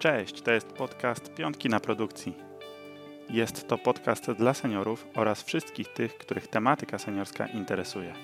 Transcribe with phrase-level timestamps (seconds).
[0.00, 2.34] Cześć, to jest podcast Piątki na produkcji.
[3.30, 8.14] Jest to podcast dla seniorów oraz wszystkich tych, których tematyka seniorska interesuje.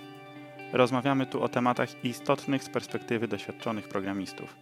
[0.73, 4.57] Rozmawiamy tu o tematach istotnych z perspektywy doświadczonych programistów.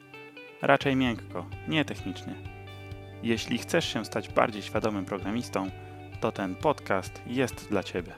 [0.63, 2.35] Raczej miękko, nie technicznie.
[3.23, 5.71] Jeśli chcesz się stać bardziej świadomym programistą,
[6.21, 8.13] to ten podcast jest dla Ciebie.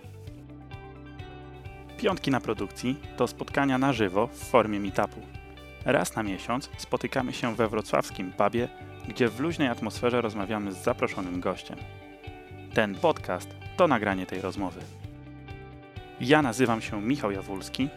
[1.99, 5.21] Piątki na produkcji to spotkania na żywo w formie meetupu.
[5.87, 8.69] Raz na miesiąc spotykamy się we wrocławskim pubie,
[9.09, 11.79] gdzie w luźnej atmosferze rozmawiamy z zaproszonym gościem.
[12.75, 14.81] Ten podcast to nagranie tej rozmowy.
[16.21, 17.89] Ja nazywam się Michał Jawulski.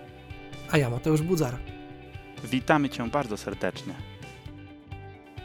[0.71, 1.53] A ja Mateusz Budzar.
[2.43, 3.93] Witamy Cię bardzo serdecznie.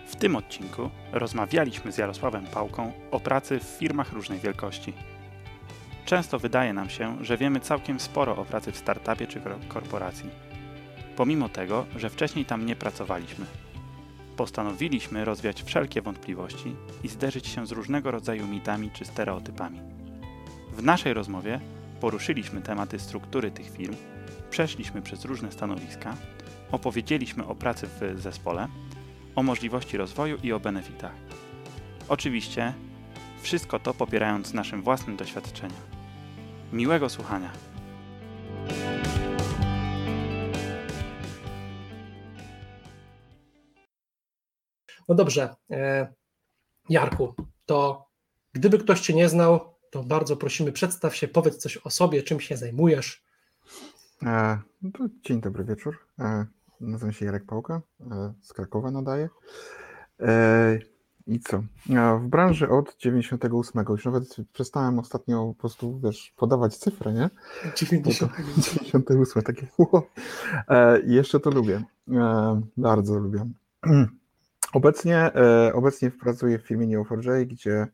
[0.06, 4.92] W tym odcinku rozmawialiśmy z Jarosławem Pałką o pracy w firmach różnej wielkości.
[6.04, 10.30] Często wydaje nam się, że wiemy całkiem sporo o pracy w startupie czy korporacji.
[11.16, 13.46] Pomimo tego, że wcześniej tam nie pracowaliśmy.
[14.36, 19.80] Postanowiliśmy rozwiać wszelkie wątpliwości i zderzyć się z różnego rodzaju mitami czy stereotypami.
[20.76, 21.60] W naszej rozmowie
[22.00, 23.96] poruszyliśmy tematy struktury tych firm,
[24.50, 26.16] przeszliśmy przez różne stanowiska,
[26.72, 28.68] opowiedzieliśmy o pracy w zespole,
[29.36, 31.14] o możliwości rozwoju i o benefitach.
[32.08, 32.72] Oczywiście
[33.42, 35.80] wszystko to popierając naszym własnym doświadczeniem.
[36.72, 37.50] Miłego słuchania.
[45.08, 46.12] No dobrze, e,
[46.88, 47.34] Jarku,
[47.66, 48.06] to
[48.52, 52.40] gdyby ktoś Cię nie znał, to bardzo prosimy, przedstaw się, powiedz coś o sobie, czym
[52.40, 53.24] się zajmujesz.
[54.22, 55.98] E, no dzień dobry wieczór.
[56.18, 56.46] E,
[56.80, 57.80] nazywam się Jarek Pałka,
[58.10, 59.28] e, z Krakowa nadaję.
[60.20, 60.78] E,
[61.26, 61.62] I co?
[62.20, 67.30] W branży od 98, już nawet przestałem ostatnio po prostu, wiesz, podawać cyfrę, nie?
[67.76, 68.28] 98.
[68.56, 69.66] 98, takie
[71.06, 71.82] I jeszcze to lubię.
[72.76, 73.50] Bardzo lubię.
[74.74, 75.30] Obecnie,
[75.74, 77.86] obecnie pracuję w firmie Neo4j, gdzie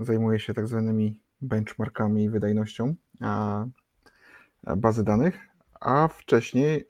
[0.00, 2.94] zajmuję się tak zwanymi benchmarkami i wydajnością
[4.76, 5.38] bazy danych,
[5.80, 6.86] a wcześniej,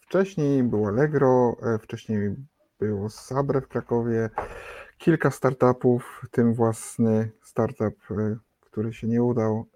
[0.00, 2.36] wcześniej było Allegro, wcześniej
[2.78, 4.30] było Sabre w Krakowie,
[4.98, 7.94] kilka startupów, w tym własny startup,
[8.60, 9.66] który się nie udał.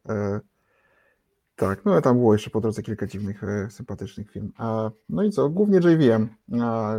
[1.57, 4.53] Tak, no ale tam było jeszcze po drodze kilka dziwnych, sympatycznych firm.
[5.09, 6.29] No i co, głównie JVM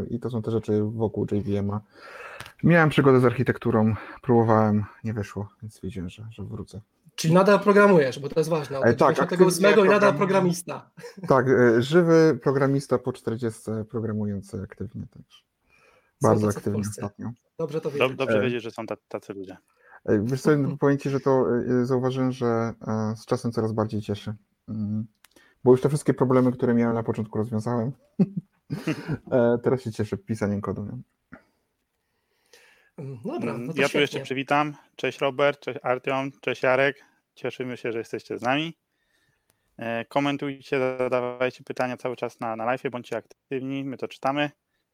[0.09, 1.81] i to są te rzeczy wokół JVM-a.
[2.63, 6.81] Miałem przygodę z architekturą, próbowałem, nie wyszło, więc wiedziałem, że, że wrócę.
[7.15, 8.79] Czyli nadal programujesz, bo to jest ważne.
[8.79, 10.89] Od E, tak, 98 i aktywnie nadal program- programista.
[11.27, 15.45] Tak, e, żywy programista po 40 programujący aktywnie też.
[16.21, 17.31] Bardzo aktywnie ostatnio.
[17.59, 18.17] Dobrze to Dob- wiedzieć.
[18.17, 18.41] Dobrze E.
[18.41, 19.57] wiedzieć, że są ta- tacy ludzie.
[20.07, 21.45] E, Wiesz co, powiem Ci, że to
[21.81, 24.35] e, zauważyłem, że e, z czasem coraz bardziej cieszy.
[24.69, 25.05] Mm,
[25.63, 27.91] Bo już te wszystkie problemy, które miałem na początku rozwiązałem.
[29.31, 30.83] E, Teraz się cieszę pisaniem kodu.
[30.85, 30.97] nie?
[32.97, 34.73] Mm, Dobra, no to ja tu jeszcze przywitam.
[34.95, 37.05] Cześć Robert, cześć Artyom, cześć Jarek.
[37.35, 38.77] Cieszymy się, że jesteście z nami.
[39.77, 44.51] E, Komentujcie, zadawajcie pytania cały czas na, na live, bądźcie aktywni, my to czytamy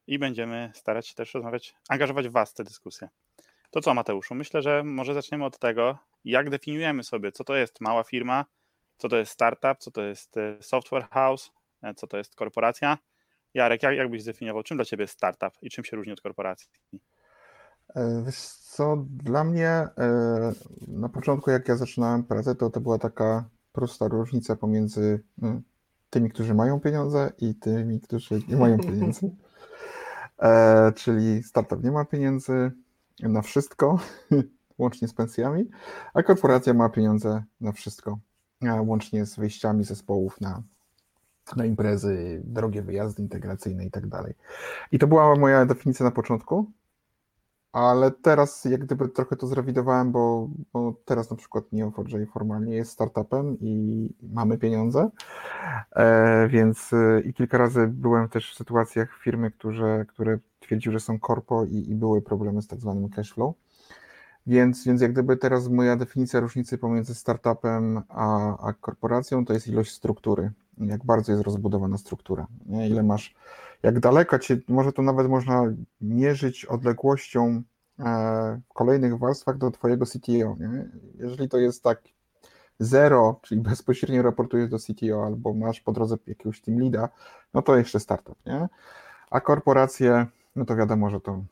[0.08, 3.10] i będziemy starać się też rozmawiać, angażować Was w tę dyskusję.
[3.74, 7.82] To co Mateuszu, myślę, że może zaczniemy od tego, jak definiujemy sobie, co to jest
[7.82, 8.46] mała firma,
[8.98, 11.52] co to jest startup, co to jest e, software house,
[11.84, 12.98] e, co to jest korporacja.
[13.54, 16.22] Jarek, jak, jak byś zdefiniował, czym dla Ciebie jest startup i czym się różni od
[16.22, 16.70] korporacji?
[17.96, 19.88] E, Wiesz co, dla mnie
[20.88, 25.64] na początku jak ja zaczynałem pracę, to to była taka prosta różnica pomiędzy mm,
[26.10, 29.32] tymi, którzy mają pieniądze i tymi, którzy nie mają pieniędzy.
[30.96, 32.72] Czyli startup nie ma pieniędzy
[33.20, 34.00] na wszystko,
[34.78, 35.70] łącznie z pensjami,
[36.14, 38.20] a korporacja ma pieniądze na wszystko,
[38.82, 40.64] łącznie z wyjściami zespołów na,
[41.56, 44.34] na imprezy, drogie wyjazdy integracyjne i tak dalej.
[44.92, 46.72] I to była moja definicja na początku.
[47.74, 52.92] Ale teraz jak gdyby trochę to zrewidowałem, bo, bo teraz na przykład Neo4j formalnie jest
[52.92, 55.10] startupem i mamy pieniądze,
[55.92, 59.52] e, więc e, i kilka razy byłem też w sytuacjach firmy,
[60.08, 60.40] które
[60.74, 63.56] twierdziły, że są korpo i, i były problemy z tak zwanym cashflow.
[64.48, 69.68] Więc, więc jak gdyby teraz moja definicja różnicy pomiędzy startupem a, a korporacją to jest
[69.68, 72.90] ilość struktury, jak bardzo jest rozbudowana struktura, nie?
[72.90, 73.36] ile masz
[73.84, 75.64] jak daleko cię, może to nawet można
[76.02, 77.64] mierzyć odległością
[78.00, 78.04] e,
[78.70, 80.56] w kolejnych warstwach do twojego CTO.
[80.60, 80.90] Nie?
[81.20, 82.02] Jeżeli to jest tak
[82.80, 87.10] zero, czyli bezpośrednio raportujesz do CTO albo masz po drodze jakiegoś team leada,
[87.54, 88.70] no to jeszcze startup, nie?
[89.30, 91.44] A korporacje, no to wiadomo, że to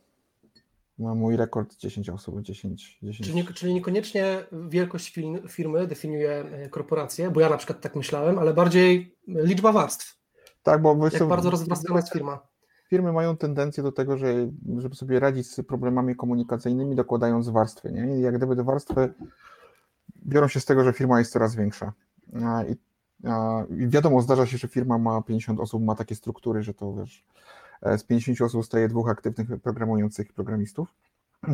[0.99, 7.31] no mój rekord 10 osób, 10, 10 Czyli, czyli niekoniecznie wielkość firmy definiuje e, korporację,
[7.31, 10.21] bo ja na przykład tak myślałem, ale bardziej liczba warstw.
[10.63, 12.39] Tak, bo Jak bardzo rozwarstwiona jest firma.
[12.89, 17.91] firmy mają tendencję do tego, że, żeby sobie radzić z problemami komunikacyjnymi, dokładając warstwy.
[17.91, 18.17] Nie?
[18.17, 19.13] I jak gdyby te warstwy
[20.25, 21.93] biorą się z tego, że firma jest coraz większa.
[22.69, 22.75] I,
[23.83, 27.25] i wiadomo, zdarza się, że firma ma 50 osób, ma takie struktury, że to wiesz,
[27.97, 30.93] z 50 osób staje dwóch aktywnych programujących programistów.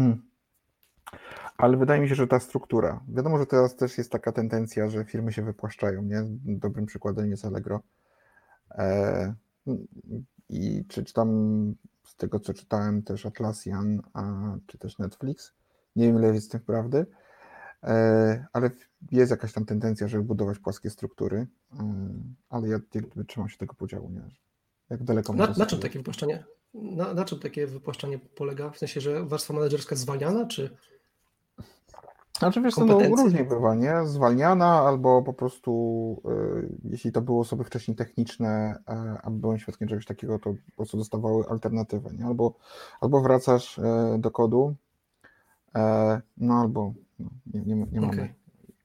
[1.58, 5.06] Ale wydaje mi się, że ta struktura, wiadomo, że teraz też jest taka tendencja, że
[5.06, 6.24] firmy się wypłaszczają, nie?
[6.46, 7.82] Dobrym przykładem jest Allegro.
[8.72, 9.34] E,
[10.50, 11.30] I czy, tam
[12.04, 15.54] z tego, co czytałem, też Atlassian, a, czy też Netflix.
[15.96, 17.06] Nie wiem, ile jest tych prawdy,
[17.84, 18.70] e, ale
[19.12, 21.48] jest jakaś tam tendencja, żeby budować płaskie struktury,
[21.80, 21.94] e,
[22.50, 22.80] ale ja
[23.28, 24.47] trzymam się tego podziału, nie?
[24.90, 26.44] Jak daleko na, na czym takie wypłaszczenie?
[26.74, 28.70] Na, na czym takie wypłaszczenie polega?
[28.70, 30.78] W sensie, że warstwa menedżerska jest zwalniana, czy
[32.40, 34.06] znaczy wiesz, no różnie bywa, nie?
[34.06, 36.22] Zwalniana albo po prostu,
[36.64, 38.94] y, jeśli to były osoby wcześniej techniczne, y,
[39.24, 42.26] a byłem świadkiem czegoś takiego, to po prostu dostawały alternatywę, nie?
[42.26, 42.54] Albo,
[43.02, 43.82] albo wracasz y,
[44.18, 44.76] do kodu,
[46.38, 48.34] no albo no, nie, nie, nie mamy okay.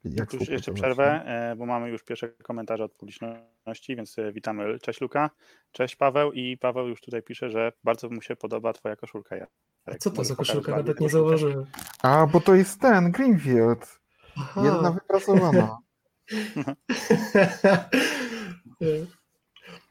[0.04, 1.25] Jak już jeszcze przerwę,
[1.58, 3.44] bo mamy już pierwsze komentarze od publiczności,
[3.88, 4.79] więc witamy.
[4.79, 5.31] Cześć Luka,
[5.73, 9.37] cześć Paweł i Paweł już tutaj pisze, że bardzo mu się podoba twoja koszulka.
[9.85, 10.76] A co to za koszulka?
[10.76, 11.67] Nawet nie zauważyłem.
[12.03, 14.00] A, bo to jest ten, Greenfield.
[14.37, 14.64] Aha.
[14.64, 15.79] Jedna wypracowana.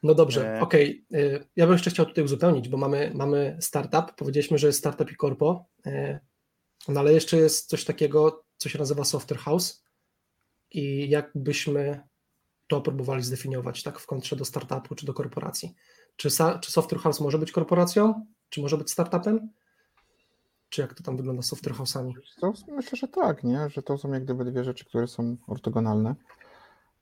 [0.04, 1.06] No dobrze, okej.
[1.10, 1.48] Okay.
[1.56, 4.16] Ja bym jeszcze chciał tutaj uzupełnić, bo mamy, mamy startup.
[4.16, 5.66] Powiedzieliśmy, że jest startup i korpo,
[6.88, 9.86] no ale jeszcze jest coś takiego, co się nazywa software house.
[10.72, 12.04] I jakbyśmy
[12.76, 15.76] to próbowali zdefiniować, tak, w kontrze do startupu czy do korporacji.
[16.16, 16.30] Czy,
[16.62, 19.50] czy software house może być korporacją, czy może być startupem?
[20.70, 22.14] Czy jak to tam wygląda z software house'ami?
[22.68, 23.70] myślę, że tak, nie?
[23.70, 26.16] że to są jak gdyby dwie rzeczy, które są ortogonalne.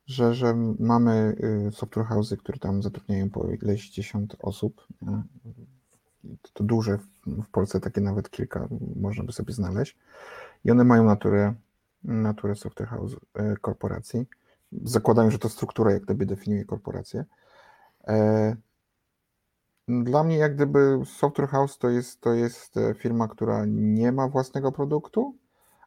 [0.06, 1.36] Że, że mamy
[1.68, 4.88] y, software house'y, które tam zatrudniają po ileś dziesiąt osób.
[5.02, 5.24] Nie?
[6.54, 9.98] To duże, w Polsce takie nawet kilka można by sobie znaleźć.
[10.66, 11.54] I one mają naturę,
[12.04, 14.26] naturę software house y, korporacji.
[14.72, 17.26] Zakładają, że to struktura jak gdyby definiuje korporację.
[18.08, 18.56] E,
[19.88, 24.28] dla mnie jak gdyby Software House to jest, to jest e, firma, która nie ma
[24.28, 25.36] własnego produktu,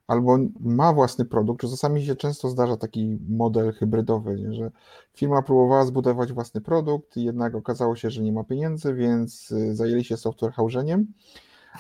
[0.07, 1.61] albo ma własny produkt.
[1.61, 4.55] Czasami się często zdarza taki model hybrydowy, nie?
[4.55, 4.71] że
[5.15, 10.05] firma próbowała zbudować własny produkt, jednak okazało się, że nie ma pieniędzy, więc e, zajęli
[10.05, 11.05] się software house'eniem.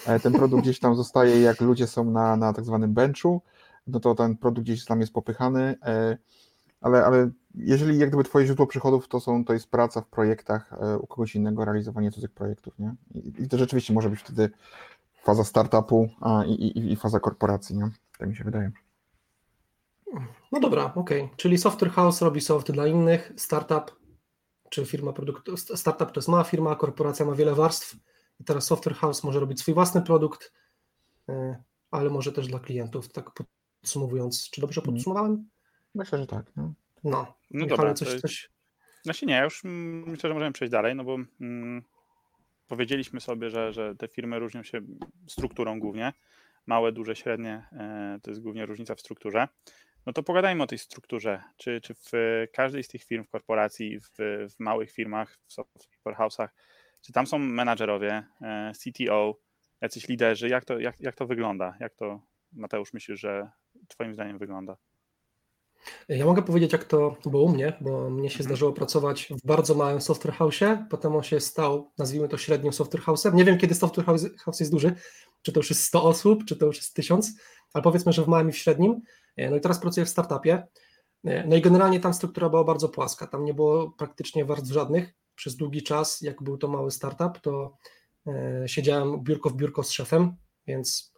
[0.06, 3.42] E, ten produkt gdzieś tam zostaje, jak ludzie są na, na tak zwanym benchu,
[3.86, 5.74] no to ten produkt gdzieś tam jest popychany
[6.82, 10.72] ale, ale jeżeli jak gdyby twoje źródło przychodów to są, to jest praca w projektach
[10.72, 12.94] e, u kogoś innego, realizowanie cudzych projektów, nie?
[13.14, 14.50] I, i to rzeczywiście może być wtedy
[15.24, 17.90] faza startupu a, i, i, i faza korporacji, nie?
[18.18, 18.70] Tak mi się wydaje.
[20.52, 21.22] No dobra, okej.
[21.22, 21.36] Okay.
[21.36, 24.02] Czyli software house robi soft dla innych, startup
[24.70, 27.96] czy firma produktu, startup to jest mała firma, korporacja ma wiele warstw
[28.40, 30.52] i teraz software house może robić swój własny produkt,
[31.28, 33.30] e, ale może też dla klientów, tak
[33.80, 34.50] podsumowując.
[34.50, 34.96] Czy dobrze mhm.
[34.96, 35.48] podsumowałem?
[35.94, 36.46] Myślę, że tak.
[36.56, 36.72] No,
[37.04, 37.94] no, no dobra.
[37.94, 38.50] Coś, coś...
[39.02, 41.82] Znaczy nie, już myślę, że możemy przejść dalej, no bo mm,
[42.68, 44.80] powiedzieliśmy sobie, że, że te firmy różnią się
[45.26, 46.12] strukturą głównie.
[46.66, 49.48] Małe, duże, średnie e, to jest głównie różnica w strukturze.
[50.06, 51.42] No to pogadajmy o tej strukturze.
[51.56, 52.12] Czy, czy w
[52.52, 54.08] każdej z tych firm, w korporacji, w,
[54.50, 56.48] w małych firmach, w software house'ach,
[57.00, 59.38] czy tam są menadżerowie, e, CTO,
[59.80, 60.48] jacyś liderzy?
[60.48, 61.76] Jak to, jak, jak to wygląda?
[61.80, 62.20] Jak to,
[62.52, 63.50] Mateusz, myślisz, że
[63.88, 64.76] Twoim zdaniem wygląda?
[66.08, 68.44] Ja mogę powiedzieć, jak to było u mnie, bo mnie się mhm.
[68.44, 70.34] zdarzyło pracować w bardzo małym software
[70.90, 73.34] potem on się stał, nazwijmy to średnią software house'em.
[73.34, 74.94] Nie wiem, kiedy software house, house jest duży,
[75.42, 77.32] czy to już jest 100 osób, czy to już jest 1000,
[77.72, 79.00] ale powiedzmy, że w małym i w średnim.
[79.36, 80.66] E, no i teraz pracuję w startupie.
[81.24, 85.14] E, no i generalnie tam struktura była bardzo płaska, tam nie było praktycznie warstw żadnych.
[85.34, 87.76] Przez długi czas, jak był to mały startup, to
[88.26, 90.36] e, siedziałem biurko w biurko z szefem,
[90.66, 91.11] więc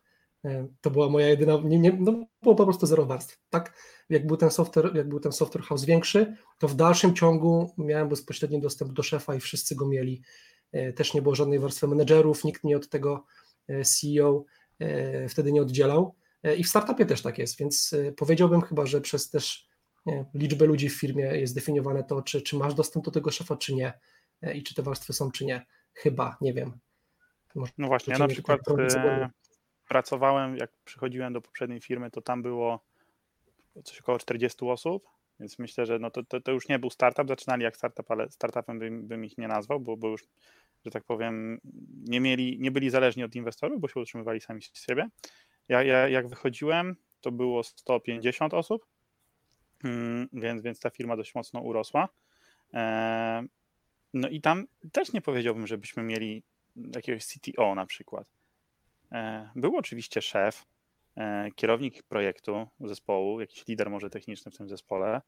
[0.80, 3.72] to była moja jedyna, nie, nie, no było po prostu zero warstw, tak?
[4.10, 8.08] jak był ten software, jak był ten software house większy, to w dalszym ciągu miałem
[8.08, 10.22] bezpośredni dostęp do szefa i wszyscy go mieli.
[10.72, 13.24] E, też nie było żadnej warstwy menedżerów, nikt mnie od tego
[13.68, 14.44] e, CEO
[14.78, 16.14] e, wtedy nie oddzielał.
[16.58, 19.68] I w startupie też tak jest, więc powiedziałbym chyba, że przez też
[20.06, 23.56] nie, liczbę ludzi w firmie jest definiowane to, czy, czy masz dostęp do tego szefa,
[23.56, 23.92] czy nie,
[24.54, 25.66] i czy te warstwy są, czy nie.
[25.94, 26.78] Chyba, nie wiem.
[27.54, 28.60] Może no właśnie, ja na przykład
[29.88, 32.80] pracowałem, jak przychodziłem do poprzedniej firmy, to tam było
[33.84, 35.08] coś około 40 osób,
[35.40, 38.30] więc myślę, że no to, to, to, już nie był startup, zaczynali jak startup, ale
[38.30, 40.24] startupem bym, bym ich nie nazwał, bo, bo już,
[40.84, 41.60] że tak powiem,
[42.04, 45.08] nie, mieli, nie byli zależni od inwestorów, bo się utrzymywali sami z siebie.
[45.68, 48.86] Ja, ja jak wychodziłem, to było 150 osób,
[49.82, 52.08] hmm, więc, więc ta firma dość mocno urosła.
[52.74, 53.44] E,
[54.14, 56.42] no i tam też nie powiedziałbym, żebyśmy mieli
[56.94, 58.26] jakiegoś CTO na przykład.
[59.14, 60.66] E, był oczywiście szef,
[61.16, 65.20] e, kierownik projektu, zespołu, jakiś lider może techniczny w tym zespole,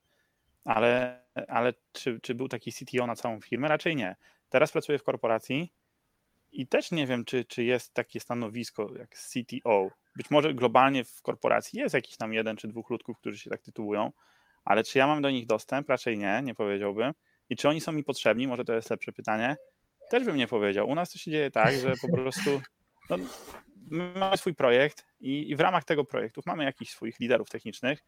[0.64, 3.68] ale, ale czy, czy był taki CTO na całą firmę?
[3.68, 4.16] Raczej nie.
[4.48, 5.72] Teraz pracuję w korporacji
[6.52, 9.90] i też nie wiem, czy, czy jest takie stanowisko jak CTO.
[10.16, 13.62] Być może globalnie w korporacji jest jakiś tam jeden czy dwóch ludków, którzy się tak
[13.62, 14.12] tytułują,
[14.64, 15.88] ale czy ja mam do nich dostęp?
[15.88, 17.12] Raczej nie, nie powiedziałbym.
[17.50, 18.48] I czy oni są mi potrzebni?
[18.48, 19.56] Może to jest lepsze pytanie.
[20.10, 20.88] Też bym nie powiedział.
[20.88, 22.60] U nas to się dzieje tak, że po prostu
[23.10, 23.16] no,
[23.90, 28.04] mamy swój projekt i, i, w ramach tego projektu mamy jakichś swoich liderów technicznych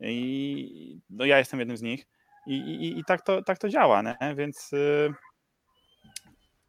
[0.00, 2.06] i no, ja jestem jednym z nich
[2.46, 4.34] i, i, i tak, to, tak to działa, nie?
[4.34, 5.14] więc y,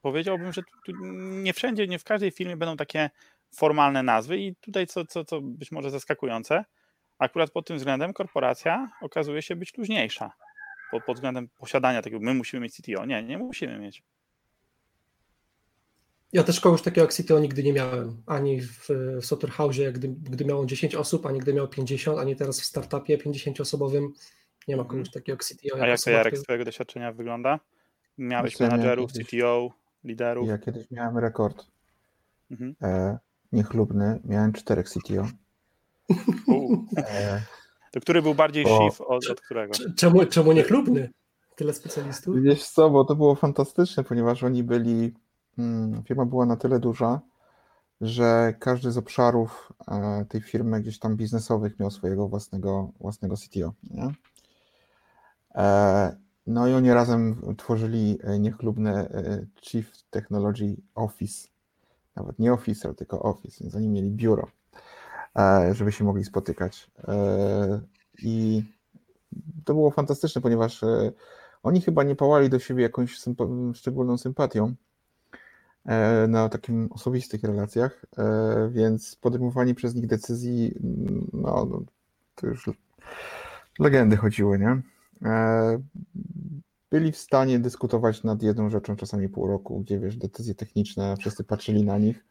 [0.01, 0.91] powiedziałbym, że tu, tu
[1.21, 3.09] nie wszędzie, nie w każdej firmie będą takie
[3.55, 6.65] formalne nazwy i tutaj co, co, co być może zaskakujące,
[7.19, 10.31] akurat pod tym względem korporacja okazuje się być luźniejsza
[10.91, 13.05] pod, pod względem posiadania takiego, my musimy mieć CTO.
[13.05, 14.03] Nie, nie musimy mieć.
[16.33, 18.89] Ja też kogoś takiego jak CTO nigdy nie miałem, ani w,
[19.21, 22.65] w Software House, gdy, gdy miało 10 osób, ani gdy miało 50, ani teraz w
[22.65, 24.07] startupie 50-osobowym
[24.67, 25.81] nie ma kogoś takiego jak CTO.
[25.81, 27.59] A jak to Jarek z twojego doświadczenia wygląda?
[28.17, 29.71] Miałeś znaczy, menadżerów, CTO,
[30.03, 30.47] liderów?
[30.47, 31.65] Ja kiedyś miałem rekord
[32.51, 32.75] mhm.
[32.81, 33.17] e,
[33.51, 35.27] niechlubny, miałem czterech CTO.
[36.97, 37.41] E,
[37.91, 38.89] to który był bardziej bo...
[38.89, 39.73] shift od, od którego?
[39.97, 41.09] Czemu, czemu niechlubny?
[41.55, 42.41] Tyle specjalistów?
[42.41, 45.13] Wiesz co, bo to było fantastyczne, ponieważ oni byli
[46.05, 47.21] firma była na tyle duża,
[48.01, 53.73] że każdy z obszarów e, tej firmy gdzieś tam biznesowych miał swojego własnego, własnego CTO.
[53.83, 54.13] Nie?
[55.55, 56.15] E,
[56.47, 59.09] no i oni razem tworzyli e, niechlubne
[59.61, 61.47] Chief Technology Office.
[62.15, 64.47] Nawet nie Officer, tylko Office, więc oni mieli biuro,
[65.71, 66.91] żeby się mogli spotykać.
[68.23, 68.63] I
[69.65, 70.81] to było fantastyczne, ponieważ
[71.63, 73.17] oni chyba nie pałali do siebie jakąś
[73.73, 74.75] szczególną sympatią,
[76.27, 81.81] na takim osobistych relacjach, e, więc podejmowanie przez nich decyzji, mm, no, no
[82.35, 82.69] to już
[83.79, 84.81] legendy chodziły, nie?
[85.29, 85.79] E,
[86.91, 91.43] byli w stanie dyskutować nad jedną rzeczą czasami pół roku, gdzie wiesz, decyzje techniczne, wszyscy
[91.43, 92.25] patrzyli na nich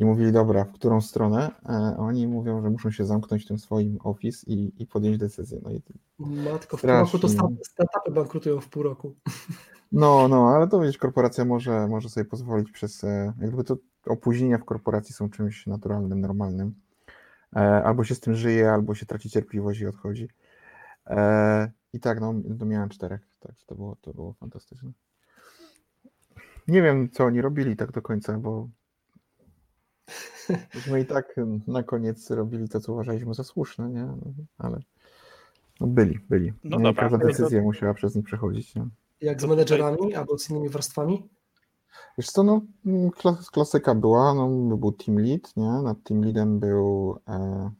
[0.00, 1.50] i mówili, dobra, w którą stronę?
[1.98, 5.60] Oni mówią, że muszą się zamknąć w tym swoim office i, i podjąć decyzję.
[5.62, 5.82] No i
[6.18, 7.28] Matko, w pół roku to
[7.62, 9.14] startupy bankrutują w pół roku.
[9.92, 13.76] No, no, ale to wiesz, korporacja może, może sobie pozwolić przez, e, jakby to
[14.06, 16.74] opóźnienia w korporacji są czymś naturalnym, normalnym.
[17.56, 20.28] E, albo się z tym żyje, albo się traci cierpliwość i odchodzi.
[21.06, 24.90] E, I tak, no, to miałem czterech, tak, to było, to było fantastyczne.
[26.68, 28.68] Nie wiem, co oni robili tak do końca, bo
[30.74, 31.34] myśmy i tak
[31.66, 34.08] na koniec robili to, co uważaliśmy za słuszne, nie?
[34.58, 34.80] Ale
[35.80, 36.52] no byli, byli.
[36.64, 37.64] No, no dobra, każda decyzja to...
[37.64, 38.74] musiała przez nich przechodzić.
[38.74, 38.86] Nie?
[39.20, 41.28] Jak z menedżerami albo z innymi warstwami?
[42.18, 42.60] Wiesz co, no
[43.52, 45.82] klasyka była, no, był team lead, nie?
[45.82, 47.70] Nad team leadem był e,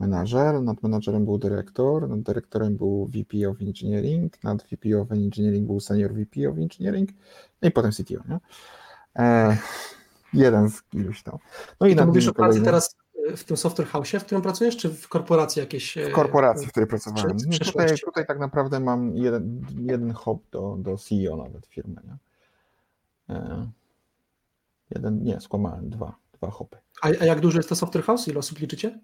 [0.00, 5.66] menadżer, nad menadżerem był dyrektor, nad dyrektorem był VP of Engineering, nad VP of Engineering
[5.66, 7.10] był senior VP of Engineering,
[7.62, 8.40] no i potem CTO, nie?
[9.18, 9.56] E,
[10.34, 11.38] jeden z iluś tam.
[11.80, 12.96] No i, I to mówisz o pracy teraz
[13.36, 15.98] w tym software house, w którym pracujesz, czy w korporacji jakiejś?
[16.10, 17.36] W korporacji, w której pracowałem.
[17.46, 22.00] No tutaj, tutaj tak naprawdę mam jeden, jeden hop do, do CEO nawet firmy.
[22.04, 22.16] Nie?
[23.36, 23.70] E,
[24.90, 26.76] jeden, nie, skłamałem, dwa, dwa hopy.
[27.02, 28.28] A, a jak duży jest to software house?
[28.28, 29.00] Ile osób liczycie?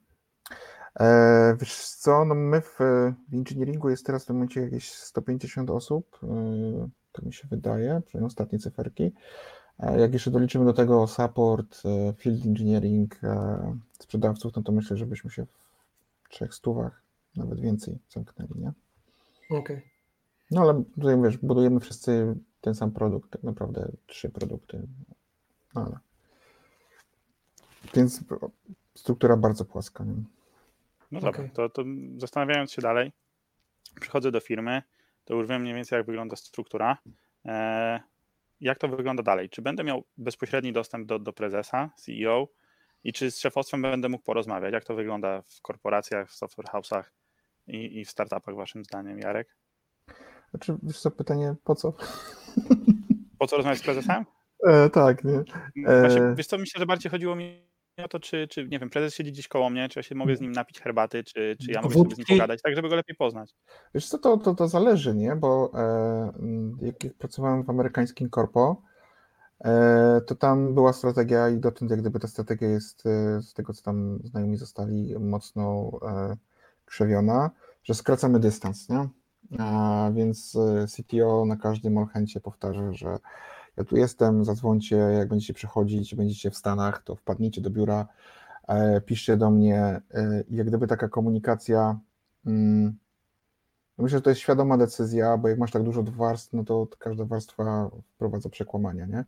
[1.01, 2.79] E, wiesz co, no my w,
[3.29, 8.03] w engineeringu jest teraz w tym momencie jakieś 150 osób, e, tak mi się wydaje,
[8.07, 9.13] przynajmniej ostatnie cyferki.
[9.79, 15.07] Jak jeszcze doliczymy do tego support, e, field engineering, e, sprzedawców, no to myślę, że
[15.07, 15.47] byśmy się
[16.23, 17.03] w trzech stówach,
[17.37, 18.73] nawet więcej zamknęli, nie?
[19.51, 19.59] Okej.
[19.59, 19.83] Okay.
[20.51, 24.83] No ale tutaj wiesz, budujemy wszyscy ten sam produkt, tak naprawdę trzy produkty.
[25.75, 25.99] No ale.
[27.95, 28.25] Więc
[28.95, 30.05] struktura bardzo płaska.
[30.05, 30.15] Nie?
[31.11, 31.51] No dobra, okay.
[31.55, 31.85] to, to
[32.19, 33.13] zastanawiając się dalej,
[34.01, 34.83] przychodzę do firmy,
[35.25, 36.99] to już wiem mniej więcej, jak wygląda struktura.
[37.45, 38.01] E,
[38.61, 39.49] jak to wygląda dalej?
[39.49, 42.49] Czy będę miał bezpośredni dostęp do, do prezesa, CEO
[43.05, 44.73] i czy z szefostwem będę mógł porozmawiać?
[44.73, 47.03] Jak to wygląda w korporacjach, w software house'ach
[47.67, 49.57] i, i w startupach waszym zdaniem, Jarek?
[50.51, 51.93] Znaczy, wiesz co, pytanie, po co?
[53.39, 54.25] Po co rozmawiać z prezesem?
[54.67, 55.43] E, tak, nie.
[55.87, 56.01] E...
[56.01, 57.67] Właśnie, wiesz co, myślę, że bardziej chodziło mi
[58.05, 60.37] o to, czy, czy nie wiem, prezes siedzi gdzieś koło mnie, czy ja się mogę
[60.37, 62.97] z nim napić herbaty, czy, czy ja mogę sobie z nim pogadać, tak żeby go
[62.97, 63.55] lepiej poznać.
[63.95, 65.37] Wiesz co, to, to, to zależy, nie?
[65.37, 66.33] Bo e,
[66.87, 68.83] jak, pracowałem w amerykańskim korpo,
[69.65, 73.73] e, to tam była strategia i dotąd jak gdyby ta strategia jest e, z tego,
[73.73, 76.37] co tam znajomi zostali, mocno e,
[76.85, 77.51] krzewiona,
[77.85, 79.09] że skracamy dystans, nie?
[79.59, 82.07] A więc e, CTO na każdym all
[82.43, 83.19] powtarza, że
[83.77, 88.07] ja tu jestem, zadzwońcie, jak będziecie przychodzić, będziecie w Stanach, to wpadnijcie do biura,
[88.69, 90.01] e, piszcie do mnie
[90.49, 91.99] i jak gdyby taka komunikacja,
[92.47, 92.97] mm,
[93.99, 97.25] myślę, że to jest świadoma decyzja, bo jak masz tak dużo warstw, no to każda
[97.25, 99.25] warstwa wprowadza przekłamania, nie?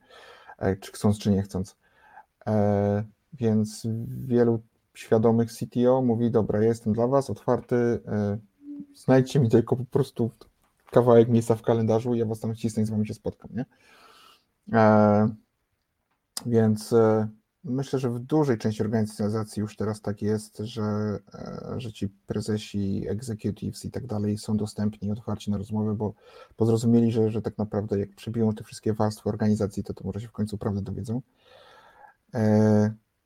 [0.80, 1.76] Czy chcąc, czy nie chcąc.
[3.32, 3.86] Więc
[4.26, 4.62] wielu
[4.94, 8.00] świadomych CTO mówi, dobra, jestem dla was otwarty,
[8.94, 10.30] znajdźcie mi tylko po prostu
[10.90, 13.64] kawałek miejsca w kalendarzu ja was tam wcisnę i z wami się spotkam, nie?
[14.72, 15.28] E,
[16.46, 17.28] więc e,
[17.64, 20.82] myślę, że w dużej części organizacji już teraz tak jest, że,
[21.34, 26.14] e, że ci prezesi, executives i tak dalej są dostępni otwarci na rozmowę, bo,
[26.58, 30.20] bo zrozumieli, że, że tak naprawdę jak przebiją te wszystkie warstwy organizacji, to to może
[30.20, 31.22] się w końcu prawdę dowiedzą.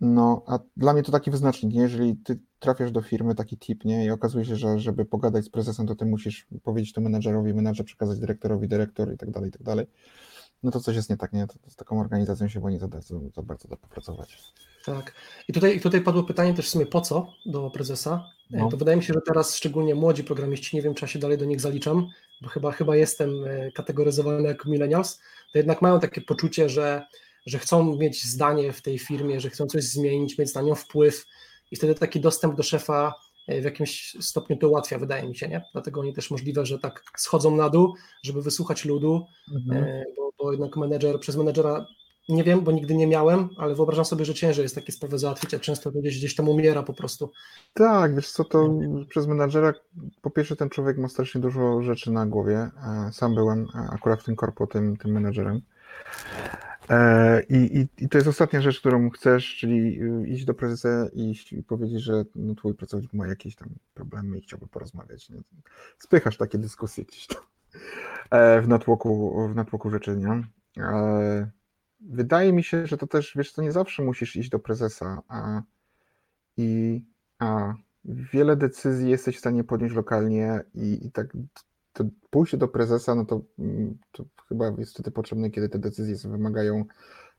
[0.01, 1.81] No, a dla mnie to taki wyznacznik, nie?
[1.81, 5.49] jeżeli ty trafiasz do firmy, taki tip, nie, i okazuje się, że żeby pogadać z
[5.49, 9.53] prezesem, to ty musisz powiedzieć to menedżerowi, menedżer przekazać dyrektorowi, dyrektor i tak dalej, i
[9.53, 9.87] tak dalej,
[10.62, 11.47] no to coś jest nie tak, nie?
[11.47, 14.38] To, to z taką organizacją się nie za, za, za bardzo da popracować.
[14.85, 15.14] Tak.
[15.49, 18.31] I tutaj, tutaj padło pytanie też w sumie po co do prezesa.
[18.52, 18.69] E, no.
[18.69, 21.38] To wydaje mi się, że teraz szczególnie młodzi programiści, nie wiem, czy ja się dalej
[21.38, 22.09] do nich zaliczam,
[22.40, 25.19] bo chyba, chyba jestem e, kategoryzowany jako millennials,
[25.52, 27.07] to jednak mają takie poczucie, że
[27.47, 31.26] że chcą mieć zdanie w tej firmie, że chcą coś zmienić, mieć na nią wpływ
[31.71, 33.14] i wtedy taki dostęp do szefa
[33.49, 35.65] w jakimś stopniu to ułatwia, wydaje mi się, nie?
[35.73, 39.85] Dlatego oni też możliwe, że tak schodzą na dół, żeby wysłuchać ludu, mhm.
[39.85, 41.87] E, bo, bo jednak menedżer, przez menedżera
[42.29, 45.55] nie wiem, bo nigdy nie miałem, ale wyobrażam sobie, że ciężej jest takie sprawy załatwić,
[45.55, 47.33] a często gdzieś, gdzieś tam umiera po prostu.
[47.75, 48.71] Tak, wiesz co, to
[49.09, 49.73] przez menadżera,
[50.23, 52.71] po pierwsze ten człowiek ma strasznie dużo rzeczy na głowie.
[53.09, 55.63] E, sam byłem akurat w tym korpo tym, tym menedżerem.
[56.91, 61.09] E, I, i, I, to jest ostatnia rzecz, którą chcesz, czyli y, iść do prezesa
[61.12, 65.31] i, i powiedzieć, że no, twój pracownik ma jakieś tam problemy i chciałby porozmawiać.
[65.31, 65.41] Nie?
[65.99, 67.43] Spychasz takie dyskusje gdzieś tam
[68.31, 70.43] e, w natłoku, w natłoku rzeczy, nie?
[72.01, 75.62] Wydaje mi się, że to też, wiesz co, nie zawsze musisz iść do prezesa a,
[76.57, 77.01] i
[77.38, 81.37] a, wiele decyzji jesteś w stanie podjąć lokalnie i, i tak
[81.92, 86.31] to pójście do prezesa, no to, mm, to chyba jest wtedy potrzebne, kiedy te decyzje
[86.31, 86.85] wymagają,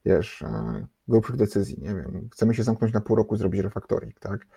[0.05, 4.47] wiesz, e, grubszych decyzji, nie wiem, chcemy się zamknąć na pół roku zrobić refaktoring, tak?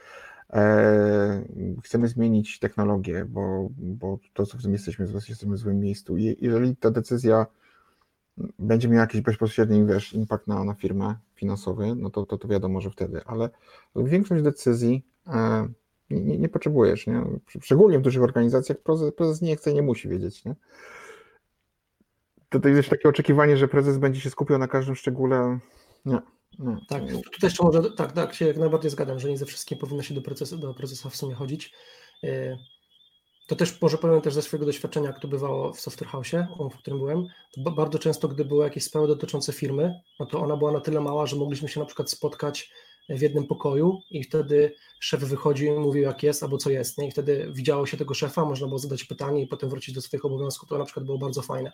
[0.52, 1.44] E,
[1.84, 6.16] chcemy zmienić technologię, bo, bo to, co w tym jesteśmy, jesteśmy w złym miejscu.
[6.16, 7.46] I jeżeli ta decyzja
[8.58, 12.80] będzie miała jakiś bezpośredni, wiesz, impact na, na firmę finansowy, no to, to, to wiadomo,
[12.80, 13.50] że wtedy, ale
[13.96, 15.68] większość decyzji e,
[16.10, 17.22] nie, nie, nie, potrzebujesz, nie?
[17.62, 20.54] Szczególnie w dużych organizacjach prezes, prezes nie chce, nie musi wiedzieć, nie?
[22.48, 25.58] To jest takie oczekiwanie, że prezes będzie się skupiał na każdym szczególe.
[26.04, 26.18] Nie.
[26.58, 26.76] nie.
[26.88, 30.02] Tak, tutaj jeszcze może, tak, tak, się jak najbardziej zgadzam, że nie ze wszystkim powinno
[30.02, 31.74] się do prezesa, do prezesa w sumie chodzić.
[32.24, 32.58] E,
[33.46, 36.30] to też może powiem też ze swojego doświadczenia, jak to bywało w Software House,
[36.72, 40.56] w którym byłem, to bardzo często, gdy były jakieś sprawy dotyczące firmy, no to ona
[40.56, 42.70] była na tyle mała, że mogliśmy się na przykład spotkać
[43.08, 47.08] w jednym pokoju i wtedy szef wychodził i mówił jak jest albo co jest, nie?
[47.08, 50.24] i wtedy widziało się tego szefa, można było zadać pytanie i potem wrócić do swoich
[50.24, 51.72] obowiązków, to na przykład było bardzo fajne.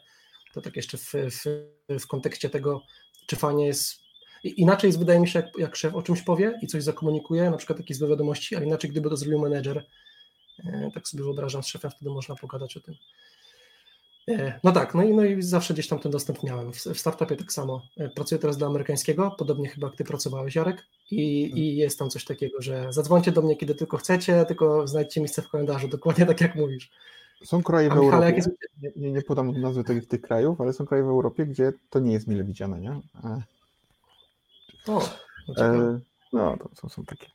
[0.55, 1.45] To tak jeszcze w, w,
[2.01, 2.83] w kontekście tego,
[3.27, 4.03] czy fajnie jest
[4.45, 7.57] Inaczej jest, wydaje mi się, jak, jak, szef o czymś powie i coś zakomunikuje, na
[7.57, 9.87] przykład jakieś złe wiadomości, ale inaczej, gdyby to zrobił menedżer,
[10.65, 12.95] e, tak sobie wyobrażam, z szefem wtedy można pogadać o tym.
[14.29, 16.73] E, no tak, no i, no i zawsze gdzieś tam ten dostęp miałem.
[16.73, 17.83] W, w startupie tak samo.
[17.97, 21.59] E, pracuję teraz dla amerykańskiego, podobnie chyba jak ty pracowałeś, Jarek, i, hmm.
[21.59, 25.43] i jest tam coś takiego, że zadzwońcie do mnie, kiedy tylko chcecie, tylko znajdźcie miejsce
[25.43, 26.91] w kalendarzu, dokładnie tak jak mówisz.
[27.45, 28.51] Są kraje w Europie, jest...
[28.97, 32.13] nie, nie, podam nazwy tych, tych krajów, ale są kraje w Europie, gdzie to nie
[32.13, 32.91] jest mile widziane, nie?
[33.25, 33.43] E...
[34.89, 35.03] O,
[35.59, 36.01] e,
[36.33, 37.27] no, to, to, są takie.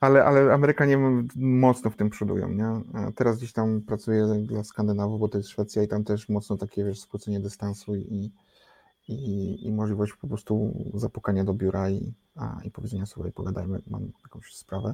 [0.00, 0.98] Ale, ale Amerykanie
[1.36, 2.80] mocno w tym przodują, nie?
[3.14, 6.84] Teraz gdzieś tam pracuję dla Skandynawów, bo to jest Szwecja i tam też mocno takie,
[6.84, 8.30] wiesz, skrócenie dystansu i,
[9.08, 14.12] i, i możliwość po prostu zapukania do biura i, a, i powiedzenia sobie, pogadajmy, mam
[14.22, 14.92] jakąś sprawę.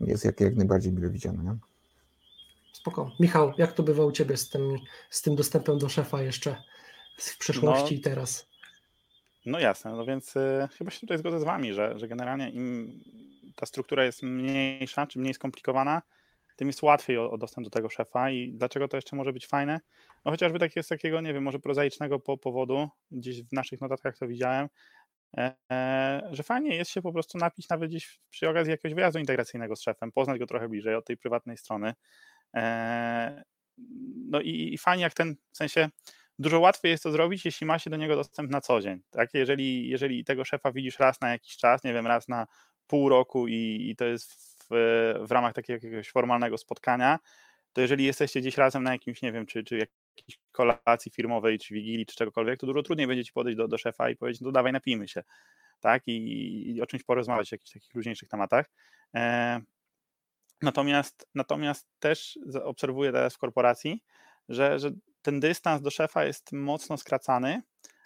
[0.00, 1.56] Jest jak, jak najbardziej mile widziane, nie?
[2.72, 3.10] Spoko.
[3.20, 4.78] Michał, jak to bywa u Ciebie z tym,
[5.10, 6.56] z tym dostępem do szefa jeszcze
[7.16, 8.51] w przeszłości no, i teraz?
[9.46, 13.00] No jasne, no więc y, chyba się tutaj zgodzę z Wami, że, że generalnie im
[13.56, 16.02] ta struktura jest mniejsza, czy mniej skomplikowana,
[16.56, 19.46] tym jest łatwiej o, o, dostęp do tego szefa i dlaczego to jeszcze może być
[19.46, 19.80] fajne?
[20.24, 24.18] No chociażby tak jest takiego, nie wiem, może prozaicznego po, powodu, gdzieś w naszych notatkach
[24.18, 24.68] to widziałem,
[25.36, 29.18] e, e, że fajnie jest się po prostu napić nawet gdzieś przy okazji jakiegoś wyjazdu
[29.18, 31.94] integracyjnego z szefem, poznać go trochę bliżej od tej prywatnej strony.
[32.56, 33.44] E,
[34.30, 35.88] no i, i fajnie jak ten, w sensie
[36.42, 39.00] dużo łatwiej jest to zrobić, jeśli ma się do niego dostęp na co dzień.
[39.10, 39.34] Tak?
[39.34, 42.46] Jeżeli, jeżeli tego szefa widzisz raz na jakiś czas, nie wiem, raz na
[42.86, 44.68] pół roku i, i to jest w,
[45.28, 47.18] w ramach takiego jakiegoś formalnego spotkania,
[47.72, 51.74] to jeżeli jesteście gdzieś razem na jakimś, nie wiem, czy, czy jakiejś kolacji firmowej, czy
[51.74, 54.52] wigilii, czy czegokolwiek, to dużo trudniej będzie ci podejść do, do szefa i powiedzieć, no
[54.52, 55.22] dawaj, napijmy się,
[55.80, 58.70] tak, i, i o czymś porozmawiać, o jakichś takich luźniejszych tematach.
[59.14, 59.60] E,
[60.62, 64.02] natomiast, natomiast też obserwuję teraz w korporacji,
[64.48, 64.90] że, że
[65.22, 67.62] ten dystans do szefa jest mocno skracany,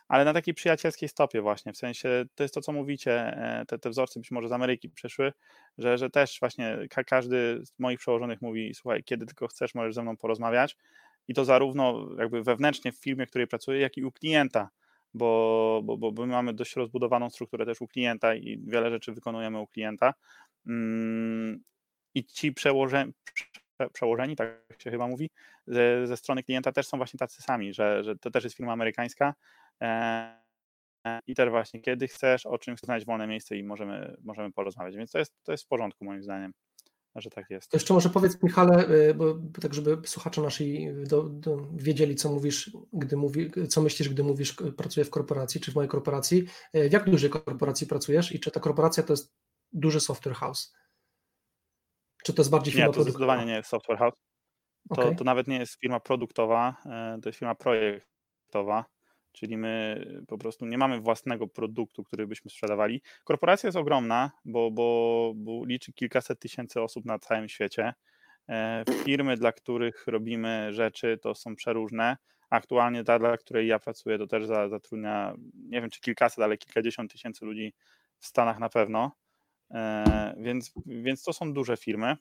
[0.09, 3.79] ale na takiej przyjacielskiej stopie właśnie, w sensie to jest to, co mówicie, e, te,
[3.79, 5.33] te wzorce być może z Ameryki przeszły,
[5.79, 9.95] że, że też właśnie ka każdy z moich przełożonych mówi, słuchaj, kiedy tylko chcesz, możesz
[9.95, 10.77] ze mną porozmawiać.
[11.29, 14.71] I to zarówno jakby wewnętrznie w firmie, w której pracuję, jak i u klienta,
[15.15, 19.61] bo, bo, bo my mamy dość rozbudowaną strukturę też u klienta i wiele rzeczy wykonujemy
[19.61, 20.15] u klienta.
[20.67, 21.63] Mm,
[22.15, 23.13] i ci przełożeni,
[23.93, 25.31] przełożeni, tak się chyba mówi,
[25.67, 28.73] ze, ze, strony klienta też są właśnie tacy sami, że, że to też jest firma
[28.73, 29.35] amerykańska
[29.83, 30.43] e,
[31.27, 34.97] i też właśnie kiedy chcesz, o czym chcesz znaleźć wolne miejsce i możemy, możemy porozmawiać,
[34.97, 36.53] więc to jest, to jest w porządku moim zdaniem
[37.21, 37.71] że tak jest.
[37.71, 42.33] To jeszcze może powiedz Michale, y, bo, tak żeby słuchacze nasi do, do, wiedzieli, co
[42.33, 46.47] mówisz, gdy mówi, co myślisz, gdy mówisz, pracuję w korporacji, czy w mojej korporacji.
[46.75, 49.35] W jak dużej korporacji pracujesz i czy ta korporacja to jest
[49.73, 50.75] duży software house?
[52.27, 54.15] Czy to jest bardziej firma Nie, to zdecydowanie nie jest software house.
[54.95, 55.17] To, okay.
[55.17, 58.85] to nawet nie jest firma produktowa, e, to jest firma projektowa,
[59.33, 63.03] czyli my po prostu nie mamy własnego produktu, który byśmy sprzedawali.
[63.25, 67.95] Korporacja jest ogromna, bo, bo, bo liczy kilkaset tysięcy osób na całym świecie.
[68.49, 72.17] E, firmy, dla których robimy rzeczy, to są przeróżne.
[72.51, 77.13] Aktualnie ta, dla której ja pracuję, to też zatrudnia, nie wiem czy kilkaset, ale kilkadziesiąt
[77.13, 77.75] tysięcy ludzi
[78.19, 79.13] w Stanach na pewno.
[79.71, 82.17] E, więc, więc to są duże firmy.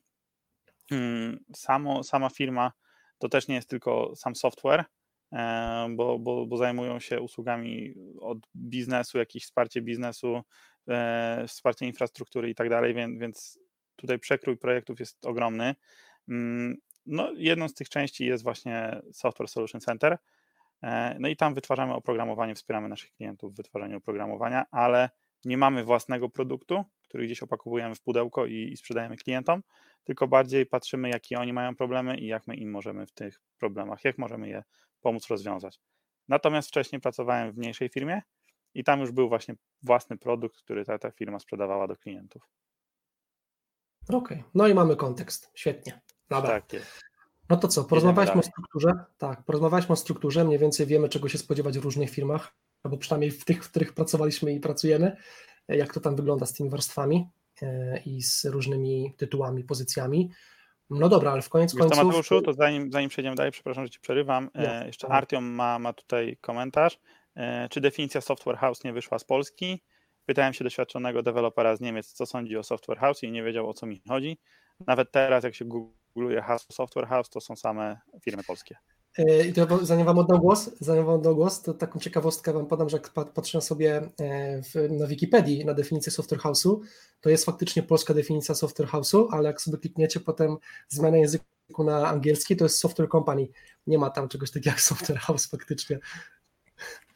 [0.90, 2.72] Hmm, samo, sama firma
[3.18, 4.86] to też nie jest tylko sam software,
[5.34, 10.42] e, bo, bo, bo zajmują się usługami od biznesu, jakieś wsparcie biznesu,
[10.88, 13.60] e, wsparcie infrastruktury i tak dalej, więc,
[13.96, 15.76] tutaj przekrój projektów jest ogromny.
[16.28, 20.18] Hmm, no, jedną z tych części jest właśnie Software Solution Center.
[21.20, 25.10] No i tam wytwarzamy oprogramowanie, wspieramy naszych klientów w wytwarzaniu oprogramowania, ale
[25.46, 29.64] nie mamy własnego produktu, który gdzieś opakowujemy w pudełko i, i sprzedajemy klientom,
[30.04, 34.04] tylko bardziej patrzymy, jakie oni mają problemy i jak my im możemy w tych problemach,
[34.04, 34.64] jak możemy je
[35.02, 35.80] pomóc rozwiązać.
[36.28, 38.22] Natomiast wcześniej pracowałem w mniejszej firmie
[38.74, 42.50] i tam już był właśnie własny produkt, który ta, ta firma sprzedawała do klientów.
[44.10, 44.44] Okej, okay.
[44.54, 45.52] no i mamy kontekst.
[45.56, 46.02] Świetnie.
[46.30, 46.50] Dobra.
[46.50, 47.02] Tak jest.
[47.50, 48.92] No to co, porozmawialiśmy o strukturze.
[49.18, 53.32] Tak, porozmawialiśmy o strukturze, mniej więcej wiemy, czego się spodziewać w różnych firmach, albo przynajmniej
[53.32, 55.18] w tych, w których pracowaliśmy i pracujemy
[55.68, 57.28] jak to tam wygląda z tymi warstwami
[57.62, 60.32] e, i z różnymi tytułami, pozycjami.
[60.90, 61.98] No dobra, ale w koniec końców...
[61.98, 65.18] To Mateuszu, to zanim, zanim przejdziemy dalej, przepraszam, że Ci przerywam, e, jeszcze tak.
[65.18, 67.00] Artiom ma, ma tutaj komentarz.
[67.36, 69.84] E, czy definicja Software House nie wyszła z Polski?
[70.26, 73.74] Pytałem się doświadczonego dewelopera z Niemiec, co sądzi o Software House i nie wiedział, o
[73.74, 74.38] co mi chodzi.
[74.88, 78.76] Nawet teraz, jak się googluje hasło Software House, to są same firmy polskie.
[79.18, 82.66] E, I to zanim wam oddam głos, zanim wam oddam głos, to taką ciekawostkę wam
[82.66, 86.80] podam, że jak patrzę sobie e, w, na Wikipedii na definicję software house'u,
[87.22, 90.58] to jest faktycznie polska definicja software house'u, ale jak sobie klikniecie potem
[90.90, 93.48] zmianę języku na angielski, to jest software company.
[93.88, 96.00] Nie ma tam czegoś takiego jak software house faktycznie.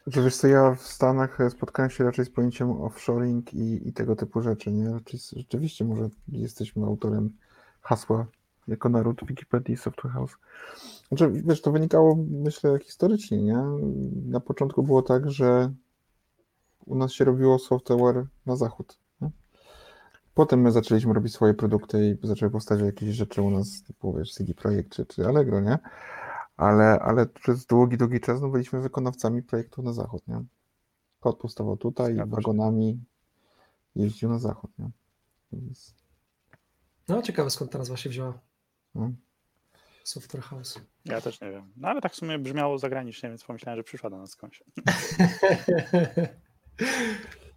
[0.06, 4.16] Że wiesz co, ja w Stanach spotkałem się raczej z pojęciem offshoring i, i tego
[4.16, 5.00] typu rzeczy, nie?
[5.36, 7.36] Rzeczywiście może jesteśmy autorem
[7.80, 8.26] hasła
[8.70, 10.36] jako naród Wikipedii Software House.
[11.08, 13.64] Znaczy, wiesz, to wynikało, myślę, historycznie, nie?
[14.26, 15.72] Na początku było tak, że
[16.86, 18.98] u nas się robiło software na zachód.
[19.20, 19.30] Nie?
[20.34, 24.32] Potem my zaczęliśmy robić swoje produkty i zaczęły powstać jakieś rzeczy u nas, typu wiesz,
[24.32, 25.78] CD Projekt czy, czy Allegro, nie?
[26.56, 30.44] Ale, ale przez długi, długi czas no, byliśmy wykonawcami projektu na zachód, nie?
[31.20, 33.04] Kod powstawał tutaj i wagonami
[33.96, 34.90] jeździł na zachód, nie?
[35.52, 35.94] Więc...
[37.08, 38.38] No, ciekawe skąd ta nazwa się wzięła.
[38.94, 39.12] No.
[40.04, 40.80] Software House.
[41.04, 41.72] Ja też nie wiem.
[41.76, 44.62] No ale tak w sumie brzmiało zagranicznie, więc pomyślałem, że przyszła do nas skądś.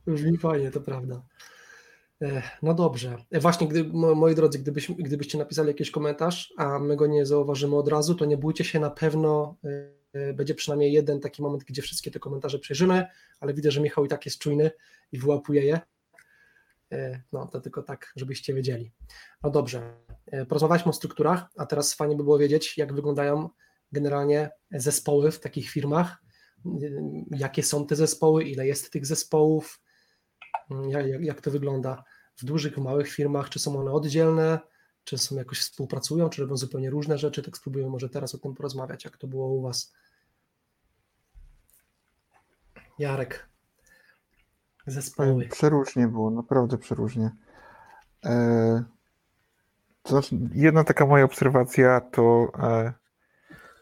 [0.08, 1.24] Brzmi fajnie, to prawda.
[2.22, 3.18] E, no dobrze.
[3.32, 7.76] E, właśnie, gdy, moi drodzy, gdybyś, gdybyście napisali jakiś komentarz, a my go nie zauważymy
[7.76, 9.56] od razu, to nie bójcie się, na pewno
[10.14, 13.06] e, będzie przynajmniej jeden taki moment, gdzie wszystkie te komentarze przejrzymy,
[13.40, 14.72] ale widzę, że Michał i tak jest czujny
[15.12, 15.80] i wyłapuje je.
[17.32, 18.92] No to tylko tak, żebyście wiedzieli.
[19.44, 19.98] No dobrze.
[20.26, 23.50] E, porozmawialiśmy o strukturach, a teraz fajnie by było wiedzieć, jak wyglądają
[23.92, 26.24] generalnie zespoły w takich firmach,
[26.66, 26.70] e,
[27.32, 29.82] jakie są te zespoły, ile jest tych zespołów,
[30.72, 32.04] mm, jak, jak to wygląda
[32.36, 34.60] w dużych, w małych firmach, czy są one oddzielne,
[35.04, 38.54] czy są jakoś współpracują, czy robią zupełnie różne rzeczy, tak spróbujemy może teraz o tym
[38.54, 39.94] porozmawiać, jak to było u Was.
[43.00, 43.50] Jarek,
[44.86, 45.48] zespoły.
[45.48, 47.32] Przeróżnie było, naprawdę przeróżnie.
[48.26, 48.84] E,
[50.04, 52.94] to znaczy, jedna taka moja obserwacja to, e,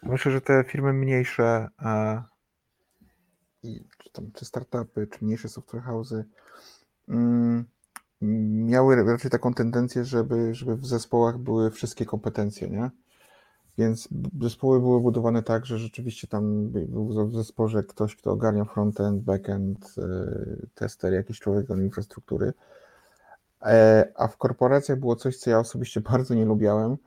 [0.04, 2.24] Myślę, że te firmy mniejsze e,
[3.64, 6.24] i, czy, tam, czy startupy, czy mniejsze software house'y
[7.10, 7.66] mm,
[8.66, 12.90] miały raczej taką tendencję, żeby, żeby w zespołach były wszystkie kompetencje, nie?
[13.78, 14.10] Więc
[14.42, 19.96] zespoły były budowane tak, że rzeczywiście tam był w zespole ktoś, kto ogarnia frontend, backend,
[19.98, 22.54] e, tester, jakiś człowiek od infrastruktury.
[23.62, 26.98] E, a w korporacjach było coś, co ja osobiście bardzo nie lubiałem,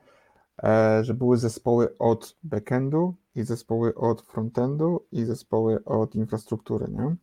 [0.63, 7.15] e, że były zespoły od backendu i zespoły od frontendu i zespoły od infrastruktury, nie?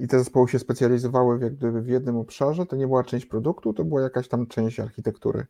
[0.00, 3.72] I te zespoły się specjalizowały jak gdyby w jednym obszarze, to nie była część produktu,
[3.72, 5.46] to była jakaś tam część architektury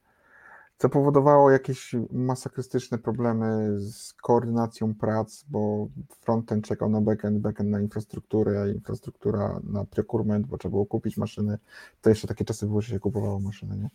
[0.79, 5.89] co powodowało jakieś masakrystyczne problemy z koordynacją prac, bo
[6.21, 11.17] frontend czekał na backend, backend na infrastrukturę, a infrastruktura na procurement, bo trzeba było kupić
[11.17, 11.59] maszyny.
[12.01, 13.89] To jeszcze takie czasy były, że się kupowało maszyny, nie?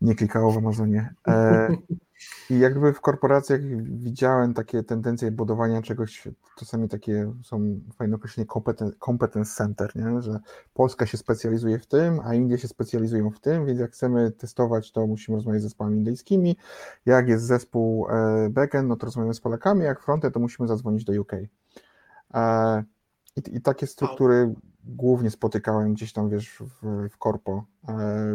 [0.00, 1.14] Nie klikało w Amazonie.
[1.28, 1.68] E,
[2.50, 8.96] I jakby w korporacjach widziałem takie tendencje budowania czegoś, czasami takie są fajne określenie competence,
[8.98, 10.22] competence center, nie?
[10.22, 10.40] że
[10.74, 14.92] Polska się specjalizuje w tym, a Indie się specjalizują w tym, więc jak chcemy testować,
[14.92, 16.56] to musimy rozmawiać z zespołami indyjskimi.
[17.06, 21.04] Jak jest zespół e, backend, no to rozmawiamy z Polakami, jak frontend, to musimy zadzwonić
[21.04, 21.32] do UK.
[22.34, 22.84] E,
[23.36, 24.54] I, i takie struktury
[24.84, 27.64] głównie spotykałem gdzieś tam, wiesz, w, w korpo,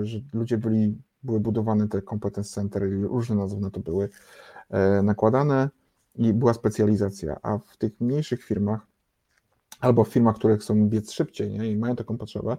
[0.01, 4.09] że ludzie byli były budowane te competence center, różne nazwy na to były
[4.69, 5.69] e, nakładane
[6.15, 8.87] i była specjalizacja, a w tych mniejszych firmach
[9.79, 12.57] albo w firmach, które chcą biec szybciej nie, i mają taką potrzebę,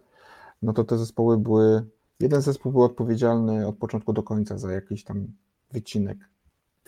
[0.63, 1.85] no to te zespoły były,
[2.21, 5.27] jeden zespół był odpowiedzialny od początku do końca za jakiś tam
[5.73, 6.19] wycinek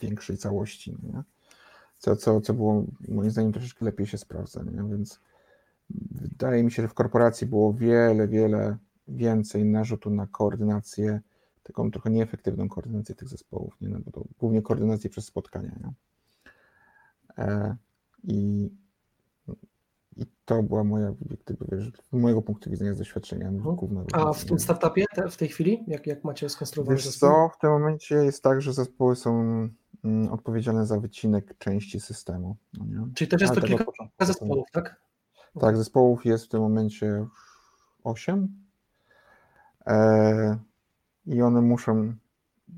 [0.03, 1.23] większej całości, nie?
[1.99, 4.89] Co, co, co było moim zdaniem troszeczkę lepiej się sprawdza, nie?
[4.91, 5.21] więc
[6.11, 8.77] wydaje mi się, że w korporacji było wiele, wiele
[9.09, 11.21] więcej narzutu na koordynację
[11.73, 13.89] taką trochę nieefektywną koordynację tych zespołów, nie?
[13.89, 15.77] No bo to głównie koordynację przez spotkania.
[15.81, 15.93] Nie?
[17.45, 17.77] E,
[18.25, 18.71] i,
[20.17, 23.77] I to była moja, gdyby, wiesz, z mojego punktu widzenia, z doświadczenia mhm.
[23.77, 27.29] główna A w tym startupie te, w tej chwili, jak, jak macie skonstruowane wiesz zespół?
[27.29, 29.41] co, w tym momencie jest tak, że zespoły są
[30.05, 32.57] mm, odpowiedzialne za wycinek części systemu.
[32.73, 33.85] No Czyli też jest to kilka
[34.21, 35.01] zespołów, tak?
[35.61, 37.27] Tak, zespołów jest w tym momencie
[38.05, 38.49] 8.
[39.87, 40.59] E,
[41.31, 42.15] i one muszą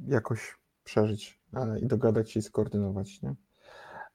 [0.09, 3.35] jakoś przeżyć e, i dogadać się i skoordynować, nie?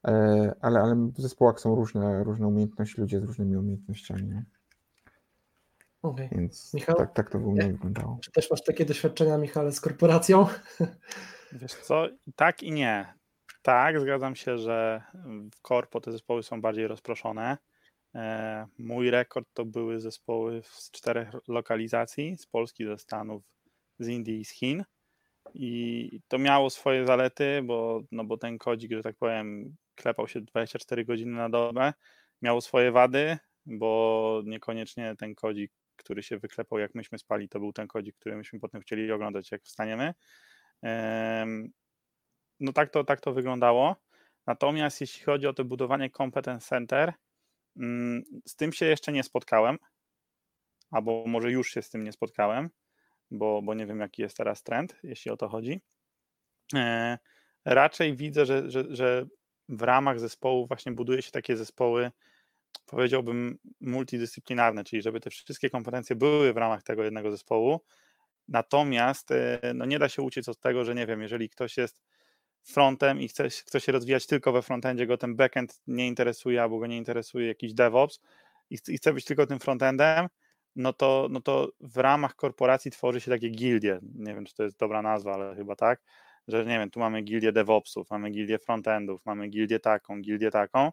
[0.07, 4.23] E, ale, ale w zespołach są różne, różne umiejętności, ludzie z różnymi umiejętnościami.
[4.23, 4.43] Nie?
[6.01, 6.29] Okay.
[6.31, 8.17] Więc Michał, tak, tak to w ogóle wyglądało.
[8.21, 10.47] Czy też masz takie doświadczenia, Michale, z korporacją?
[11.61, 13.13] Wiesz co, tak i nie.
[13.61, 15.01] Tak, zgadzam się, że
[15.55, 17.57] w korpo te zespoły są bardziej rozproszone.
[18.15, 23.43] E, mój rekord to były zespoły z czterech lokalizacji, z Polski, ze Stanów,
[23.99, 24.83] z Indii i z Chin.
[25.53, 30.41] I to miało swoje zalety, bo, no bo ten kodzik, że tak powiem, klepał się
[30.41, 31.93] 24 godziny na dobę.
[32.41, 37.73] Miało swoje wady, bo niekoniecznie ten kodzik, który się wyklepał, jak myśmy spali, to był
[37.73, 40.13] ten kodzik, który myśmy potem chcieli oglądać, jak wstaniemy.
[42.59, 43.95] No tak to, tak to wyglądało.
[44.47, 47.13] Natomiast jeśli chodzi o to budowanie Competence Center,
[47.77, 49.77] mm, z tym się jeszcze nie spotkałem,
[50.91, 52.69] albo może już się z tym nie spotkałem
[53.31, 55.81] bo, bo nie wiem, jaki jest teraz trend, jeśli o to chodzi.
[56.75, 57.17] E,
[57.65, 59.25] raczej widzę, że, że, że
[59.69, 62.11] w ramach zespołu właśnie buduje się takie zespoły,
[62.85, 67.79] powiedziałbym, multidyscyplinarne, czyli żeby te wszystkie kompetencje były w ramach tego jednego zespołu.
[68.47, 72.01] Natomiast e, no nie da się uciec od tego, że nie wiem, jeżeli ktoś jest
[72.63, 76.79] frontem i chce, chce się rozwijać tylko we frontendzie, go ten backend nie interesuje albo
[76.79, 78.19] go nie interesuje jakiś DevOps
[78.69, 80.27] i chce, i chce być tylko tym frontendem,
[80.77, 83.99] no to, no to w ramach korporacji tworzy się takie gildie.
[84.15, 86.01] Nie wiem, czy to jest dobra nazwa, ale chyba tak,
[86.47, 90.91] że nie wiem, tu mamy gildię DevOpsów, mamy gildię frontendów, mamy gildię taką, gildię taką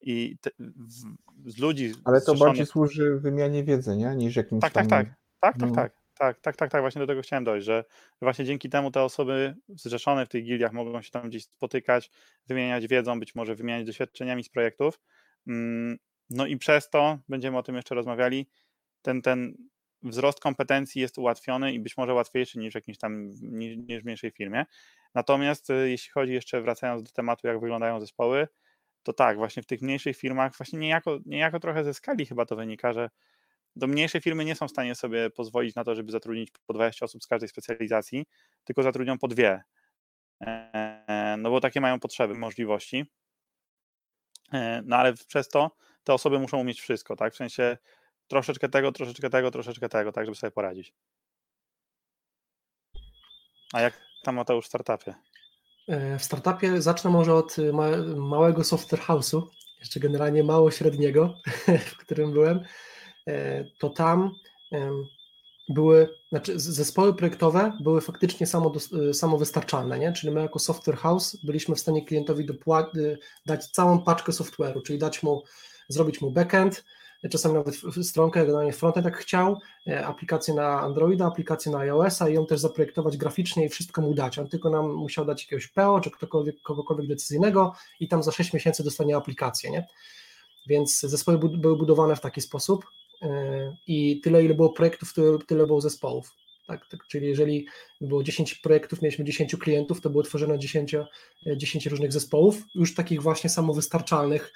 [0.00, 1.92] i te, w, z ludzi.
[2.04, 4.16] Ale to bardziej służy wymianie wiedzy, nie?
[4.16, 4.62] Niż jakimś.
[4.62, 5.06] Tak, tak, tak.
[5.40, 5.74] Tak, tak, no.
[5.74, 5.98] tak.
[6.18, 7.84] Tak, tak, tak, tak, właśnie do tego chciałem dojść, że
[8.22, 12.10] właśnie dzięki temu te osoby zrzeszone w tych gildiach mogą się tam gdzieś spotykać,
[12.46, 15.00] wymieniać wiedzą, być może wymieniać doświadczeniami z projektów.
[15.46, 15.98] Mm,
[16.30, 18.48] no i przez to, będziemy o tym jeszcze rozmawiali,
[19.02, 19.54] ten, ten
[20.02, 24.04] wzrost kompetencji jest ułatwiony i być może łatwiejszy niż w jakimś tam, niż, niż w
[24.04, 24.64] mniejszej firmie.
[25.14, 28.48] Natomiast y, jeśli chodzi jeszcze, wracając do tematu, jak wyglądają zespoły,
[29.02, 32.56] to tak, właśnie w tych mniejszych firmach, właśnie niejako, niejako trochę ze skali chyba to
[32.56, 33.10] wynika, że
[33.76, 37.04] do mniejsze firmy nie są w stanie sobie pozwolić na to, żeby zatrudnić po 20
[37.04, 38.26] osób z każdej specjalizacji,
[38.64, 39.62] tylko zatrudnią po dwie.
[40.42, 43.04] E, no bo takie mają potrzeby, możliwości.
[44.52, 47.32] E, no ale przez to te osoby muszą umieć wszystko, tak?
[47.34, 47.76] W sensie
[48.28, 50.94] troszeczkę tego, troszeczkę tego, troszeczkę tego, tak, żeby sobie poradzić.
[53.72, 55.14] A jak tam Mateusz w startupie?
[56.18, 57.56] W startupie zacznę może od
[58.16, 59.42] małego software house'u,
[59.80, 61.34] jeszcze generalnie mało średniego,
[61.90, 62.64] w którym byłem.
[63.78, 64.34] To tam
[65.68, 68.72] były, znaczy zespoły projektowe były faktycznie samo,
[69.12, 70.12] samowystarczalne, nie?
[70.12, 72.46] czyli my jako software house byliśmy w stanie klientowi
[73.46, 75.42] dać całą paczkę software'u, czyli dać mu,
[75.88, 76.84] zrobić mu backend,
[77.30, 82.34] czasami nawet stronkę, generalnie frontend jak chciał, e, aplikację na Androida, aplikację na iOS-a i
[82.34, 84.38] ją też zaprojektować graficznie i wszystko mu dać.
[84.38, 88.52] On tylko nam musiał dać jakiegoś PO czy ktokolwiek, kogokolwiek decyzyjnego i tam za 6
[88.52, 89.86] miesięcy dostanie aplikację, nie?
[90.66, 92.86] Więc zespoły były budowane w taki sposób
[93.22, 95.14] e, i tyle, ile było projektów,
[95.46, 96.34] tyle było zespołów.
[96.66, 97.66] Tak, tak, czyli jeżeli
[98.00, 100.96] było 10 projektów, mieliśmy 10 klientów, to było tworzone 10,
[101.56, 104.52] 10 e, różnych zespołów, już takich właśnie samowystarczalnych,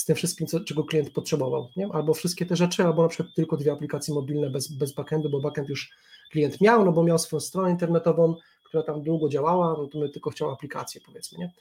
[0.00, 1.68] z tym wszystkim, co, czego klient potrzebował.
[1.76, 1.88] Nie?
[1.92, 5.40] Albo wszystkie te rzeczy, albo na przykład tylko dwie aplikacje mobilne bez, bez backendu, bo
[5.40, 5.90] backend już
[6.30, 8.34] klient miał, no bo miał swoją stronę internetową,
[8.64, 11.38] która tam długo działała, no to my tylko chciał aplikację, powiedzmy.
[11.38, 11.52] Nie?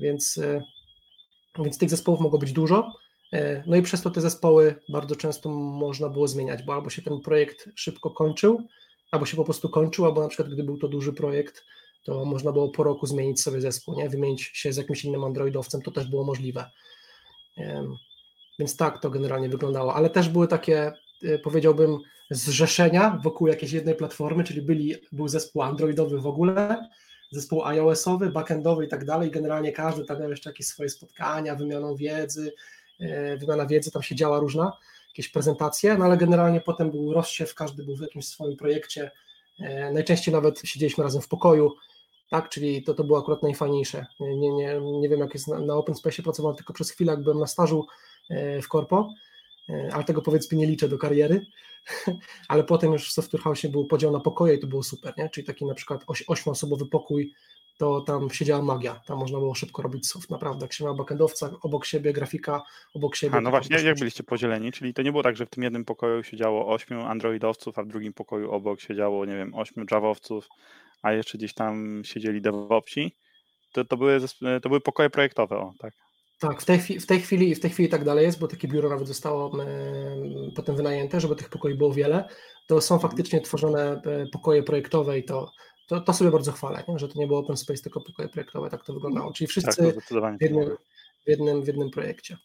[0.00, 0.62] Więc, e,
[1.58, 2.92] więc tych zespołów mogło być dużo.
[3.32, 7.02] E, no i przez to te zespoły bardzo często można było zmieniać, bo albo się
[7.02, 8.62] ten projekt szybko kończył,
[9.10, 11.64] albo się po prostu kończył, albo na przykład gdy był to duży projekt,
[12.04, 14.08] to można było po roku zmienić sobie zespół, nie?
[14.08, 16.70] wymienić się z jakimś innym androidowcem, to też było możliwe.
[18.58, 20.92] Więc tak to generalnie wyglądało, ale też były takie,
[21.22, 21.98] e, powiedziałbym,
[22.30, 26.88] zrzeszenia wokół jakiejś jednej platformy, czyli byli, był zespół androidowy w ogóle,
[27.32, 29.30] zespół iOS-owy, backendowy i tak dalej.
[29.30, 32.52] Generalnie każdy tam miał jeszcze jakieś swoje spotkania, wymianą wiedzy,
[33.00, 34.72] e, wymiana wiedzy, tam się działa różna,
[35.08, 39.10] jakieś prezentacje, no ale generalnie potem był rozsiew, każdy był w jakimś swoim projekcie.
[39.60, 41.74] E, najczęściej nawet siedzieliśmy razem w pokoju,
[42.30, 44.06] tak, czyli to, to było akurat najfajniejsze.
[44.20, 47.22] Nie, nie, nie wiem, jak jest na, na Open Space pracowałem tylko przez chwilę, jak
[47.22, 47.86] byłem na stażu
[48.30, 49.14] e, w Corpo,
[49.68, 51.46] e, ale tego powiedzmy nie liczę do kariery,
[52.48, 55.30] ale potem już w Software House był podział na pokoje i to było super, nie?
[55.30, 57.34] czyli taki na przykład oś, ośmioosobowy pokój,
[57.78, 61.50] to tam siedziała magia, tam można było szybko robić soft, naprawdę, jak się miał backendowca
[61.62, 62.62] obok siebie, grafika
[62.94, 63.36] obok siebie.
[63.36, 65.84] A no właśnie, jak byliście podzieleni, czyli to nie było tak, że w tym jednym
[65.84, 70.48] pokoju siedziało ośmiu androidowców, a w drugim pokoju obok siedziało, nie wiem, ośmiu javowców,
[71.06, 73.16] a jeszcze gdzieś tam siedzieli DevOpsi,
[73.72, 74.20] to, to, były,
[74.62, 75.94] to były pokoje projektowe, o tak.
[76.38, 78.88] Tak, w tej, w tej chwili w tej chwili tak dalej jest, bo takie biuro
[78.88, 79.52] nawet zostało
[80.56, 82.28] potem wynajęte, żeby tych pokoi było wiele.
[82.66, 83.10] To są mhm.
[83.10, 85.52] faktycznie tworzone e, pokoje projektowe i to,
[85.88, 86.98] to, to sobie bardzo chwalę, nie?
[86.98, 89.32] że to nie było open space, tylko pokoje projektowe, tak to wyglądało.
[89.32, 90.76] Czyli wszyscy tak, w, jednym,
[91.24, 92.36] w, jednym, w jednym projekcie.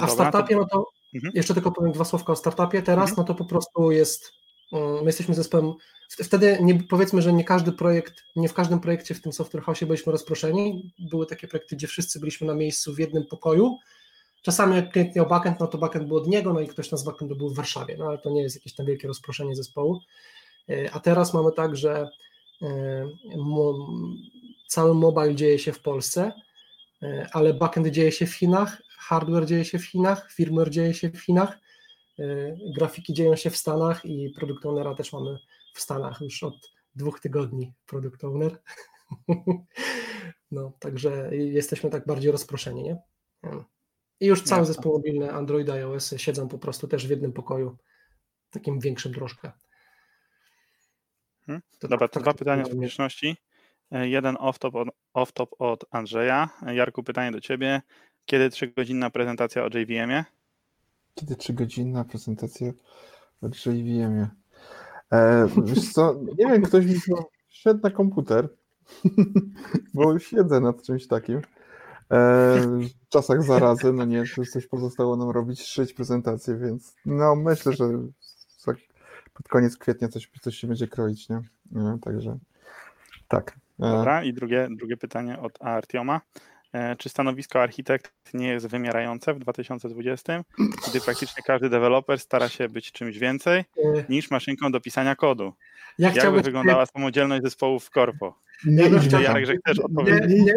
[0.00, 1.32] A w startupie, no to mhm.
[1.34, 2.82] jeszcze tylko powiem dwa słówka o startupie.
[2.82, 3.16] Teraz, mhm.
[3.18, 4.39] no to po prostu jest,
[4.72, 5.74] my jesteśmy zespołem
[6.10, 9.84] Wtedy nie, powiedzmy, że nie każdy projekt, nie w każdym projekcie w tym Software House
[9.84, 10.92] byliśmy rozproszeni.
[10.98, 13.78] Były takie projekty, gdzie wszyscy byliśmy na miejscu w jednym pokoju.
[14.42, 17.04] Czasami jak klient miał backend, no to backend był od niego, no i ktoś z
[17.04, 20.00] backendu był w Warszawie, no ale to nie jest jakieś tam wielkie rozproszenie zespołu.
[20.68, 22.10] E, a teraz mamy tak, że
[22.62, 23.08] e,
[24.68, 26.32] cały mobile dzieje się w Polsce,
[27.02, 31.10] e, ale backend dzieje się w Chinach, hardware dzieje się w Chinach, firmware dzieje się
[31.10, 31.58] w Chinach,
[32.76, 35.38] grafiki dzieją się w Stanach i produkt ownera też mamy
[35.74, 38.62] w Stanach już od dwóch tygodni product owner.
[40.50, 42.98] No, także jesteśmy tak bardziej rozproszeni, nie?
[44.20, 47.76] I już cały zespół mobilny Android i iOS siedzą po prostu też w jednym pokoju,
[48.50, 49.52] takim większym troszkę.
[51.46, 51.62] Hmm.
[51.78, 53.36] To Dobra, tak, dwa pytania z publiczności.
[53.90, 56.48] Jeden off-top od, off od Andrzeja.
[56.74, 57.82] Jarku, pytanie do Ciebie.
[58.24, 60.24] Kiedy trzygodzinna prezentacja o JVM-ie?
[61.20, 62.72] Kiedy trzygodzinna prezentacja
[63.42, 64.28] o JVM-ie?
[65.12, 66.94] E, wiesz co, nie wiem, ktoś mi
[67.48, 68.48] wszedł na komputer,
[69.94, 71.36] bo siedzę nad czymś takim.
[71.36, 71.40] E,
[73.06, 77.84] w czasach zarazy, no nie, coś pozostało nam robić, szyć prezentację, więc no myślę, że
[79.34, 81.40] pod koniec kwietnia coś, coś się będzie kroić, nie?
[81.70, 82.38] nie także
[83.28, 83.58] tak.
[83.80, 86.20] E, Dobra, i drugie, drugie pytanie od Artioma.
[86.72, 90.44] E, czy stanowisko architekt nie jest wymierające w 2020,
[90.90, 93.64] gdy praktycznie każdy deweloper stara się być czymś więcej e,
[94.08, 95.52] niż maszynką do pisania kodu?
[95.98, 98.38] Ja Jakby wyglądała samodzielność zespołów w korpo?
[98.64, 99.22] Nie, nie, chciałbym...
[99.22, 100.30] Jarek, że chcesz odpowiedzieć.
[100.30, 100.54] Nie, nie,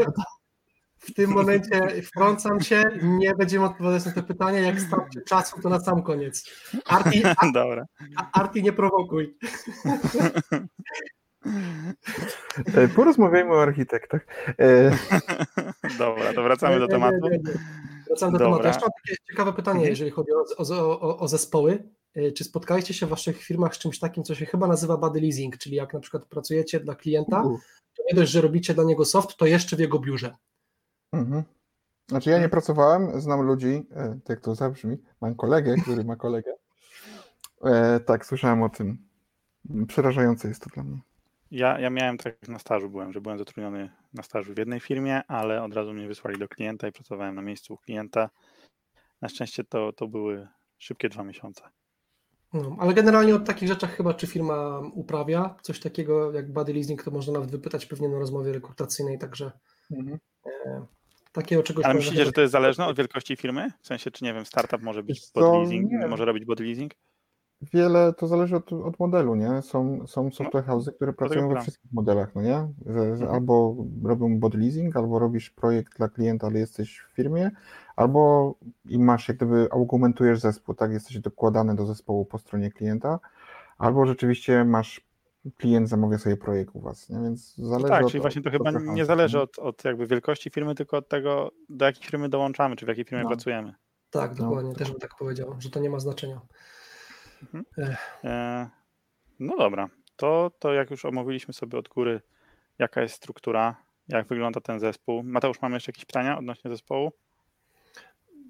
[1.04, 5.70] w tym momencie wtrącam się, nie będziemy odpowiadać na to pytanie, jak starczy czasu, to
[5.70, 6.50] na sam koniec.
[6.86, 7.86] Arti, Dobra.
[8.34, 9.38] Arti nie prowokuj.
[12.76, 14.26] E, porozmawiajmy o architektach.
[14.60, 14.92] E,
[16.00, 17.18] Dobra, to wracamy do tematu.
[18.08, 18.68] Wracamy do tematu.
[18.68, 19.90] Jeszcze mam takie ciekawe pytanie, mhm.
[19.90, 21.84] jeżeli chodzi o, o, o, o, zespoły.
[22.16, 25.22] E, czy spotkaliście się w waszych firmach z czymś takim, co się chyba nazywa body
[25.22, 27.44] leasing, czyli jak na przykład pracujecie dla klienta,
[27.98, 30.36] to nie dość, że robicie dla niego soft, to jeszcze w jego biurze.
[31.12, 31.44] Mhm.
[32.10, 33.86] Znaczy ja nie pracowałem, znam ludzi,
[34.24, 36.54] tak to zabrzmi, mam kolegę, który ma kolegę.
[37.64, 38.98] E, tak, słyszałem o tym.
[39.88, 41.00] Przerażające jest to dla mnie.
[41.54, 45.22] Ja, ja miałem tak na stażu byłem, że byłem zatrudniony na stażu w jednej firmie,
[45.28, 48.30] ale od razu mnie wysłali do klienta i pracowałem na miejscu u klienta.
[49.22, 50.48] Na szczęście to, to były
[50.78, 51.64] szybkie dwa miesiące.
[52.54, 57.04] No, ale generalnie o takich rzeczach chyba, czy firma uprawia coś takiego jak body leasing,
[57.04, 59.52] to można nawet wypytać pewnie na rozmowie rekrutacyjnej, także
[59.92, 60.20] mhm.
[60.46, 60.86] e,
[61.32, 61.86] takiego czegoś...
[61.86, 63.72] Ale myślicie, że to jest zależne od wielkości firmy?
[63.82, 66.94] W sensie, czy nie wiem, startup może być body leasing, może robić body leasing?
[67.74, 69.62] Wiele to zależy od, od modelu, nie?
[69.62, 72.68] Są, są software house'y, które pracują we wszystkich modelach, no nie?
[72.86, 73.32] Że, że mhm.
[73.32, 77.52] albo robią body leasing, albo robisz projekt dla klienta, ale jesteś w firmie,
[77.96, 78.54] albo
[78.86, 80.92] i masz, jak gdyby argumentujesz zespół, tak?
[80.92, 83.20] Jesteś dokładany do zespołu po stronie klienta,
[83.78, 85.02] albo rzeczywiście masz
[85.58, 87.20] klient zamawia sobie projekt u was, nie?
[87.24, 90.50] więc zależy no tak, od, czyli właśnie to chyba nie zależy od, od jakby wielkości
[90.50, 93.30] firmy, tylko od tego, do jakiej firmy dołączamy, czy w jakiej firmie no.
[93.30, 93.74] pracujemy.
[94.10, 94.76] Tak, dokładnie, no.
[94.76, 96.42] też bym tak powiedział, że to nie ma znaczenia.
[97.44, 97.66] Mhm.
[98.24, 98.70] E,
[99.40, 102.22] no dobra, to, to jak już omówiliśmy sobie od góry,
[102.80, 103.76] jaka jest struktura,
[104.08, 105.24] jak wygląda ten zespół.
[105.24, 107.12] Mateusz, mamy jeszcze jakieś pytania odnośnie zespołu?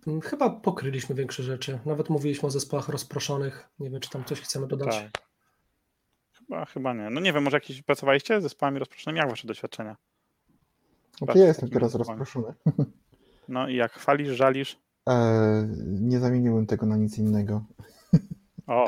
[0.08, 1.80] Mm, chyba pokryliśmy większe rzeczy.
[1.86, 3.70] Nawet mówiliśmy o zespołach rozproszonych.
[3.80, 4.96] Nie wiem, czy tam coś chcemy dodać.
[4.96, 5.24] Tak.
[6.32, 7.10] Chyba, chyba nie.
[7.10, 9.20] No nie wiem, może jakieś pracowaliście z zespołami rozproszonymi?
[9.20, 9.98] Jak wasze doświadczenia?
[11.22, 12.54] No ja jestem teraz rozproszony.
[13.48, 14.80] No i jak chwalisz, żalisz?
[15.08, 15.68] Eee,
[16.00, 17.64] nie zamieniłem tego na nic innego.
[18.68, 18.86] O.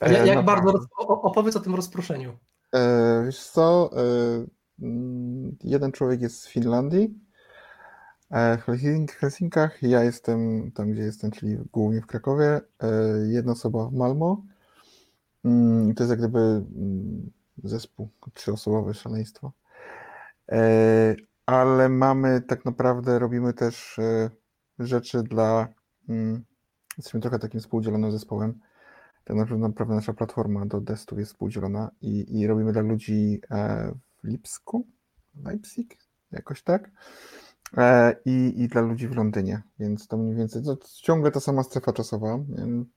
[0.00, 0.72] jak, jak bardzo,
[1.08, 2.38] opowiedz o tym rozproszeniu.
[2.74, 4.02] E, wiesz co, e,
[4.82, 7.14] mm, jeden człowiek jest z Finlandii,
[8.30, 8.62] e, w
[9.10, 12.90] Helsinkach, ja jestem tam, gdzie jestem, czyli głównie w Krakowie, e,
[13.26, 14.42] jedna osoba w Malmo.
[15.44, 17.30] Mm, to jest jak gdyby mm,
[17.64, 19.52] zespół trzyosobowe szaleństwo.
[20.52, 24.30] E, ale mamy tak naprawdę, robimy też e,
[24.78, 25.68] rzeczy dla,
[26.96, 28.60] jesteśmy trochę takim współdzielonym zespołem,
[29.28, 33.92] tak naprawdę nasza platforma do testów jest współdzielona i, i robimy dla ludzi e,
[34.24, 34.86] w Lipsku,
[35.44, 35.98] Leipzig,
[36.32, 36.90] jakoś tak,
[37.76, 41.62] e, i, i dla ludzi w Londynie, więc to mniej więcej to ciągle ta sama
[41.62, 42.38] strefa czasowa,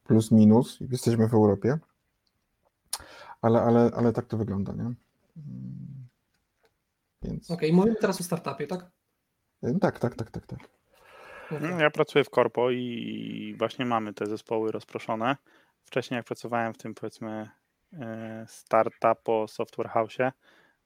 [0.04, 1.80] plus minus, jesteśmy w Europie,
[3.42, 4.94] ale, ale, ale tak to wygląda, nie?
[7.24, 7.52] Więc...
[7.52, 8.92] Okej, okay, mówimy teraz o startupie, tak?
[9.64, 10.60] E, tak, tak, tak, tak, tak.
[11.52, 11.82] Okay.
[11.82, 15.38] Ja pracuję w Korpo i właśnie mamy te zespoły rozproszone
[15.86, 17.50] wcześniej jak pracowałem w tym powiedzmy
[17.94, 20.18] e, startupo software house,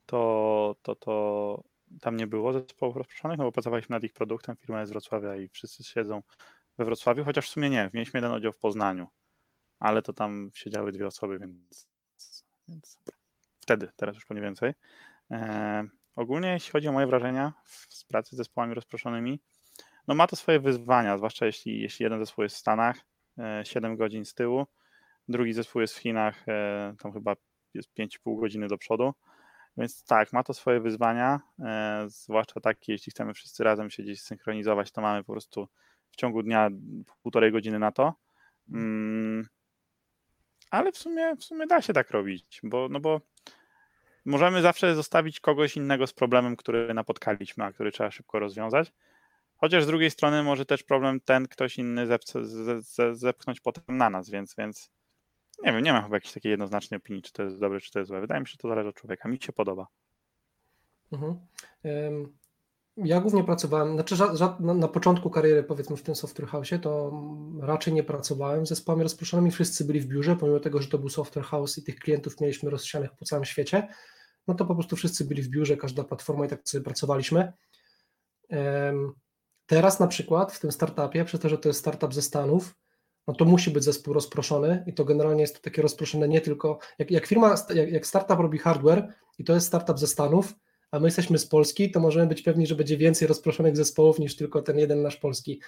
[0.06, 1.64] to, to, to
[2.02, 5.36] tam nie było zespołów rozproszonych, no bo pracowaliśmy nad ich produktem, firma jest z Wrocławia
[5.36, 6.22] i wszyscy siedzą
[6.78, 9.08] we Wrocławiu, chociaż w sumie nie, mieliśmy jeden oddział w Poznaniu,
[9.80, 11.88] ale to tam siedziały dwie osoby, więc,
[12.68, 13.00] więc
[13.60, 14.74] wtedy, teraz już po nie więcej.
[15.32, 15.84] E,
[16.16, 17.54] ogólnie jeśli chodzi o moje wrażenia
[17.90, 19.40] z pracy z zespołami rozproszonymi,
[20.08, 22.98] no ma to swoje wyzwania, zwłaszcza jeśli, jeśli jeden zespół jest w Stanach,
[23.38, 24.66] e, 7 godzin z tyłu,
[25.28, 27.36] Drugi zespół jest w Chinach, e, tam chyba
[27.74, 29.14] jest 5,5 godziny do przodu.
[29.78, 34.22] Więc tak, ma to swoje wyzwania, e, zwłaszcza takie, jeśli chcemy wszyscy razem się gdzieś
[34.22, 35.68] synchronizować, to mamy po prostu
[36.12, 36.70] w ciągu dnia
[37.24, 38.14] półtorej godziny na to.
[38.74, 39.48] Mm,
[40.72, 43.22] ale w sumie, w sumie da się tak robić, bo, no bo
[44.26, 48.94] możemy zawsze zostawić kogoś innego z problemem, który napotkaliśmy, a który trzeba szybko rozwiązać.
[49.58, 52.08] Chociaż z drugiej strony może też problem ten ktoś inny
[53.14, 54.92] zepchnąć potem na nas, więc, więc
[55.64, 58.00] nie wiem, nie mam chyba jakiejś takiej jednoznacznej opinii, czy to jest dobre, czy to
[58.00, 58.22] jest złe.
[58.22, 59.30] Wydaje mi się, że to zależy od człowieka.
[59.30, 59.88] Mi się podoba.
[61.12, 61.40] Mhm.
[62.98, 64.16] Ja głównie pracowałem, znaczy
[64.60, 67.22] na początku kariery, powiedzmy w tym software house, to
[67.62, 69.52] raczej nie pracowałem z zespołami rozproszonymi.
[69.52, 72.70] Wszyscy byli w biurze, pomimo tego, że to był software house i tych klientów mieliśmy
[72.70, 73.88] rozsianych po całym świecie.
[74.48, 77.54] No to po prostu wszyscy byli w biurze, każda platforma i tak sobie pracowaliśmy.
[79.66, 82.76] Teraz na przykład w tym startupie, przez to, że to jest startup ze Stanów,
[83.28, 86.80] no to musi być zespół rozproszony i to generalnie jest to takie rozproszone nie tylko,
[87.00, 90.54] jak, jak firma, jak, jak startup robi hardware i to jest startup ze Stanów,
[90.92, 94.36] a my jesteśmy z Polski, to możemy być pewni, że będzie więcej rozproszonych zespołów niż
[94.36, 95.62] tylko ten jeden nasz polski,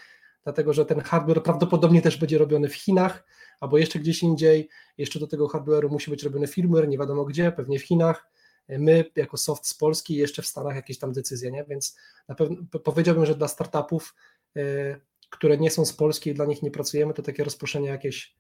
[0.44, 3.24] dlatego że ten hardware prawdopodobnie też będzie robiony w Chinach
[3.60, 7.52] albo jeszcze gdzieś indziej, jeszcze do tego hardware'u musi być robiony firmware, nie wiadomo gdzie,
[7.52, 8.30] pewnie w Chinach,
[8.70, 11.64] my jako soft z Polski jeszcze w Stanach jakieś tam decyzje, nie?
[11.64, 11.98] więc
[12.28, 14.16] na pewno powiedziałbym, że dla startupów
[14.58, 18.36] y, które nie są z Polski i dla nich nie pracujemy, to takie rozproszenie jakieś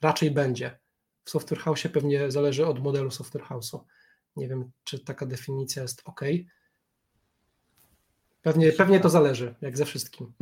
[0.00, 0.78] raczej będzie.
[1.24, 3.80] W Software House pewnie zależy od modelu Software House'u.
[4.36, 6.20] Nie wiem, czy taka definicja jest ok.
[8.42, 10.32] Pewnie, pewnie to zależy, jak ze wszystkim.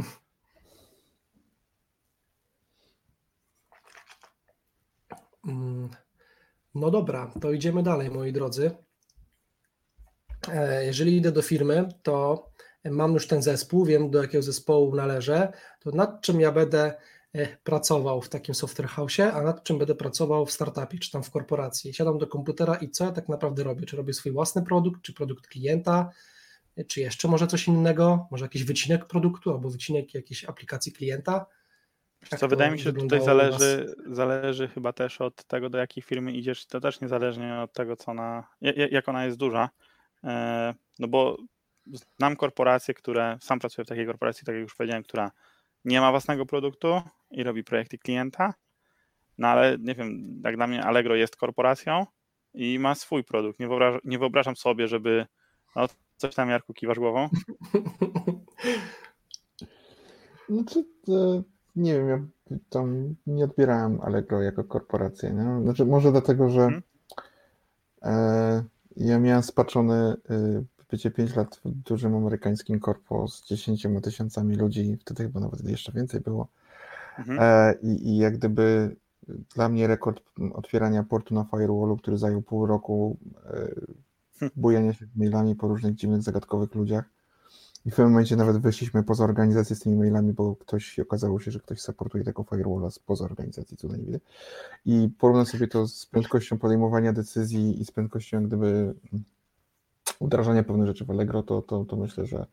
[5.47, 5.89] Mm,
[6.75, 8.71] no dobra, to idziemy dalej, moi drodzy.
[10.49, 12.49] E, jeżeli idę do firmy, to
[12.85, 16.95] mam już ten zespół, wiem do jakiego zespołu należę, to nad czym ja będę
[17.33, 21.23] e, pracował w takim software house'ie, a nad czym będę pracował w startupie, czy tam
[21.23, 21.95] w korporacji.
[21.95, 23.87] Siadam do komputera i co ja tak naprawdę robię?
[23.87, 26.11] Czy robię swój własny produkt, czy produkt klienta,
[26.77, 31.47] e, czy jeszcze może coś innego, może jakiś wycinek produktu albo wycinek jakiejś aplikacji klienta.
[32.31, 36.03] Tak co wydaje mi się, że tutaj zależy, zależy chyba też od tego, do jakiej
[36.03, 36.67] firmy idziesz.
[36.67, 38.49] To też niezależnie od tego, co ona,
[38.91, 39.71] jak ona jest duża.
[40.25, 41.37] E, no bo
[42.17, 45.31] znam korporacje, które, sam pracuję w takiej korporacji, tak jak już powiedziałem, która
[45.85, 48.55] nie ma własnego produktu i robi projekty klienta,
[49.39, 52.07] no ale nie wiem, jak dla mnie Allegro jest korporacją
[52.55, 53.61] i ma swój produkt.
[53.61, 55.27] Nie, wyobrażam, nie wyobrażam sobie, żeby
[55.77, 55.87] no,
[56.17, 57.29] coś tam Jarku kiwasz głową.
[60.49, 60.85] Znaczy,
[61.77, 65.31] nie wiem, ja tam nie odbierałem Allegro jako korporację.
[65.31, 65.63] Nie?
[65.63, 66.83] Znaczy, może dlatego, że hmm.
[68.97, 74.97] ja miałem spaczony y, bycie 5 lat w dużym amerykańskim korpo z 10 tysiącami ludzi,
[75.01, 76.49] wtedy chyba nawet jeszcze więcej było.
[77.19, 77.39] Mhm.
[77.41, 78.97] E, i, I jak gdyby
[79.55, 80.23] dla mnie rekord
[80.53, 83.17] otwierania portu na firewallu, który zajął pół roku,
[83.47, 83.69] e,
[84.39, 84.53] hm.
[84.57, 87.05] bujania się mailami po różnych dziwnych, zagadkowych ludziach.
[87.87, 91.51] I w pewnym momencie nawet wyszliśmy poza organizację z tymi mailami, bo ktoś okazało się,
[91.51, 94.21] że ktoś supportuje tego firewalla spoza organizacji, co najmniej.
[94.87, 98.95] I porównam sobie to z prędkością podejmowania decyzji i z prędkością gdyby
[100.21, 102.47] wdrażania pewnych rzeczy w Allegro, to, to, to myślę, że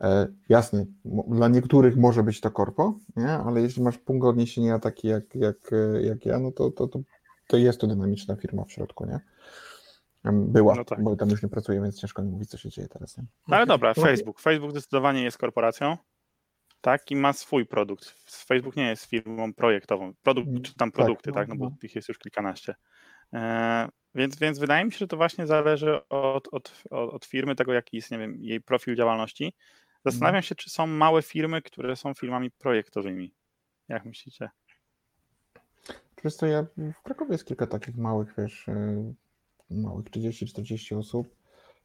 [0.00, 0.86] e, jasny,
[1.28, 3.30] dla niektórych może być to korpo, nie?
[3.30, 5.70] ale jeśli masz punkt odniesienia taki jak, jak,
[6.00, 7.00] jak ja, no to, to, to,
[7.46, 9.20] to jest to dynamiczna firma w środku, nie?
[10.32, 11.02] Była, no tak.
[11.02, 13.18] bo tam już nie pracuje, więc ciężko mi mówić, co się dzieje teraz.
[13.18, 13.24] Nie?
[13.48, 14.40] No ale dobra, Facebook.
[14.40, 15.96] Facebook zdecydowanie jest korporacją,
[16.80, 18.14] tak, i ma swój produkt.
[18.46, 20.12] Facebook nie jest firmą projektową.
[20.22, 21.76] Produkt, czy tam tak, produkty, tak, tak no bo no.
[21.82, 22.74] ich jest już kilkanaście.
[24.14, 27.96] Więc, więc wydaje mi się, że to właśnie zależy od, od, od firmy, tego jaki
[27.96, 29.52] jest, nie wiem, jej profil działalności.
[30.04, 30.42] Zastanawiam mhm.
[30.42, 33.34] się, czy są małe firmy, które są firmami projektowymi.
[33.88, 34.50] Jak myślicie?
[36.24, 39.12] Wiesz co, ja w Krakowie jest kilka takich małych, wiesz, e,
[39.70, 41.38] małych 30-40 osób.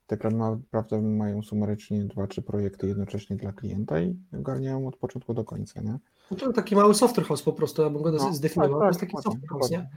[0.08, 5.44] Tak naprawdę mają sumarycznie dwa, trzy projekty jednocześnie dla klienta i ogarniają od początku do
[5.44, 6.00] końca, nie?
[6.32, 8.80] No to taki mały software house po prostu, ja bym go no, zdefiniował.
[8.80, 9.90] Tak, tak, to jest taki software house, nie?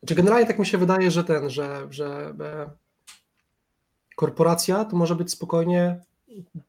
[0.00, 2.70] Znaczy generalnie tak mi się wydaje, że ten, że, że e,
[4.16, 6.00] korporacja to może być spokojnie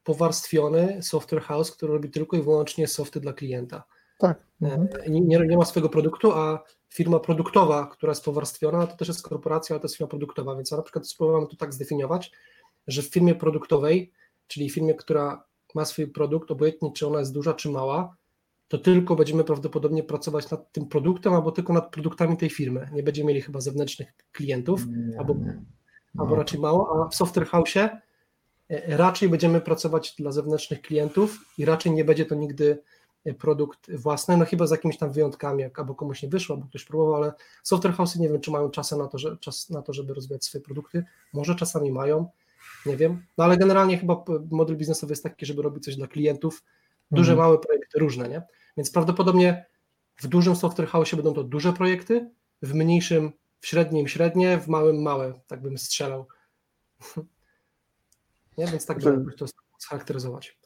[0.03, 3.83] powarstwiony software house, który robi tylko i wyłącznie softy dla klienta.
[4.17, 4.39] Tak.
[4.61, 4.87] E, mhm.
[5.07, 9.73] Nie, nie, ma swojego produktu, a firma produktowa, która jest powarstwiona, to też jest korporacja,
[9.73, 12.31] ale to jest firma produktowa, więc ja na przykład spróbowałem to tak zdefiniować,
[12.87, 14.11] że w firmie produktowej,
[14.47, 15.43] czyli firmie, która
[15.75, 18.15] ma swój produkt, obojętnie czy ona jest duża czy mała,
[18.67, 22.89] to tylko będziemy prawdopodobnie pracować nad tym produktem, albo tylko nad produktami tej firmy.
[22.93, 25.63] Nie będziemy mieli chyba zewnętrznych klientów, nie, albo, nie.
[26.15, 26.23] No.
[26.23, 27.91] albo raczej mało, a w software house e,
[28.97, 32.83] raczej będziemy pracować dla zewnętrznych klientów i raczej nie będzie to nigdy
[33.25, 36.67] e, produkt własny, no chyba z jakimiś tam wyjątkami, jak albo komuś nie wyszło, albo
[36.67, 39.81] ktoś próbował, ale software house nie wiem, czy mają czas na to, że, czas na
[39.81, 41.03] to, żeby rozwijać swoje produkty.
[41.33, 42.29] Może czasami mają,
[42.85, 46.63] nie wiem, no ale generalnie chyba model biznesowy jest taki, żeby robić coś dla klientów,
[47.11, 47.47] duże, mhm.
[47.47, 48.41] małe projekty, różne, nie?
[48.77, 49.65] Więc prawdopodobnie
[50.15, 52.29] w dużym software house będą to duże projekty,
[52.61, 56.27] w mniejszym w średnim średnie, w małym małe, tak bym strzelał.
[58.57, 58.67] Nie?
[58.67, 59.45] Więc tak bym to
[59.79, 60.57] scharakteryzować.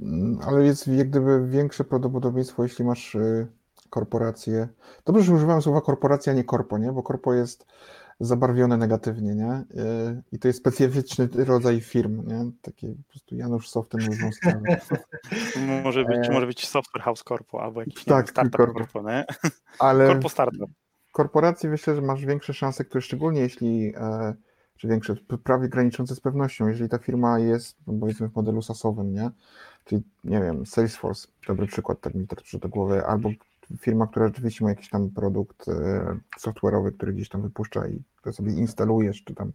[0.00, 3.46] Mm, ale jest jak gdyby większe prawdopodobieństwo, jeśli masz y,
[3.90, 4.68] korporację.
[5.04, 6.92] Dobrze, że używam słowa korporacja, a nie korpo, nie?
[6.92, 7.66] Bo korpo jest
[8.20, 9.82] zabarwione negatywnie, nie?
[9.82, 12.50] Y, I to jest specyficzny rodzaj firm, nie?
[12.62, 14.80] Takie po prostu Janusz Soften różną sprawę.
[15.84, 19.24] może być, czy może być Software House Corpo albo jakiś tak, nie, startup corpo nie?
[19.78, 20.70] Ale corpo startup.
[21.12, 24.34] Korporacji myślę, że masz większe szanse, które szczególnie jeśli e,
[24.76, 29.30] czy większe, prawie graniczące z pewnością, jeżeli ta firma jest, powiedzmy, w modelu sasowym, nie?
[29.84, 33.30] Czyli, nie wiem, Salesforce, dobry przykład, tak mi to do głowy, albo
[33.76, 35.72] firma, która rzeczywiście ma jakiś tam produkt e,
[36.40, 39.52] software'owy, który gdzieś tam wypuszcza i to sobie instalujesz, czy tam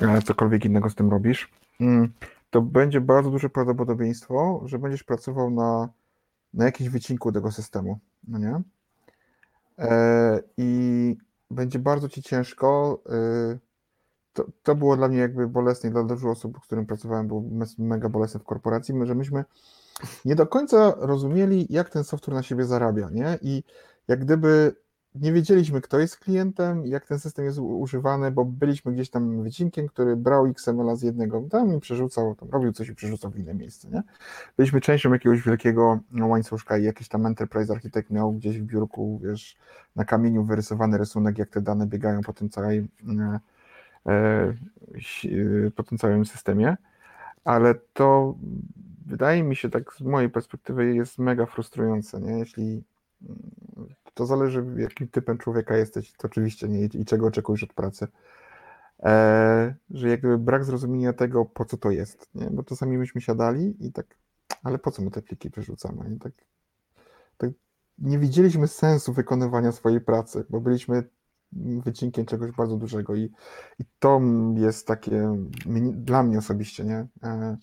[0.00, 1.50] e, cokolwiek innego z tym robisz,
[1.80, 2.12] mm,
[2.50, 5.88] to będzie bardzo duże prawdopodobieństwo, że będziesz pracował na,
[6.54, 7.98] na jakimś wycinku tego systemu,
[8.28, 8.60] no nie?
[9.78, 11.16] E, I
[11.50, 13.02] będzie bardzo ci ciężko.
[14.32, 17.42] To, to było dla mnie jakby bolesne, dla dużo osób, z którym pracowałem, było
[17.78, 19.44] mega bolesne w korporacji, że myśmy
[20.24, 23.38] nie do końca rozumieli, jak ten software na siebie zarabia, nie?
[23.42, 23.64] I
[24.08, 24.74] jak gdyby
[25.14, 29.88] nie wiedzieliśmy, kto jest klientem, jak ten system jest używany, bo byliśmy gdzieś tam wycinkiem,
[29.88, 33.54] który brał XML z jednego tam i przerzucał, tam robił coś i przerzucał w inne
[33.54, 34.02] miejsce, nie?
[34.56, 39.56] Byliśmy częścią jakiegoś wielkiego łańcuszka i jakiś tam enterprise architekt miał gdzieś w biurku, wiesz,
[39.96, 42.88] na kamieniu wyrysowany rysunek, jak te dane biegają po tym całej,
[43.18, 43.40] e,
[44.06, 44.54] e
[45.76, 46.76] po tym całym systemie,
[47.44, 48.34] ale to
[49.10, 52.38] wydaje mi się, tak z mojej perspektywy jest mega frustrujące, nie?
[52.38, 52.84] Jeśli
[53.22, 53.50] mm,
[54.14, 58.08] to zależy, jakim typem człowieka jesteś, to oczywiście nie i czego oczekujesz od pracy.
[59.02, 62.50] E, że jakby brak zrozumienia tego, po co to jest, nie?
[62.50, 64.06] Bo czasami myśmy siadali i tak,
[64.62, 66.14] ale po co my te pliki przerzucamy?
[66.14, 66.32] I tak,
[67.36, 67.50] tak
[67.98, 71.04] nie widzieliśmy sensu wykonywania swojej pracy, bo byliśmy
[71.84, 73.32] wycinkiem czegoś bardzo dużego i,
[73.78, 74.20] i to
[74.54, 75.36] jest takie
[75.92, 77.06] dla mnie osobiście, nie?
[77.22, 77.56] E,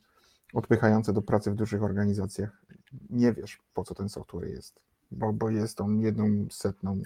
[0.57, 2.61] odpychające do pracy w dużych organizacjach.
[3.09, 4.79] Nie wiesz, po co ten software jest,
[5.11, 7.01] bo, bo jest on jedną setną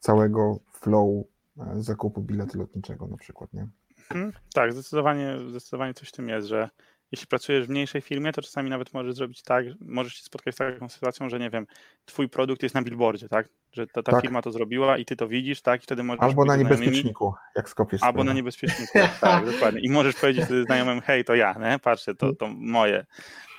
[0.00, 1.24] całego flow
[1.58, 3.68] e, zakupu biletu lotniczego na przykład, nie?
[4.08, 6.70] Hmm, tak, zdecydowanie, zdecydowanie coś w tym jest, że
[7.12, 10.58] jeśli pracujesz w mniejszej firmie, to czasami nawet możesz zrobić tak, możesz się spotkać z
[10.58, 11.66] taką sytuacją, że nie wiem,
[12.04, 13.48] twój produkt jest na billboardzie, tak?
[13.72, 14.22] Że ta, ta tak.
[14.22, 15.80] firma to zrobiła i ty to widzisz, tak?
[15.80, 18.02] I wtedy możesz Albo na niebezpieczniku, jak skopiesz.
[18.02, 19.80] Albo na niebezpieczniku, tak, dokładnie.
[19.80, 21.78] I możesz powiedzieć wtedy znajomym, hej, to ja, nie?
[21.78, 23.06] Patrzcie, to, to moje.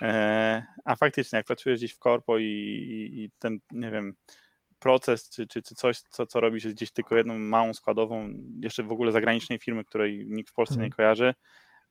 [0.01, 4.13] E, a faktycznie, jak pracujesz gdzieś w korpo i, i, i ten, nie wiem,
[4.79, 8.83] proces, czy, czy, czy coś, co, co robisz, jest gdzieś tylko jedną małą składową, jeszcze
[8.83, 10.91] w ogóle zagranicznej firmy, której nikt w Polsce nie mhm.
[10.91, 11.33] kojarzy,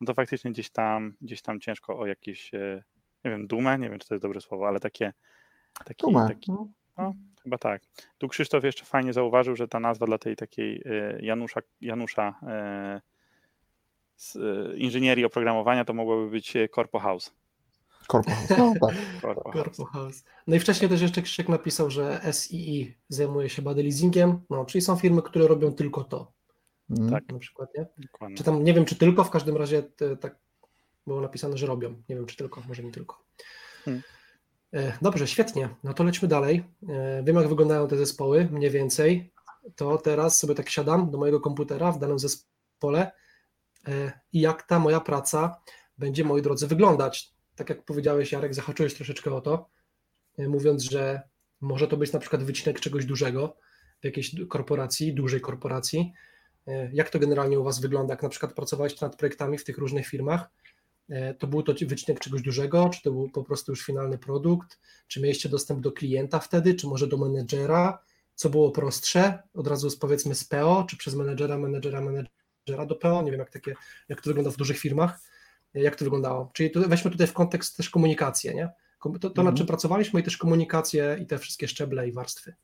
[0.00, 2.82] no to faktycznie gdzieś tam, gdzieś tam ciężko o jakieś, e,
[3.24, 5.12] nie wiem, dumę, nie wiem, czy to jest dobre słowo, ale takie,
[5.84, 6.28] taki, dumę.
[6.28, 6.68] taki no.
[6.98, 7.82] no, chyba tak.
[8.18, 13.00] Tu Krzysztof jeszcze fajnie zauważył, że ta nazwa dla tej takiej e, Janusza, Janusza e,
[14.16, 14.36] z
[14.76, 17.32] inżynierii oprogramowania to mogłoby być Corpo House.
[18.08, 18.58] Corpo House.
[18.58, 18.96] No, tak.
[19.20, 20.24] Corpo, Corpo House.
[20.46, 24.82] No i wcześniej też jeszcze Krzysiek napisał, że SII zajmuje się body leasingiem, no, czyli
[24.82, 26.35] są firmy, które robią tylko to.
[26.90, 27.10] Mm.
[27.10, 27.86] Tak, na przykład, nie?
[27.98, 28.36] Dokładnie.
[28.36, 30.38] Czy tam, nie wiem, czy tylko, w każdym razie te, tak
[31.06, 32.02] było napisane, że robią.
[32.08, 33.24] Nie wiem, czy tylko, może nie tylko.
[33.84, 34.02] Hmm.
[34.72, 35.68] E, dobrze, świetnie.
[35.84, 36.64] No to lećmy dalej.
[36.88, 39.32] E, wiem, jak wyglądają te zespoły, mniej więcej.
[39.76, 43.10] To teraz sobie tak siadam do mojego komputera w danym zespole
[43.88, 45.60] e, i jak ta moja praca
[45.98, 47.34] będzie, moi drodzy, wyglądać.
[47.56, 49.70] Tak jak powiedziałeś, Jarek, zahaczyłeś troszeczkę o to,
[50.38, 51.22] mówiąc, że
[51.60, 53.56] może to być na przykład wycinek czegoś dużego
[54.00, 56.12] w jakiejś korporacji, dużej korporacji,
[56.92, 60.06] jak to generalnie u Was wygląda, jak na przykład pracowaliście nad projektami w tych różnych
[60.06, 60.50] firmach?
[61.08, 64.78] E, to był to wycinek czegoś dużego, czy to był po prostu już finalny produkt?
[65.08, 67.98] Czy mieliście dostęp do klienta wtedy, czy może do menedżera?
[68.34, 69.42] Co było prostsze?
[69.54, 73.22] Od razu powiedzmy z PO, czy przez menedżera, menedżera, menedżera do PO?
[73.22, 73.74] Nie wiem, jak, takie,
[74.08, 75.20] jak to wygląda w dużych firmach.
[75.74, 76.50] E, jak to wyglądało?
[76.52, 78.70] Czyli tu, weźmy tutaj w kontekst też komunikację, nie?
[79.02, 79.46] To, to mhm.
[79.46, 82.54] nad czym pracowaliśmy i też komunikację i te wszystkie szczeble i warstwy.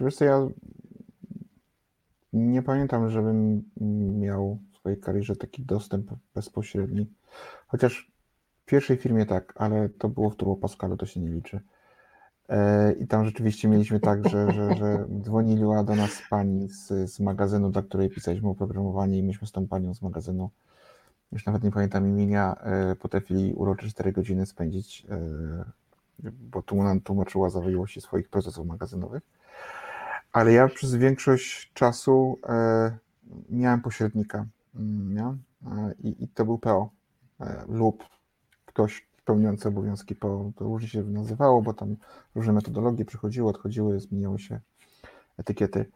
[0.00, 0.48] Wiesz co, ja
[2.32, 3.62] nie pamiętam, żebym
[4.20, 7.06] miał w swojej karierze taki dostęp bezpośredni.
[7.66, 8.12] Chociaż
[8.62, 11.60] w pierwszej firmie tak, ale to było w Turbo Pascalu, to się nie liczy.
[12.48, 17.20] E, I tam rzeczywiście mieliśmy tak, że, że, że dzwoniła do nas pani z, z
[17.20, 20.50] magazynu, dla której pisaliśmy oprogramowanie i myśmy z tą panią z magazynu,
[21.32, 27.00] już nawet nie pamiętam imienia, e, potrafili urocze 4 godziny spędzić, e, bo tu nam
[27.00, 29.22] tłumaczyła zawiłości swoich procesów magazynowych.
[30.32, 32.98] Ale ja przez większość czasu e,
[33.50, 35.24] miałem pośrednika mm, nie?
[35.72, 36.90] E, I, i, to był PO
[37.40, 38.04] e, lub
[38.66, 40.52] ktoś pełniący obowiązki PO.
[40.56, 41.96] To różnie się nazywało, bo tam
[42.34, 44.60] różne metodologie przychodziły, odchodziły, zmieniały się
[45.38, 45.90] etykiety.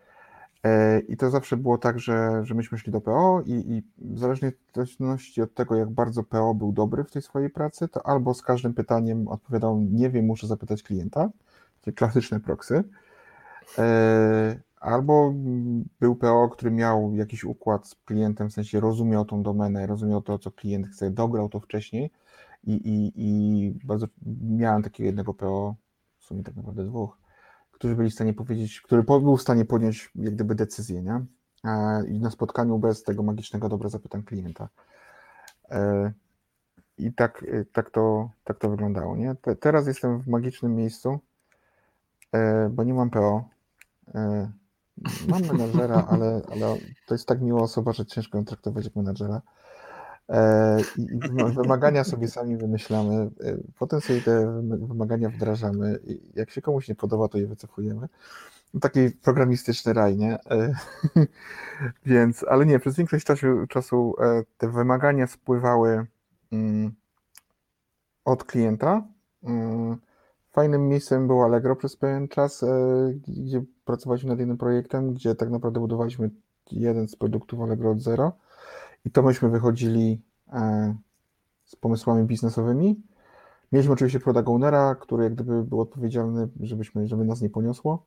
[1.08, 5.42] I to zawsze było tak, że, że myśmy szli do PO i, i w zależności
[5.42, 8.74] od tego, jak bardzo PO był dobry w tej swojej pracy, to albo z każdym
[8.74, 11.30] pytaniem odpowiadał, nie wiem, muszę zapytać klienta,
[11.80, 12.84] czyli klasyczne proksy, E,
[14.80, 15.34] albo
[16.00, 20.38] był PO, który miał jakiś układ z klientem, w sensie rozumiał tą domenę, rozumiał to,
[20.38, 22.10] co klient chce, dograł to wcześniej
[22.64, 24.06] i, i, i bardzo
[24.42, 25.74] miałem takiego jednego PO,
[26.18, 27.18] w sumie tak naprawdę dwóch,
[27.72, 31.24] którzy byli w stanie powiedzieć, który był w stanie podjąć jak gdyby decyzję, nie?
[31.64, 34.68] E, I na spotkaniu bez tego magicznego dobra zapytam klienta.
[35.70, 36.12] E,
[36.98, 39.34] I tak, tak, to, tak to wyglądało, nie?
[39.60, 41.18] Teraz jestem w magicznym miejscu,
[42.70, 43.55] bo nie mam PO, E,
[45.28, 46.76] mam menadżera, ale, ale
[47.06, 49.42] to jest tak miła osoba, że ciężko ją traktować jak menadżera.
[50.28, 55.98] E, I wymagania sobie sami wymyślamy, e, potem sobie te wymagania wdrażamy.
[56.34, 58.08] Jak się komuś nie podoba, to je wycofujemy.
[58.80, 60.38] Taki programistyczny raj, nie?
[62.06, 64.14] Więc, ale nie, przez większość czasu, czasu
[64.58, 66.06] te wymagania spływały
[66.52, 66.92] mm,
[68.24, 69.02] od klienta.
[70.56, 72.68] Fajnym miejscem było Allegro przez pewien czas, e,
[73.28, 76.30] gdzie pracowaliśmy nad jednym projektem, gdzie tak naprawdę budowaliśmy
[76.72, 78.32] jeden z produktów Allegro od zero
[79.04, 80.94] i to myśmy wychodzili e,
[81.64, 83.02] z pomysłami biznesowymi.
[83.72, 88.06] Mieliśmy oczywiście product ownera, który jak gdyby był odpowiedzialny, żebyśmy, żeby nas nie poniosło.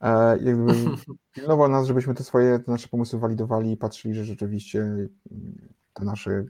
[0.00, 0.74] E, jak gdyby
[1.34, 5.08] pilnował nas, żebyśmy te swoje te nasze pomysły walidowali i patrzyli, że rzeczywiście
[5.94, 6.44] te nasze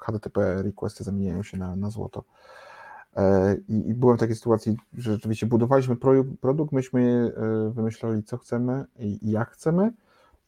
[0.00, 2.24] HTTP requesty zamieniają się na, na złoto.
[3.16, 5.96] E, I, byłem w takiej sytuacji, że rzeczywiście budowaliśmy
[6.40, 7.32] produkt, myśmy
[7.70, 9.92] wymyślali, co chcemy i jak chcemy,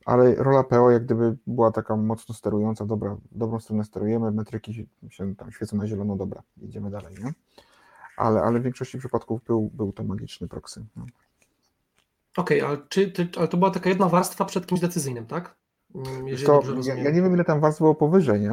[0.07, 5.35] ale rola PO jak gdyby była taka mocno sterująca, dobra, dobrą stronę sterujemy, metryki się
[5.35, 7.33] tam świecą na zielono, dobra, idziemy dalej, nie?
[8.17, 10.85] Ale, ale w większości przypadków był, był to magiczny proxy.
[10.97, 11.07] No.
[12.37, 15.57] Okej, okay, ale, czy, ty, ale to była taka jedna warstwa przed kimś decyzyjnym, tak?
[15.95, 18.53] Mm, jeżeli to, ja, ja, nie wiem, ile tam warstw było powyżej, nie?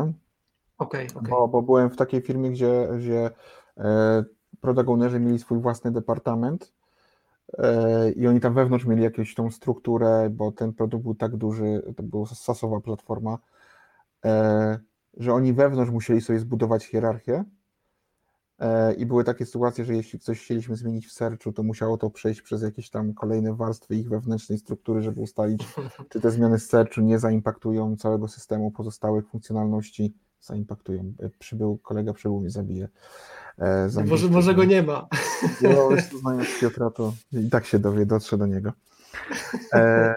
[0.77, 3.29] Okej, okay, okay, bo, bo byłem w takiej firmie, gdzie, gdzie
[3.77, 4.23] e,
[4.61, 6.73] product ownerzy mieli swój własny departament,
[7.57, 11.81] E, i oni tam wewnątrz mieli jakąś tą strukturę, bo ten produkt był tak duży,
[11.95, 13.37] to była sasowa platforma,
[14.25, 14.79] e,
[15.17, 17.43] że oni wewnątrz musieli sobie zbudować hierarchię
[18.97, 22.41] i były takie sytuacje, że jeśli coś chcieliśmy zmienić w sercu, to musiało to przejść
[22.41, 25.67] przez jakieś tam kolejne warstwy ich wewnętrznej struktury, żeby ustalić,
[26.09, 30.13] czy te zmiany z sercu nie zaimpaktują całego systemu pozostałych funkcjonalności,
[30.43, 31.13] zaimpaktują.
[31.39, 32.89] Przybył, kolega przybył mnie zabije.
[33.57, 35.07] E, może, może go nie ma.
[35.61, 35.89] No,
[36.19, 38.73] znając Piotra, to i tak się dowie, dotrze do niego.
[39.73, 40.15] E,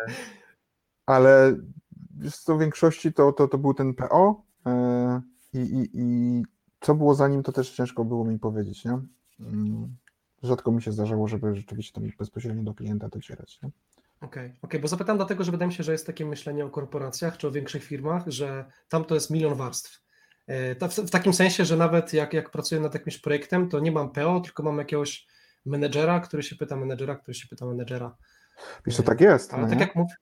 [1.07, 1.57] ale
[2.49, 5.21] w większości to, to, to był ten PO e,
[5.53, 6.43] i, i, i
[6.81, 8.99] co było za nim, to też ciężko było mi powiedzieć, nie?
[9.41, 9.97] Mm,
[10.43, 13.59] rzadko mi się zdarzało, żeby rzeczywiście tam bezpośrednio do klienta docierać.
[13.63, 13.71] Nie?
[14.21, 16.71] Okej, okay, okay, bo zapytam dlatego, że wydaje mi się, że jest takie myślenie o
[16.71, 20.06] korporacjach czy o większych firmach, że tam to jest milion warstw.
[20.47, 24.11] E, w takim sensie, że nawet jak, jak pracuję nad jakimś projektem, to nie mam
[24.11, 25.27] PO, tylko mam jakiegoś
[25.67, 28.17] menedżera, który się pyta menedżera, który się pyta menedżera.
[28.87, 29.55] Wiesz, to tak jest.
[29.55, 30.15] Ale tak jak mówię.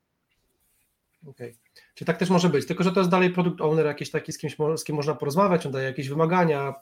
[1.27, 1.51] Okej.
[1.51, 1.83] Okay.
[1.95, 4.39] Czyli tak też może być, tylko że to jest dalej produkt owner jakiś taki, z,
[4.39, 6.75] kimś, z kim można porozmawiać, on daje jakieś wymagania,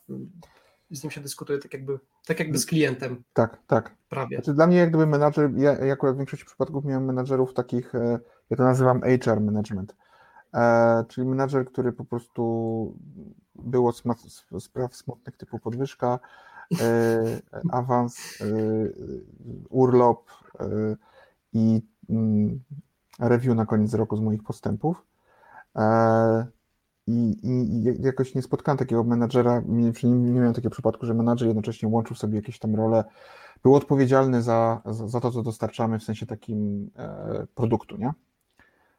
[0.91, 3.23] z nim się dyskutuje tak jakby, tak jakby z klientem.
[3.33, 3.95] Tak, tak.
[4.09, 4.37] Prawie.
[4.37, 7.95] Znaczy dla mnie jak gdyby menadżer, ja, ja akurat w większości przypadków miałem menadżerów takich,
[7.95, 8.19] e,
[8.51, 10.02] ja to nazywam HR management, E,
[11.09, 12.95] czyli menadżer, który po prostu
[13.55, 14.03] był od
[14.59, 16.19] spraw smutnych typu podwyżka,
[16.81, 17.41] e,
[17.71, 18.45] awans, e,
[19.69, 20.31] urlop
[21.53, 22.61] i mm,
[23.21, 25.07] review na koniec roku z moich postępów.
[27.07, 31.89] I, i, jakoś nie spotkałem takiego menadżera, nie, nie miałem takiego przypadku, że menadżer jednocześnie
[31.89, 33.05] łączył sobie jakieś tam role,
[33.63, 38.13] był odpowiedzialny za, za, za to, co dostarczamy w sensie takim e, produktu, nie?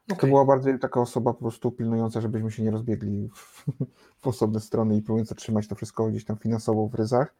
[0.06, 0.18] Okay.
[0.18, 3.66] To była bardziej taka osoba po prostu pilnująca, żebyśmy się nie rozbiegli w,
[4.22, 7.36] w osobne strony i próbująca trzymać to wszystko gdzieś tam finansowo w ryzach,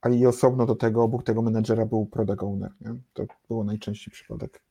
[0.00, 2.70] ale i osobno do tego, obok tego menedżera był product owner.
[2.80, 2.94] Nie?
[3.12, 4.62] To było najczęściej przypadek.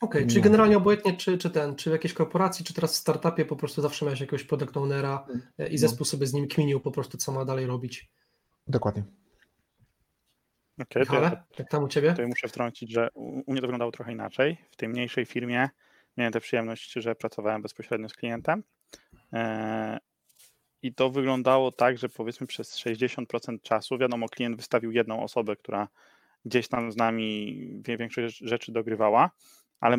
[0.00, 2.96] Okej, okay, czyli generalnie obojętnie czy, czy ten, czy w jakiejś korporacji, czy teraz w
[2.96, 5.78] startupie po prostu zawsze miałeś jakiegoś product ownera mm, e, i no.
[5.78, 6.04] zespół no.
[6.04, 8.10] sobie z nim kminił po prostu, co ma dalej robić.
[8.68, 9.02] Dokładnie.
[10.80, 12.12] Okej, okay, ja, jak tam u Ciebie?
[12.12, 14.58] To ja muszę wtrącić, że u, u mnie to wyglądało trochę inaczej.
[14.70, 15.68] W tej mniejszej firmie
[16.16, 18.62] miałem tę przyjemność, że pracowałem bezpośrednio z klientem.
[19.32, 19.98] E,
[20.82, 25.88] I to wyglądało tak, że powiedzmy przez 60% czasu, wiadomo, klient wystawił jedną osobę, która
[26.44, 27.56] gdzieś tam z nami
[27.98, 29.30] większość rzeczy dogrywała,
[29.80, 29.96] ale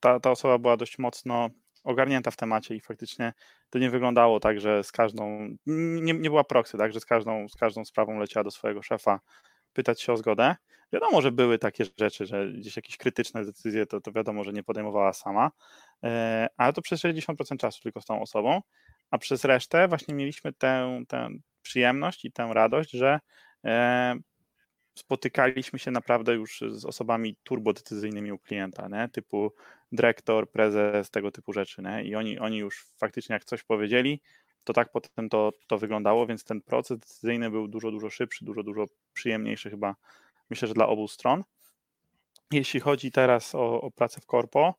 [0.00, 1.50] ta, ta osoba była dość mocno
[1.84, 3.32] ogarnięta w temacie i faktycznie
[3.70, 7.48] to nie wyglądało tak, że z każdą, nie, nie była proksy, tak, że z każdą,
[7.48, 9.20] z każdą sprawą leciała do swojego szefa
[9.78, 10.56] pytać się o zgodę.
[10.92, 14.62] Wiadomo, że były takie rzeczy, że gdzieś jakieś krytyczne decyzje to, to wiadomo, że nie
[14.62, 15.50] podejmowała sama,
[16.04, 18.60] e, ale to przez 60% czasu tylko z tą osobą,
[19.10, 21.28] a przez resztę właśnie mieliśmy tę, tę
[21.62, 23.20] przyjemność i tę radość, że
[23.64, 24.14] e,
[24.98, 29.08] spotykaliśmy się naprawdę już z osobami turbodecyzyjnymi u klienta, nie?
[29.08, 29.52] typu
[29.92, 31.82] dyrektor, prezes, tego typu rzeczy.
[31.82, 32.04] Nie?
[32.04, 34.20] I oni, oni już faktycznie jak coś powiedzieli,
[34.68, 38.62] to tak potem to, to wyglądało, więc ten proces decyzyjny był dużo, dużo szybszy, dużo,
[38.62, 39.94] dużo przyjemniejszy chyba,
[40.50, 41.44] myślę, że dla obu stron.
[42.52, 44.74] Jeśli chodzi teraz o, o pracę w korpo,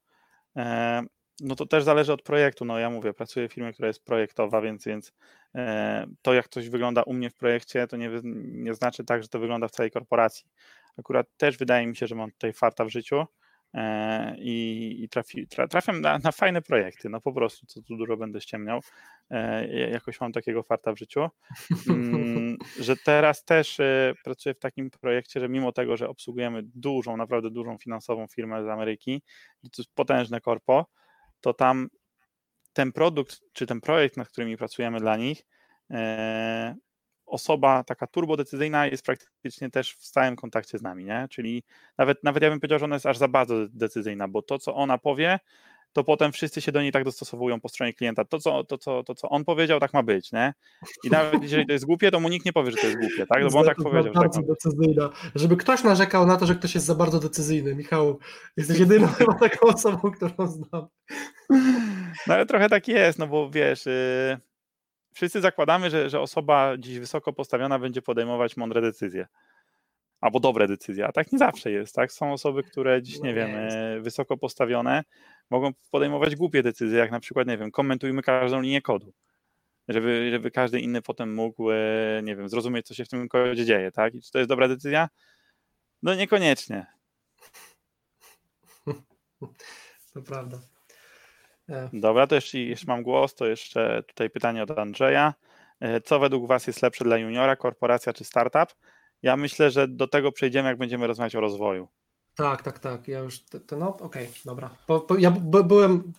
[0.57, 1.03] e,
[1.41, 2.65] no to też zależy od projektu.
[2.65, 5.13] No ja mówię, pracuję w firmie, która jest projektowa, więc, więc
[5.55, 8.09] e, to jak coś wygląda u mnie w projekcie, to nie,
[8.43, 10.45] nie znaczy tak, że to wygląda w całej korporacji.
[10.97, 13.25] Akurat też wydaje mi się, że mam tutaj farta w życiu,
[13.73, 17.97] E, i, i trafi, tra, trafiam na, na, fajne projekty, no po prostu, co tu
[17.97, 18.81] dużo będę ściemniał,
[19.91, 21.30] jakoś mam takiego farta w życiu,
[21.89, 27.17] mm, że teraz też e, pracuję w takim projekcie, że mimo tego, że obsługujemy dużą,
[27.17, 29.21] naprawdę dużą finansową firmę z Ameryki,
[29.61, 30.86] to jest potężne korpo,
[31.41, 31.89] to tam
[32.73, 35.45] ten produkt, czy ten projekt, nad którymi pracujemy dla nich,
[37.25, 41.27] osoba taka turbodecyzyjna jest praktycznie też w stałym kontakcie z nami, nie?
[41.30, 41.63] Czyli
[41.97, 44.75] nawet, nawet ja bym powiedział, że ona jest aż za bardzo decyzyjna, bo to, co
[44.75, 45.39] ona powie,
[45.93, 48.25] to potem wszyscy się do niej tak dostosowują po stronie klienta.
[48.25, 50.53] To, co, to, co, to, co on powiedział, tak ma być, nie?
[51.03, 53.25] I nawet jeżeli to jest głupie, to mu nikt nie powie, że to jest głupie,
[53.25, 53.43] tak?
[53.43, 54.13] No bo on tak powiedział.
[54.13, 55.09] Bardzo tak decyzyjna.
[55.35, 57.75] Żeby ktoś narzekał na to, że ktoś jest za bardzo decyzyjny.
[57.75, 58.19] Michał,
[58.57, 60.87] jesteś jedyną chyba taką osobą, którą znam.
[62.27, 63.85] No ale trochę tak jest, no bo wiesz...
[63.85, 64.49] Yy
[65.13, 69.27] wszyscy zakładamy, że, że osoba dziś wysoko postawiona będzie podejmować mądre decyzje.
[70.21, 72.11] Albo dobre decyzje, a tak nie zawsze jest, tak?
[72.11, 75.03] Są osoby, które dziś, nie wiem, e, wysoko postawione,
[75.50, 79.14] mogą podejmować głupie decyzje, jak na przykład, nie wiem, komentujmy każdą linię kodu,
[79.88, 83.66] żeby, żeby każdy inny potem mógł, e, nie wiem, zrozumieć, co się w tym kodzie
[83.66, 84.16] dzieje, tak?
[84.16, 85.10] I czy to jest dobra decyzja?
[86.04, 86.86] No niekoniecznie.
[90.14, 90.60] To prawda.
[91.70, 95.34] E, Dobra, to jeszcze, jeszcze mam głos, to jeszcze tutaj pytanie od Andrzeja.
[95.80, 98.76] E, Co według Was jest lepsze dla juniora, korporacja czy startup?
[99.22, 101.88] Ja myślę, że do tego przejdziemy, jak będziemy rozmawiać o rozwoju.
[102.39, 103.07] Tak, tak, tak.
[103.07, 104.69] Ja już, to, to no, okej, dobra.
[104.87, 106.13] Po, po, ja b, byłem,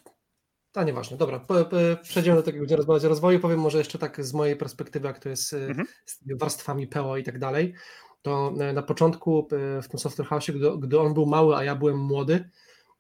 [0.75, 1.41] a nieważne, dobra.
[1.41, 3.41] Po, po, przejdziemy do tego, gdzie rozmawiać o rozwoju.
[3.41, 5.89] Powiem może jeszcze tak z mojej perspektywy, jak to jest e, Mhm.
[6.07, 7.75] z warstwami PO i tak dalej.
[8.23, 9.49] To e, na początku
[9.79, 12.51] e, w tym Software House, gdy, gdy on był mały, a ja byłem młody,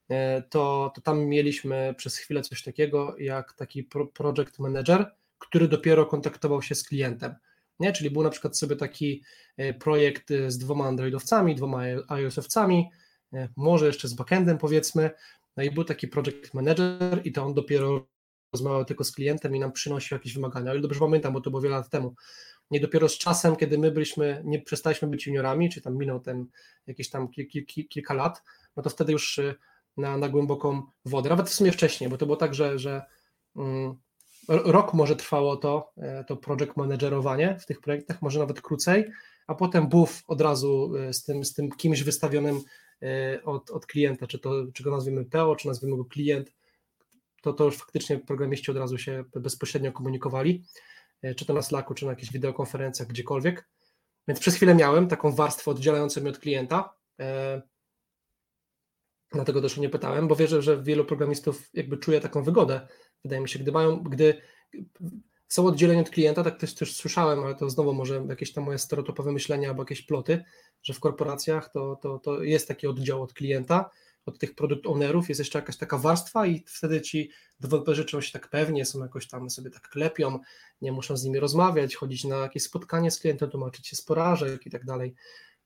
[0.08, 5.68] e, to, to tam mieliśmy przez chwilę coś takiego jak taki pro, project manager, który
[5.68, 7.34] dopiero kontaktował się z klientem.
[7.80, 7.92] Nie?
[7.92, 9.22] Czyli był na przykład sobie taki
[9.56, 12.96] e, projekt e, z dwoma Androidowcami, dwoma iOS-owcami, e,
[13.57, 15.11] może jeszcze z backendem powiedzmy,
[15.57, 18.07] no i był taki project manager i to on dopiero
[18.53, 20.70] rozmawiał tylko z klientem i nam przynosił jakieś wymagania.
[20.70, 22.14] Ale dobrze pamiętam, bo to było wiele lat temu.
[22.70, 26.47] Nie dopiero z czasem, kiedy my byliśmy, nie przestaliśmy być juniorami, czy tam minął ten
[26.87, 28.43] jakieś tam kil, kil, kil, kilka lat,
[28.76, 29.55] no to wtedy już y,
[29.97, 31.31] na, na głęboką wodę.
[31.31, 33.03] Nawet w sumie wcześniej, bo to było tak, że, że
[33.57, 33.95] mm,
[34.49, 39.05] rok może trwało to, e, to project managerowanie w tych projektach, może nawet krócej,
[39.47, 42.61] a potem buf od razu e, z tym, z tym kimś wystawionym e,
[43.44, 46.53] od, od klienta, czy, to, czy go nazwiemy PO, czy nazwiemy go klient,
[47.42, 50.64] to, to już faktycznie programiści od razu się bezpośrednio komunikowali,
[51.22, 53.68] e, czy to na Slacku, czy na jakichś wideokonferencjach, gdziekolwiek.
[54.28, 56.94] Więc przez chwilę miałem taką warstwę oddzielającą mnie od klienta.
[57.20, 57.62] e,
[59.32, 62.88] Dlatego też nie pytałem, bo wierzę, że wielu programistów jakby czuje taką wygodę.
[63.24, 64.42] Wydaje mi się, gdy mają, gdy
[65.51, 68.78] są oddzieleni od klienta, tak też, też słyszałem, ale to znowu może jakieś tam moje
[68.78, 70.44] stereotypowe myślenia albo jakieś ploty,
[70.82, 73.90] że w korporacjach to, to, to jest taki oddział od klienta,
[74.26, 77.30] od tych produkt ownerów jest jeszcze jakaś taka warstwa i wtedy ci
[77.61, 80.38] deweloperzy czują się tak pewnie, są jakoś tam sobie tak klepią,
[80.82, 84.66] nie muszą z nimi rozmawiać, chodzić na jakieś spotkanie z klientem, tłumaczyć się z porażek
[84.66, 85.14] i tak dalej,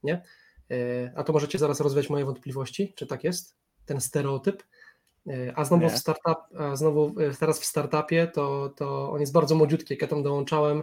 [0.02, 0.22] nie?
[0.70, 3.56] E, A to możecie zaraz rozwiać moje wątpliwości, czy tak jest,
[3.86, 4.62] ten stereotyp.
[5.54, 9.54] A znowu, w startup, a znowu e, teraz w startupie to, to on jest bardzo
[9.54, 9.94] młodziutki.
[9.94, 10.82] Jak ja tam dołączałem,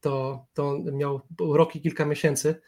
[0.00, 2.60] to, to miał rok i kilka miesięcy.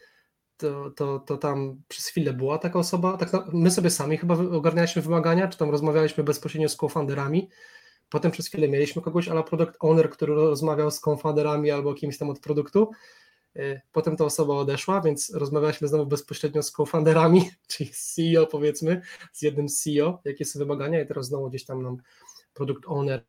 [0.57, 3.17] To, to, to tam przez chwilę była taka osoba.
[3.17, 7.49] Tak my sobie sami chyba ogarnialiśmy wymagania, czy tam rozmawialiśmy bezpośrednio z co-founderami.
[8.09, 12.29] Potem przez chwilę mieliśmy kogoś, ale product owner, który rozmawiał z co-founderami albo kimś tam
[12.29, 12.91] od produktu.
[13.55, 19.01] E, Potem ta osoba odeszła, więc rozmawialiśmy znowu bezpośrednio z co-founderami, czyli CEO powiedzmy,
[19.33, 21.97] z jednym CEO, jakie są wymagania i teraz znowu gdzieś tam nam
[22.53, 23.25] product owner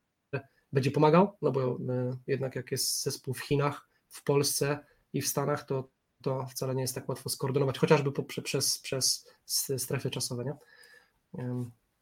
[0.72, 4.78] będzie pomagał, no bo e, jednak jak jest zespół w Chinach, w Polsce
[5.12, 5.88] i w Stanach, to,
[6.22, 9.26] to wcale nie jest tak łatwo skoordynować, chociażby po, prze- przez, przez
[9.76, 10.54] strefy czasowe, nie?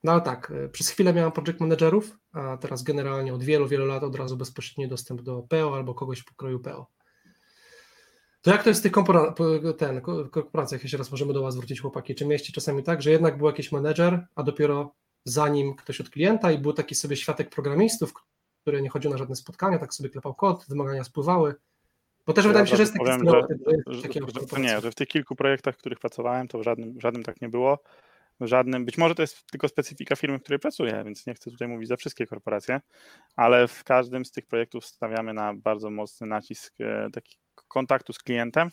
[0.04, 3.86] No ale tak, e, przez chwilę miałem project managerów, a teraz generalnie od wielu, wielu
[3.86, 6.86] lat od razu bezpośredni dostęp do PO albo kogoś w pokroju PO.
[8.46, 8.92] To jak to jest w tych
[9.78, 13.10] ten, ko- korporacjach, jeszcze raz możemy do Was zwrócić chłopaki, czy mieliście czasami tak, że
[13.10, 14.94] jednak był jakiś menedżer, a dopiero
[15.24, 18.14] zanim ktoś od klienta i był taki sobie światek programistów,
[18.62, 21.54] który nie chodził na żadne spotkania, tak sobie klepał kod, wymagania spływały,
[22.26, 23.42] bo też Ja wydaje mi się, że jest taki powiem, że
[23.86, 24.02] Że,
[24.52, 27.22] że, nie, że w tych kilku projektach, w których pracowałem, to w żadnym, w żadnym
[27.22, 27.78] tak nie było.
[28.40, 31.50] W żadnym, być może to jest tylko specyfika firmy, w której pracuję, więc nie chcę
[31.50, 32.80] tutaj mówić za wszystkie korporacje,
[33.36, 37.38] ale w każdym z tych projektów stawiamy na bardzo mocny nacisk e, taki
[37.68, 38.70] kontaktu z klientem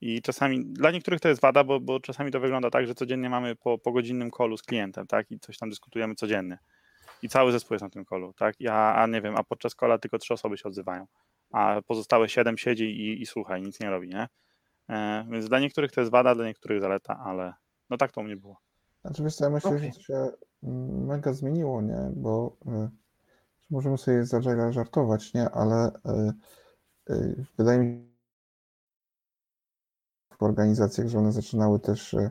[0.00, 3.30] i czasami, dla niektórych to jest wada, bo, bo czasami to wygląda tak, że codziennie
[3.30, 6.58] mamy po, po godzinnym kolu z klientem, tak, i coś tam dyskutujemy codziennie.
[7.22, 9.98] I cały zespół jest na tym kolu, tak, ja, a nie wiem, a podczas kola
[9.98, 11.06] tylko trzy osoby się odzywają,
[11.52, 14.28] a pozostałe siedem siedzi i, i słucha, i nic nie robi, nie?
[14.88, 17.54] E, więc dla niektórych to jest wada, dla niektórych zaleta, ale
[17.90, 18.56] no tak to u mnie było.
[19.00, 19.92] Znaczy wiesz co, ja myślę, Okej.
[19.92, 20.30] że to się
[20.62, 22.10] mm, mega zmieniło, nie?
[22.16, 22.90] Bo y,
[23.70, 25.50] możemy sobie z Agile'a żartować, nie?
[25.50, 25.92] Ale
[27.08, 28.11] y, y, wydaje mi się,
[30.44, 32.30] organizacjach, że one zaczynały też y,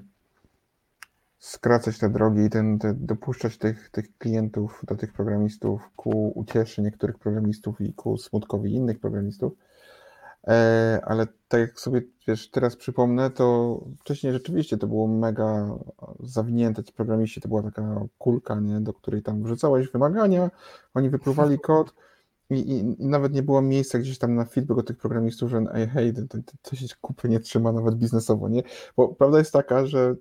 [1.39, 6.81] skracać te drogi i ten, te, dopuszczać tych, tych klientów do tych programistów ku ucieszy
[6.81, 9.53] niektórych programistów i ku smutkowi innych programistów.
[10.47, 15.67] E, ale tak jak sobie wiesz, teraz przypomnę, to wcześniej rzeczywiście to było mega
[16.19, 16.83] zawinięte.
[16.83, 20.49] Ci programiści to była taka kulka, nie, do której tam wrzucałeś wymagania,
[20.93, 21.93] oni wypływali kod
[22.51, 26.13] i, i, nawet nie było miejsca gdzieś tam na feedback tych programistów, że ej, hej,
[26.61, 28.63] to, się kupy nie trzyma nawet biznesowo, nie?
[28.97, 30.15] Bo prawda jest taka, że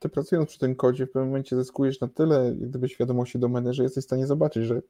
[0.00, 3.82] ty, pracując przy tym kodzie w pewnym momencie zyskujesz na tyle gdyby świadomości domeny, że
[3.82, 4.82] jesteś w stanie zobaczyć, że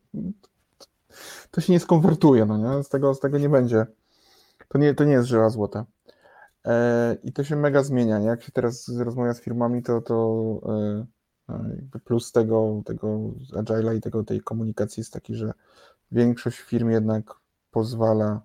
[1.51, 2.85] to się nie skonwertuje, no nie?
[2.85, 3.87] Z tego, z tego nie będzie.
[4.68, 5.87] To nie, to nie jest żyła złota.
[6.64, 8.18] E, I to się mega zmienia.
[8.18, 8.26] Nie?
[8.26, 10.61] Jak się teraz rozmawia z firmami, to, to
[11.49, 11.55] e,
[11.95, 13.18] e plus tego, tego
[13.53, 15.53] Agile'a i tego, tej komunikacji jest taki, że
[16.15, 17.35] większość firm jednak
[17.71, 18.41] pozwala,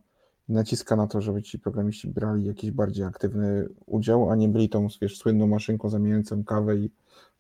[0.49, 4.88] naciska na to, żeby ci programiści brali jakiś bardziej aktywny udział, a nie byli tą,
[5.01, 6.91] wiesz, słynną maszynką zamieniającą kawę i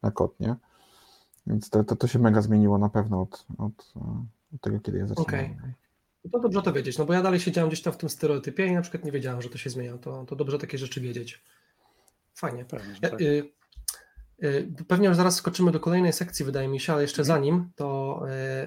[0.01, 0.55] na kot, nie?
[1.47, 3.93] Więc to, to, to się mega zmieniło na pewno od, od,
[4.55, 5.51] od tego, kiedy ja zaczynałem.
[5.51, 5.73] Okay.
[6.25, 8.67] No to dobrze to wiedzieć, no bo ja dalej siedziałem gdzieś tam w tym stereotypie
[8.67, 9.97] i na przykład nie wiedziałem, że to się zmienia.
[9.97, 11.43] To, to dobrze takie rzeczy wiedzieć.
[12.35, 12.65] Fajnie.
[12.65, 13.21] Pewnie, ja, tak.
[13.21, 13.49] y,
[14.87, 17.39] pewnie już zaraz skoczymy do kolejnej sekcji, wydaje mi się, ale jeszcze mhm.
[17.39, 18.19] zanim, to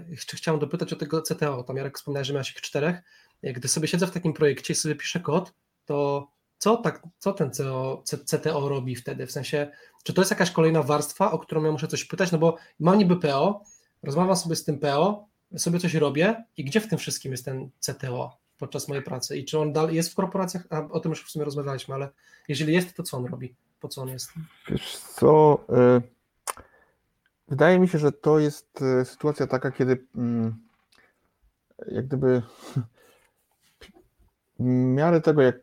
[0.06, 1.62] y, jeszcze chciałem dopytać o tego CTO.
[1.62, 3.02] Tam Jarek wspomniałeś, że miałeś ich czterech.
[3.42, 5.54] Gdy sobie siedzę w takim projekcie i sobie piszę kod,
[5.84, 9.26] to co, tak, co ten CTO, CTO robi wtedy?
[9.26, 9.70] W sensie,
[10.04, 12.32] czy to jest jakaś kolejna warstwa, o którą ja muszę coś pytać?
[12.32, 13.64] No bo mam niby PO,
[14.02, 17.70] rozmawiam sobie z tym PO, sobie coś robię i gdzie w tym wszystkim jest ten
[17.80, 21.24] CTO podczas mojej pracy i czy on dalej jest w korporacjach, a o tym już
[21.24, 22.08] w sumie rozmawialiśmy, ale
[22.48, 24.30] jeżeli jest, to co on robi, po co on jest?
[24.68, 25.64] Wiesz co,
[25.98, 26.02] y,
[27.48, 30.56] wydaje mi się, że to jest y, sytuacja taka, kiedy mm,
[31.86, 32.42] jak gdyby
[34.58, 35.56] w miarę tego, jak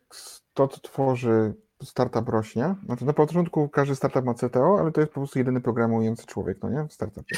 [0.54, 1.54] to, co tworzy
[1.84, 5.62] startup rośnie, znaczy na początku każdy startup ma CTO, ale to jest po prostu jedyny
[5.62, 6.88] programujący człowiek, no nie?
[6.88, 7.38] W startupie.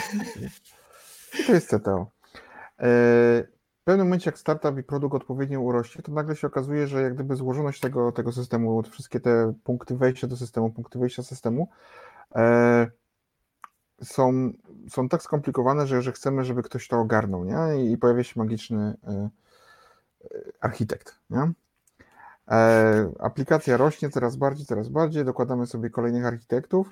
[1.40, 2.12] I to jest CTO.
[3.82, 7.02] E, w pewnym momencie, jak startup i produkt odpowiednio urośnie, to nagle się okazuje, że
[7.02, 11.70] jak gdyby złożoność tego, tego systemu, wszystkie te punkty wejścia do systemu, punkty wyjścia systemu
[12.36, 12.88] e,
[14.04, 14.52] są,
[14.90, 17.92] są tak skomplikowane, że, że chcemy, żeby ktoś to ogarnął, nie?
[17.92, 19.30] I pojawia się magiczny e,
[20.60, 21.52] architekt, nie?
[23.20, 26.88] Aplikacja rośnie coraz bardziej, coraz bardziej, dokładamy sobie kolejnych architektów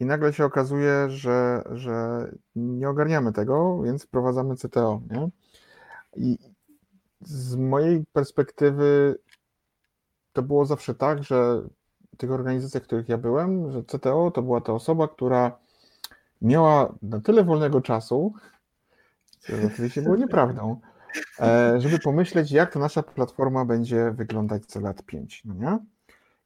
[0.00, 2.26] i nagle się okazuje, że, że
[2.56, 5.00] nie ogarniamy tego, więc wprowadzamy CTO.
[5.10, 5.28] Nie?
[6.16, 6.38] I
[7.20, 9.18] z mojej perspektywy
[10.32, 11.62] to było zawsze tak, że
[12.14, 15.58] w tych organizacjach, w których ja byłem, że CTO to była ta osoba, która
[16.42, 18.32] miała na tyle wolnego czasu,
[19.40, 20.80] co oczywiście było nieprawdą,
[21.40, 25.42] e, żeby pomyśleć, jak ta nasza platforma będzie wyglądać za lat 5.
[25.44, 25.78] No nie?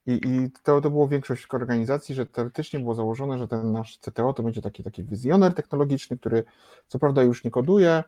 [0.07, 4.33] I, i to, to było większość organizacji, że teoretycznie było założone, że ten nasz CTO
[4.33, 6.45] to będzie taki, taki wizjoner technologiczny, który
[6.89, 8.05] co prawda już nie koduje,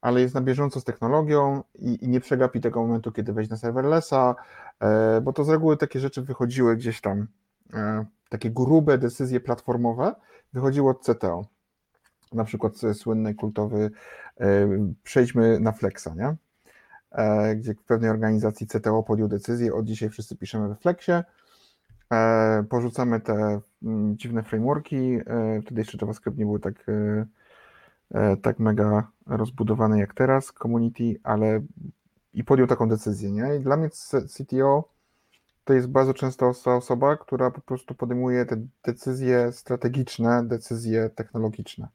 [0.00, 3.56] ale jest na bieżąco z technologią i, i nie przegapi tego momentu, kiedy wejdzie na
[3.56, 4.34] serverlessa,
[4.80, 7.26] e, bo to z reguły takie rzeczy wychodziły gdzieś tam,
[7.74, 10.14] e, takie grube decyzje platformowe
[10.52, 11.46] wychodziły od CTO.
[12.32, 13.90] Na przykład słynny, kultowy
[14.40, 14.68] e,
[15.02, 16.36] przejdźmy na Flexa, nie?
[17.14, 21.24] E, gdzie w pewnej organizacji CTO podjął decyzję, od dzisiaj wszyscy piszemy we Flexie,
[22.12, 26.86] e, porzucamy te mm, dziwne frameworki, e, wtedy jeszcze JavaScript nie był tak,
[28.42, 31.60] tak mega rozbudowany jak teraz, community, ale
[32.34, 33.56] i podjął taką decyzję, nie?
[33.56, 33.90] I dla mnie
[34.28, 34.88] CTO
[35.64, 41.88] to jest bardzo często osoba, która po prostu podejmuje te decyzje strategiczne, decyzje technologiczne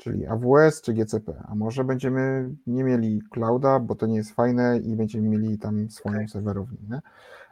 [0.00, 4.78] czyli AWS czy GCP, a może będziemy nie mieli clouda, bo to nie jest fajne
[4.78, 6.78] i będziemy mieli tam swoją serwerownię.
[6.88, 7.00] Nie?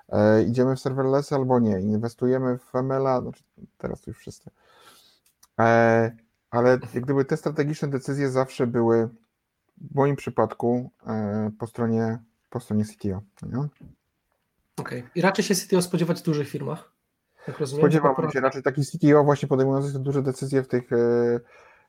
[0.08, 3.42] E, idziemy w serverless albo nie, inwestujemy w ML-a, znaczy
[3.78, 4.50] teraz już wszyscy.
[5.60, 6.12] E,
[6.50, 9.08] ale jak gdyby te strategiczne decyzje zawsze były
[9.76, 12.18] w moim przypadku e, po stronie,
[12.50, 13.22] po stronie CTO.
[13.46, 13.68] Okej.
[14.76, 15.02] Okay.
[15.14, 16.92] I raczej się CTO spodziewać w dużych firmach?
[17.48, 20.96] Jak rozumiem, Spodziewam się raczej taki CTO właśnie podejmujący te duże decyzje w tych e,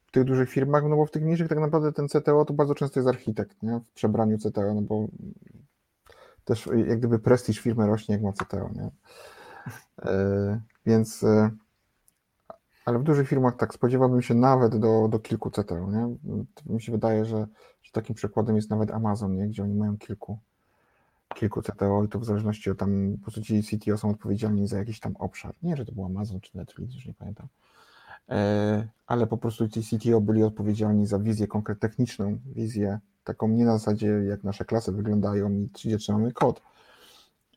[0.10, 2.76] w tych dużych firmach, no bo w tych mniejszych tak naprawdę ten CTO to bardzo
[2.76, 3.80] często jest architekt, nie?
[3.80, 5.07] W przebraniu CTO, no bo
[6.45, 8.89] też jak gdyby prestiż firmy rośnie, jak ma CTO, nie?
[10.01, 11.51] E, więc e,
[12.86, 16.16] ale w dużych firmach tak spodziewałbym się nawet do, do kilku CTO, nie?
[16.66, 17.47] Mi się wydaje, że,
[17.84, 19.47] że takim przykładem jest nawet Amazon, nie?
[19.47, 20.39] Gdzie oni mają kilku
[21.36, 24.78] kilku CTO i to w zależności od tam, po prostu ci CTO są odpowiedzialni za
[24.78, 25.53] jakiś tam obszar.
[25.64, 27.47] Nie, że to był Amazon czy Netflix, już nie pamiętam.
[28.30, 33.65] E, ale po prostu ci CTO byli odpowiedzialni za wizję konkretną, techniczną wizję, taką nie
[33.65, 36.61] na zasadzie jak nasze klasy wyglądają i gdzie trzymamy kod,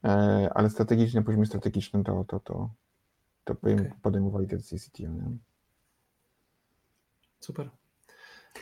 [0.04, 2.70] e, ale strategicznie, na poziomie strategicznym to, to, to,
[3.44, 3.92] to okay.
[4.02, 5.12] podejmowali decyzje CTO.
[5.12, 5.24] Nie?
[7.40, 7.70] Super.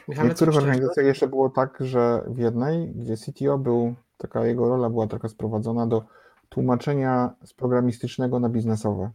[0.09, 4.69] Michale, w niektórych organizacjach jeszcze było tak, że w jednej, gdzie CTO był, taka jego
[4.69, 6.05] rola była taka sprowadzona do
[6.49, 9.11] tłumaczenia z programistycznego na biznesowe.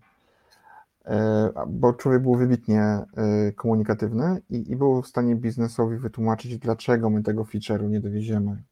[1.06, 3.06] E, bo człowiek był wybitnie e,
[3.52, 8.64] komunikatywny i, i był w stanie biznesowi wytłumaczyć, dlaczego my tego feature'u nie dowieziemy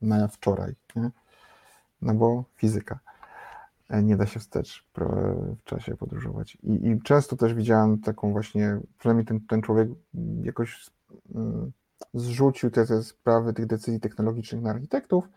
[0.00, 0.74] na wczoraj.
[0.96, 1.10] Nie?
[2.02, 2.98] No bo fizyka.
[3.88, 4.86] E, nie da się wstecz
[5.58, 6.58] w czasie podróżować.
[6.62, 9.88] I, I, często też widziałem taką właśnie, przynajmniej ten, ten człowiek
[10.42, 10.90] jakoś
[11.34, 11.72] mm,
[12.14, 15.28] zrzucił te, te sprawy tych decyzji technologicznych na architektów,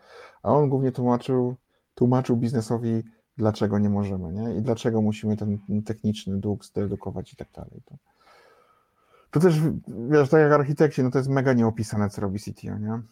[0.42, 1.56] a on głównie tłumaczył,
[1.94, 3.02] tłumaczył biznesowi,
[3.38, 4.54] dlaczego nie możemy, nie?
[4.56, 7.82] I dlaczego musimy ten techniczny dług zredukować i tak dalej.
[7.84, 7.96] To,
[9.30, 9.54] to też,
[10.10, 13.02] wiesz, tak jak architekci, no to jest mega nieopisane, co robi CTO, nie?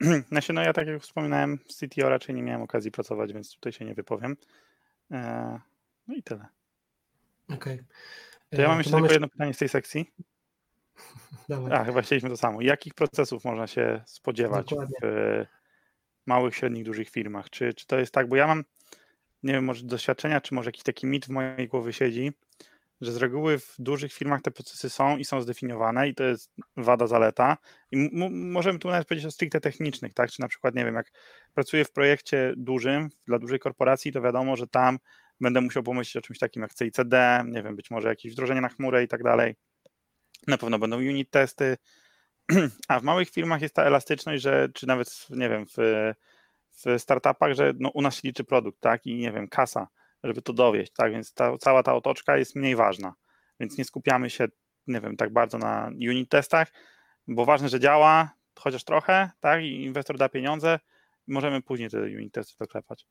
[0.30, 3.72] Znaczy, no ja tak jak wspominałem, w CTO raczej nie miałem okazji pracować, więc tutaj
[3.72, 4.36] się nie wypowiem.
[5.10, 5.60] E,
[6.08, 6.46] no i tyle.
[7.48, 7.74] Okej.
[7.74, 7.84] Okay.
[8.50, 10.10] To ja mam jeszcze tylko jedno pytanie z tej sekcji.
[11.48, 11.72] Dawaj.
[11.72, 12.60] A, chyba chcieliśmy to samo.
[12.60, 14.96] Jakich procesów można się spodziewać Dokładnie.
[15.02, 15.59] w
[16.30, 17.50] małych, średnich, dużych firmach?
[17.50, 18.64] Czy, czy to jest tak, bo ja mam,
[19.42, 22.32] nie wiem, może doświadczenia, czy może jakiś taki mit w mojej głowie siedzi,
[23.00, 26.52] że z reguły w dużych firmach te procesy są i są zdefiniowane i to jest
[26.76, 27.56] wada, zaleta.
[27.90, 30.30] I możemy tu nawet powiedzieć o stricte technicznych, tak?
[30.30, 31.12] Czy na przykład, nie wiem, jak
[31.54, 34.98] pracuję w projekcie dużym, dla dużej korporacji, to wiadomo, że tam
[35.40, 38.68] będę musiał pomyśleć o czymś takim jak CICD, nie wiem, być może jakieś wdrożenie na
[38.68, 39.54] chmurę i tak dalej.
[40.46, 41.76] Na pewno będą unit testy,
[42.88, 45.76] a w małych firmach jest ta elastyczność, że czy nawet, nie wiem, w,
[46.84, 49.88] w startupach, że no, u nas się liczy produkt, tak, i nie wiem, kasa,
[50.24, 53.14] żeby to dowieść, tak, więc ta, cała ta otoczka jest mniej ważna,
[53.60, 54.48] więc nie skupiamy się,
[54.86, 56.72] nie wiem, tak bardzo na unit testach,
[57.28, 60.78] bo ważne, że działa, chociaż trochę, tak, i inwestor da pieniądze,
[61.26, 63.06] możemy później te unit testy doklepać.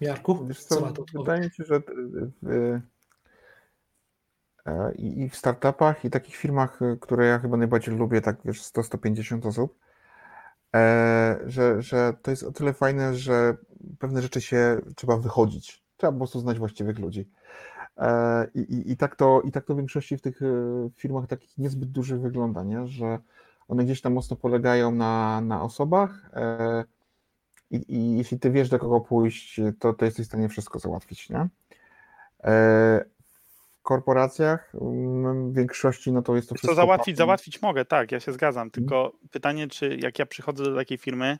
[0.00, 1.82] Jarku, Wiesz co, co wydaje mi się, że
[4.68, 8.62] e, i w startupach i takich firmach, e, które ja chyba najbardziej lubię, tak wiesz,
[8.62, 9.78] 100-150 osób,
[10.74, 13.56] e, że, że to jest o tyle fajne, że
[13.98, 15.84] pewne rzeczy się trzeba wychodzić.
[15.96, 17.30] Trzeba po prostu znać właściwych ludzi.
[18.54, 20.40] I, i, i, tak to, I tak to w większości w tych
[20.96, 22.86] firmach takich niezbyt dużych wygląda, nie?
[22.86, 23.18] że
[23.68, 26.30] one gdzieś tam mocno polegają na, na osobach,
[27.70, 31.30] i, I, jeśli ty wiesz, do kogo pójść, to, to jesteś w stanie wszystko załatwić,
[31.30, 31.48] nie?
[33.88, 36.74] W korporacjach w większości no to jest to wszystko.
[36.74, 38.70] Co załatwić, załatwić mogę, tak, ja się zgadzam.
[38.70, 39.28] Tylko hmm.
[39.30, 41.38] pytanie, czy jak ja przychodzę do takiej firmy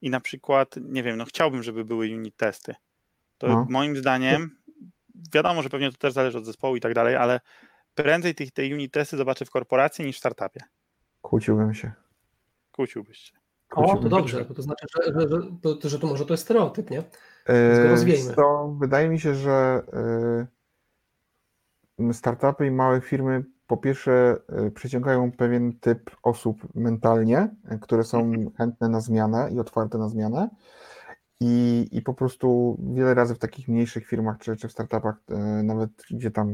[0.00, 2.74] i na przykład, nie wiem, no chciałbym, żeby były unit testy,
[3.38, 3.66] to no.
[3.70, 4.56] moim zdaniem,
[5.32, 7.40] wiadomo, że pewnie to też zależy od zespołu i tak dalej, ale
[7.94, 10.60] prędzej tych, te unit testy zobaczę w korporacji niż w startupie.
[11.22, 11.92] Kłóciłbym się.
[12.72, 13.32] Kłóciłbyś się.
[13.70, 16.90] O, to dobrze, bo to znaczy, że, że, że, że to może to jest stereotyp,
[16.90, 17.02] nie?
[17.48, 20.46] Yy, to wydaje mi się, że yy,
[22.12, 27.48] startupy i małe firmy po pierwsze yy, przyciągają pewien typ osób mentalnie,
[27.80, 28.50] które są mhm.
[28.54, 30.48] chętne na zmianę i otwarte na zmianę.
[31.40, 35.14] I, I po prostu wiele razy w takich mniejszych firmach czy, czy w startupach,
[35.62, 36.52] nawet gdzie tam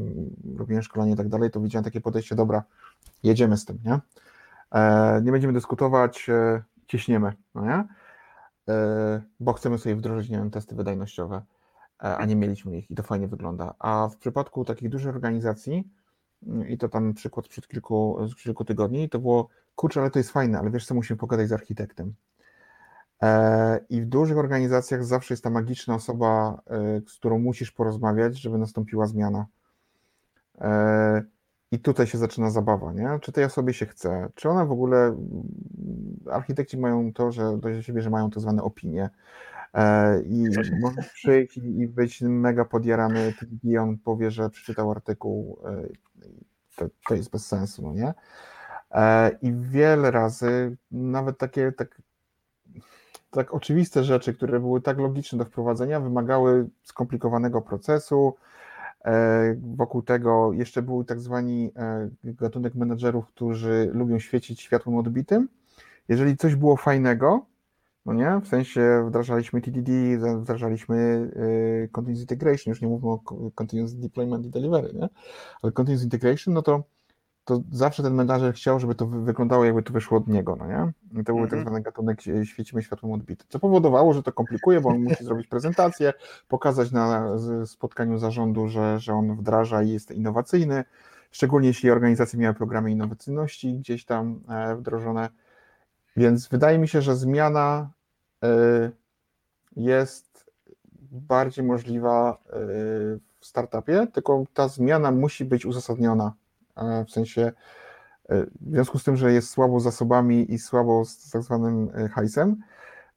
[0.57, 2.63] robiłem szkolenie i tak dalej, to widziałem takie podejście, dobra,
[3.23, 3.99] jedziemy z tym, nie?
[5.23, 6.27] Nie będziemy dyskutować,
[6.87, 7.83] ciśniemy, no nie?
[8.69, 11.41] E, bo chcemy sobie wdrożyć, nie wiem, testy wydajnościowe, e,
[11.97, 13.73] a nie mieliśmy ich i to fajnie wygląda.
[13.79, 15.89] A w przypadku takich dużych organizacji,
[16.47, 20.31] mm, i to tam przykład sprzed kilku, kilku tygodni, to było, kurczę, ale to jest
[20.31, 22.13] fajne, ale wiesz co, musimy pogadać z architektem.
[23.21, 26.61] E, I w dużych organizacjach zawsze jest ta magiczna osoba,
[27.07, 29.45] z którą musisz porozmawiać, żeby nastąpiła zmiana.
[31.71, 33.19] I tutaj się zaczyna zabawa, nie?
[33.21, 34.29] Czy tej osobie się chce?
[34.35, 35.15] Czy ona w ogóle.
[36.31, 39.09] Architekci mają to, że do siebie, że mają tak zwane opinie.
[39.77, 40.49] E, I
[40.81, 45.59] możesz przyjść i być mega podjarany, i on powie, że przeczytał artykuł.
[45.65, 45.87] E,
[46.75, 48.13] to, to jest bez sensu, no nie?
[48.91, 52.01] E, I wiele razy, nawet takie tak,
[53.31, 58.35] tak oczywiste rzeczy, które były tak logiczne do wprowadzenia, wymagały skomplikowanego procesu,
[59.75, 61.71] wokół tego jeszcze był tak zwani
[62.23, 65.49] gatunek menedżerów, którzy lubią świecić światłem odbitym.
[66.07, 67.45] Jeżeli coś było fajnego,
[68.07, 69.91] no nie, w sensie wdrażaliśmy TDD,
[70.37, 71.29] wdrażaliśmy
[71.83, 73.19] e, Continuous Integration, już nie mówmy o
[73.55, 75.09] Continuous Deployment i Delivery, nie?
[75.61, 76.83] ale Continuous Integration, no to
[77.47, 80.93] to zawsze ten menadżer chciał, żeby to wyglądało, jakby to wyszło od niego, no nie?
[81.21, 81.51] I to był mm -hmm.
[81.51, 85.47] tak zwany gatunek świecimy światłem odbity, co powodowało, że to komplikuje, bo on musi zrobić
[85.47, 86.13] prezentację,
[86.47, 90.83] pokazać na spotkaniu zarządu, że, że on wdraża i jest innowacyjny,
[91.31, 95.29] szczególnie jeśli organizacje miały programy innowacyjności gdzieś tam e, wdrożone,
[96.17, 97.89] więc wydaje mi się, że zmiana
[99.75, 100.51] jest
[101.11, 102.57] bardziej możliwa e,
[103.39, 106.33] w startupie, tylko ta zmiana musi być uzasadniona
[107.07, 107.51] w sensie
[108.29, 112.09] e, w związku z tym, że jest słabo zasobami i słabo z tak zwanym e,
[112.09, 112.55] hajsem,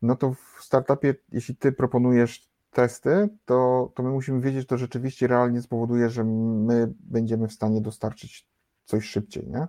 [0.03, 4.79] no to w startupie, jeśli ty proponujesz testy, to, to my musimy wiedzieć, że to
[4.79, 8.47] rzeczywiście realnie spowoduje, że my będziemy w stanie dostarczyć
[8.85, 9.67] coś szybciej, nie?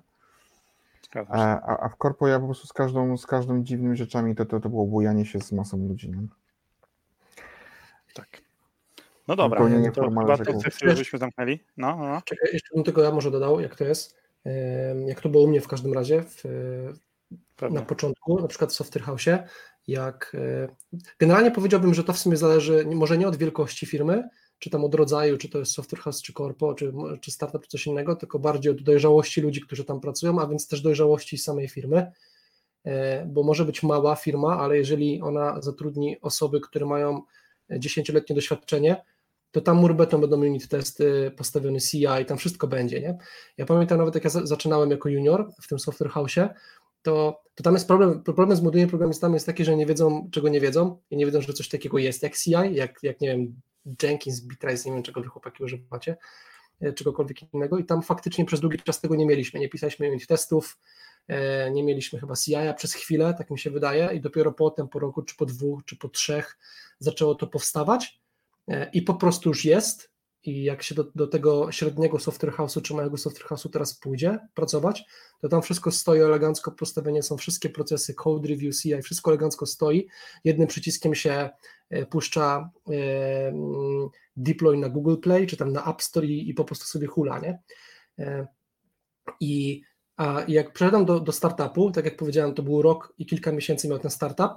[1.30, 4.60] A, a w korpo ja po prostu z każdą, z każdą dziwnymi rzeczami to, to,
[4.60, 6.28] to było bujanie się z masą ludzi, nie?
[8.14, 8.42] Tak.
[9.28, 11.60] No dobra, Zupełnie to chyba sekcję już byśmy zamknęli.
[11.78, 12.22] No, no, no.
[12.26, 14.22] Czekaj, jeszcze bym tylko ja może dodał, jak to jest.
[15.06, 16.44] Jak to było u mnie w każdym razie, w,
[17.56, 17.80] pewnie.
[17.80, 19.26] na początku, na przykład w Software House,
[19.88, 20.68] jak e,
[21.20, 24.30] generalnie powiedziałbym, że to w sumie zależy może nie od wielkości firmy,
[24.62, 27.70] czy tam od rodzaju, czy to jest Software House, czy Corpo, czy, czy startup, czy
[27.70, 31.68] coś innego, tylko bardziej od dojrzałości ludzi, którzy tam pracują, a więc też dojrzałości samej
[31.68, 32.12] firmy,
[32.84, 37.22] E, bo może być mała firma, ale jeżeli ona zatrudni osoby, które mają
[37.70, 39.04] dziesięcioletnie doświadczenie,
[39.52, 43.18] to tam mur beton będą unit testy, postawiony CI, tam wszystko będzie, nie?
[43.58, 46.50] Ja pamiętam nawet jak ja za- zaczynałem jako junior w tym Software House'ie,
[47.02, 50.50] to, to tam jest problem, problem z młodymi programistami jest taki, że nie wiedzą, czego
[50.50, 53.62] nie wiedzą i nie wiedzą, że coś takiego jest jak CI, jak, jak nie wiem,
[54.03, 56.18] Jenkins, Bitrise, nie wiem czego wy chłopaki używacie,
[56.82, 57.78] e, czegokolwiek innego.
[57.78, 60.80] I tam faktycznie przez długi czas tego nie mieliśmy, nie pisaliśmy unit testów,
[61.28, 64.14] e, nie mieliśmy chyba CI-a przez chwilę, tak mi się wydaje.
[64.14, 66.58] I dopiero potem, po roku, czy po dwóch, czy po trzech
[66.99, 68.22] zaczęło to powstawać.
[68.68, 70.11] E, i po prostu już jest
[70.44, 74.40] i jak się do, do tego średniego software house'u czy małego software house'u teraz pójdzie
[74.54, 75.06] pracować,
[75.42, 80.08] to tam wszystko stoi elegancko, postawione są wszystkie procesy, code review, CI, wszystko elegancko stoi.
[80.44, 81.50] Jednym przyciskiem się
[81.90, 86.54] e, puszcza e, mm, deploy na Google Play, czy tam na App Store i, i
[86.54, 87.60] po prostu sobie hula, nie?
[88.20, 88.48] E,
[89.40, 89.82] I
[90.18, 93.88] a jak przeszedłem do, do startupu, tak jak powiedziałem, to był rok i kilka miesięcy
[93.88, 94.52] miał ten startup,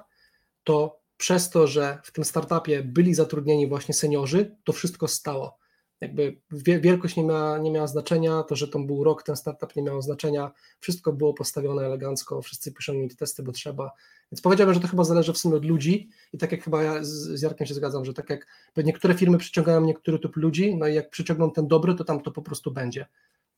[0.65, 5.59] to przez to, że w tym startupie byli zatrudnieni właśnie seniorzy, to wszystko stało.
[6.05, 9.77] Jakby wie- wielkość nie miała, nie miała znaczenia, to, że to był rok, ten startup
[9.77, 13.91] nie miało znaczenia, wszystko było postawione elegancko, wszyscy piszą unit testy, bo trzeba.
[14.33, 16.99] Więc powiedziałbym, że to chyba zależy w sumie od ludzi i tak jak chyba ja
[17.05, 20.95] z, Jarkiem się zgadzam, że tak jak niektóre firmy przyciągają niektóry typ ludzi, no i
[20.95, 23.07] jak przyciągną ten dobry, to tam to po prostu będzie.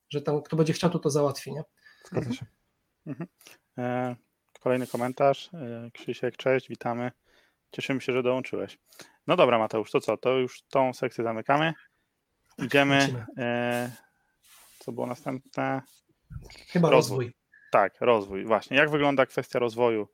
[0.09, 1.63] Że tam kto będzie chciał, to to załatwi, nie?
[2.05, 2.45] Zgadza się.
[3.77, 4.15] E,
[4.59, 5.49] kolejny komentarz.
[5.53, 7.11] E, Krzysiek, cześć, witamy.
[7.71, 8.79] Cieszymy się, że dołączyłeś.
[9.27, 10.17] No dobra, Mateusz, to co?
[10.17, 11.73] To już tą sekcję zamykamy.
[12.57, 13.25] Idziemy.
[13.37, 13.91] E,
[14.79, 15.81] co było następne?
[16.67, 17.25] Chyba Rozwój.
[17.25, 17.35] rozwój.
[17.71, 18.45] Tak, rozwój.
[18.45, 18.77] Właśnie.
[18.77, 20.07] Jak wygląda kwestia rozwoju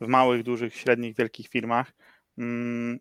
[0.00, 1.92] w małych, dużych, średnich, wielkich firmach?
[2.38, 2.98] Mm,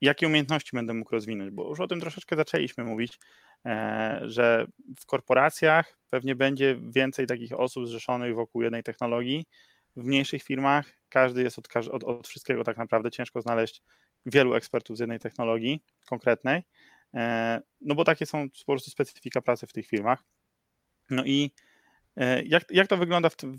[0.00, 1.50] jakie umiejętności będę mógł rozwinąć?
[1.50, 3.18] Bo już o tym troszeczkę zaczęliśmy mówić,
[3.66, 4.66] e, że
[5.00, 9.46] w korporacjach pewnie będzie więcej takich osób zrzeszonych wokół jednej technologii.
[9.96, 13.10] W mniejszych firmach każdy jest od, od, od wszystkiego tak naprawdę.
[13.10, 13.82] Ciężko znaleźć
[14.26, 16.62] wielu ekspertów z jednej technologii konkretnej,
[17.80, 20.24] no bo takie są po prostu specyfika pracy w tych firmach.
[21.10, 21.50] No i
[22.16, 23.58] e, jak, jak to wygląda, w, w,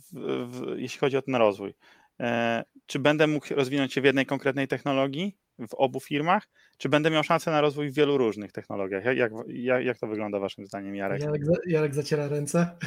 [0.52, 1.76] w, jeśli chodzi o ten rozwój?
[2.20, 6.48] E, Czy będę mógł rozwinąć się w jednej konkretnej technologii, w obu firmach,
[6.78, 9.06] czy będę miał szansę na rozwój w wielu różnych technologiach?
[9.06, 11.22] Jak, jak, jak, jak to wygląda Waszym zdaniem, Jarek?
[11.22, 12.70] Jarek, Jarek zaciera ręce.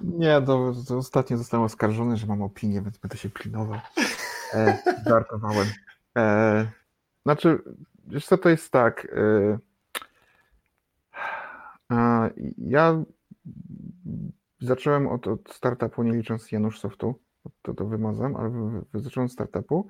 [0.00, 3.80] Nie, to, to ostatnio zostałem oskarżony, że mam opinię, więc będę się pilnował.
[4.54, 5.66] E, żartowałem.
[6.18, 6.66] E,
[7.26, 7.58] znaczy,
[8.10, 9.08] wiesz co, to jest tak.
[9.16, 9.58] E,
[11.88, 13.04] a, ja
[14.60, 17.14] zacząłem od, od startupu, nie licząc Janusz Softu,
[17.62, 18.50] to, to wymazam, ale
[18.94, 19.88] zacząłem od startupu.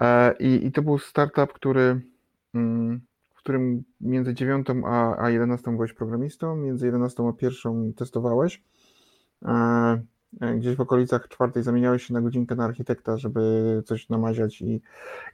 [0.00, 2.00] E, i, I to był startup, który,
[2.54, 3.00] mm,
[3.34, 8.62] w którym między 9 a, a 11 byłeś programistą, między 11 a 1 testowałeś.
[10.40, 14.82] E, Gdzieś w okolicach czwartej zamieniałeś się na godzinkę na architekta, żeby coś namaziać i,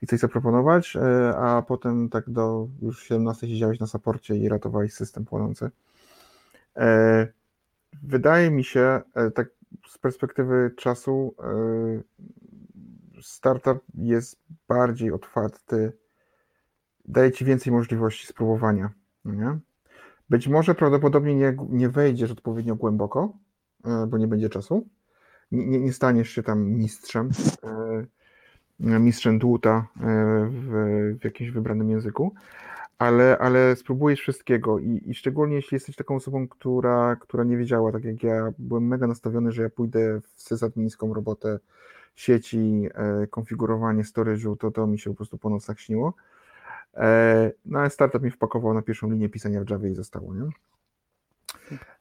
[0.02, 4.94] i coś zaproponować, e, a potem tak do już 17 siedziałeś na saporcie i ratowałeś
[4.94, 5.70] system płonący.
[6.76, 7.26] E,
[8.02, 9.00] Wydaje mi się,
[9.34, 9.48] tak
[9.88, 11.34] z perspektywy czasu,
[13.22, 15.92] startup jest bardziej otwarty,
[17.04, 18.90] daje ci więcej możliwości spróbowania.
[19.24, 19.58] no Nie?
[20.30, 23.32] Być może prawdopodobnie nie, nie wejdziesz odpowiednio głęboko,
[24.08, 24.86] bo nie będzie czasu.
[25.52, 27.30] Nie, nie, nie staniesz się tam mistrzem,
[28.80, 30.02] e, mistrzem dłuta e,
[30.50, 32.34] w, w jakimś wybranym języku,
[32.98, 37.92] ale, ale spróbujesz wszystkiego i, i szczególnie jeśli jesteś taką osobą, która, która nie wiedziała,
[37.92, 41.58] tak jak ja, byłem mega nastawiony, że ja pójdę w sysadmińską robotę
[42.14, 46.14] sieci, e, konfigurowanie storage'u, to to mi się po prostu po nocach śniło.
[46.94, 50.48] E, no ale startup mi wpakował na pierwszą linię pisania w Java i zostało, nie?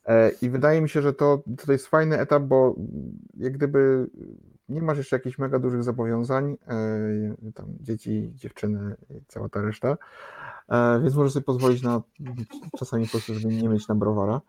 [0.05, 2.75] E, I wydaje mi się, że to, to jest fajny etap, bo
[3.37, 4.09] jak gdyby
[4.69, 8.95] nie masz jeszcze jakichś mega dużych zobowiązań, e, tam dzieci, dziewczyny,
[9.27, 9.97] cała ta reszta,
[10.69, 12.01] e, więc możesz sobie pozwolić na
[12.79, 14.41] czasami po prostu, żeby nie mieć na browara,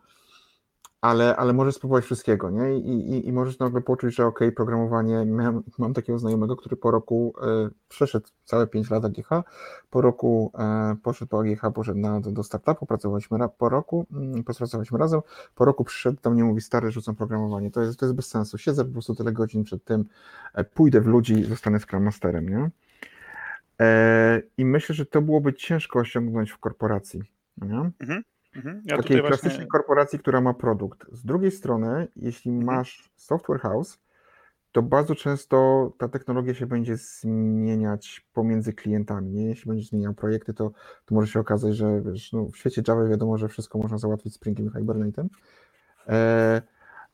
[1.06, 2.78] ale, ale możesz spróbować wszystkiego, nie?
[2.78, 6.90] I, i, i możesz nagle poczuć, że ok, programowanie, miałem, mam takiego znajomego, który po
[6.90, 9.28] roku e, przeszedł całe 5 lat AGH,
[9.90, 14.06] po roku e, poszedł po AGH, poszedł na, do, do startupu, pracowaliśmy ra, po roku,
[14.12, 15.20] mm, pracowaliśmy razem,
[15.54, 18.58] po roku przyszedł do mnie mówi, stary, rzucam programowanie, to jest, to jest bez sensu,
[18.58, 20.04] siedzę po prostu tyle godzin przed tym,
[20.54, 22.70] e, pójdę w ludzi, zostanę Scrum Masterem, nie?
[24.58, 27.22] I myślę, że to byłoby ciężko osiągnąć w korporacji.
[27.56, 27.90] Nie?
[28.00, 28.22] Mhm.
[28.56, 28.82] Mhm.
[28.84, 31.06] Ja Takiej klasycznej właśnie, korporacji, która ma produkt.
[31.12, 32.76] Z drugiej strony, jeśli Mhm.
[32.76, 33.98] masz software house,
[34.72, 39.30] to bardzo często ta technologia się będzie zmieniać pomiędzy klientami.
[39.32, 39.46] Nie?
[39.46, 40.70] Jeśli będziesz zmieniał projekty, to,
[41.04, 44.34] to może się okazać, że wiesz, no, w świecie Java wiadomo, że wszystko można załatwić
[44.34, 45.26] Springiem i Hibernate'em.
[46.08, 46.62] E,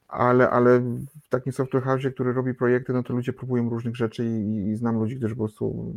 [0.09, 0.81] ale, ale
[1.25, 4.77] w takim software house, który robi projekty, no to ludzie próbują różnych rzeczy i, i
[4.77, 5.95] znam ludzi, którzy po prostu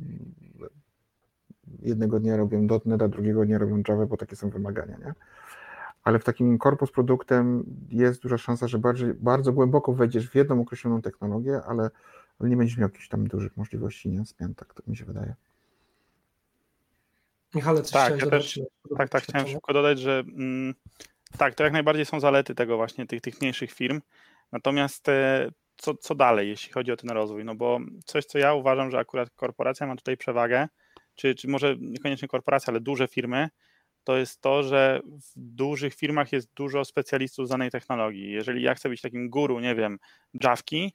[1.81, 5.13] jednego dnia robią .NET, a drugiego dnia robią Java, bo takie są wymagania, nie?
[6.03, 10.61] Ale w takim korpus produktem jest duża szansa, że bardziej, bardzo głęboko wejdziesz w jedną
[10.61, 11.89] określoną technologię, ale,
[12.39, 14.25] ale nie będziesz miał jakichś tam dużych możliwości nie?
[14.25, 15.35] zmian, tak to mi się wydaje.
[17.55, 18.59] Michale, coś Tak, chciałeś ja też-
[18.97, 20.73] tak, tak, chciałem szybko dodać, że mm,
[21.37, 24.01] tak, to jak najbardziej są zalety tego właśnie, tych, tych mniejszych firm.
[24.51, 27.45] Natomiast e, co, co dalej, jeśli chodzi o ten rozwój?
[27.45, 30.67] No bo coś, co ja uważam, że akurat korporacja ma tutaj przewagę,
[31.15, 33.49] czy, czy może niekoniecznie korporacja, ale duże firmy,
[34.03, 38.31] to jest to, że w dużych firmach jest dużo specjalistów z danej technologii.
[38.31, 39.99] Jeżeli ja chcę być takim guru, nie wiem,
[40.43, 40.93] Javki,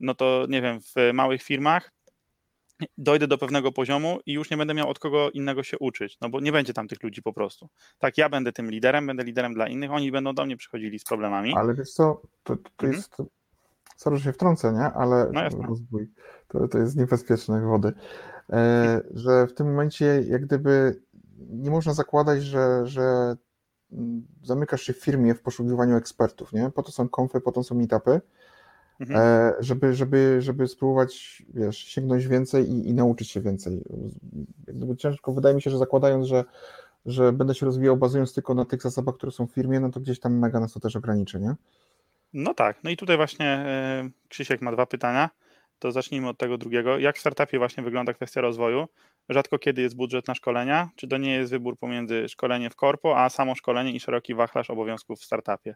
[0.00, 1.92] no to nie wiem, w małych firmach
[2.98, 6.28] dojdę do pewnego poziomu i już nie będę miał od kogo innego się uczyć, no
[6.28, 7.68] bo nie będzie tam tych ludzi po prostu.
[7.98, 11.04] Tak, ja będę tym liderem, będę liderem dla innych, oni będą do mnie przychodzili z
[11.04, 11.54] problemami.
[11.56, 12.92] Ale wiesz co, to, to Mhm.
[12.92, 13.26] jest, to,
[13.98, 14.84] sorry, że się wtrącę, nie?
[14.84, 16.10] Ale No rozwój,
[16.48, 17.92] to, to jest niebezpieczne wody,
[18.50, 21.02] e, że w tym momencie jak gdyby
[21.38, 23.36] nie można zakładać, że, że
[24.42, 26.70] zamykasz się w firmie w poszukiwaniu ekspertów, nie?
[26.70, 28.20] Po to są konfy, po to są meetupy,
[29.00, 29.20] Mhm.
[29.20, 33.84] e, żeby, żeby, żeby spróbować, wiesz, sięgnąć więcej i, i nauczyć się więcej.
[34.66, 36.44] Jak gdyby ciężko, wydaje mi się, że zakładając, że,
[37.06, 40.00] że będę się rozwijał bazując tylko na tych zasobach, które są w firmie, no to
[40.00, 41.54] gdzieś tam mega nas to też ograniczy, nie?
[42.32, 45.30] No tak, no i tutaj właśnie e, Krzysiek ma dwa pytania,
[45.78, 46.98] to zacznijmy od tego drugiego.
[46.98, 48.86] Jak w startupie właśnie wygląda kwestia rozwoju?
[49.28, 50.90] Rzadko kiedy jest budżet na szkolenia?
[50.96, 54.70] Czy to nie jest wybór pomiędzy szkolenie w korpo, a samo szkolenie i szeroki wachlarz
[54.70, 55.74] obowiązków w startupie?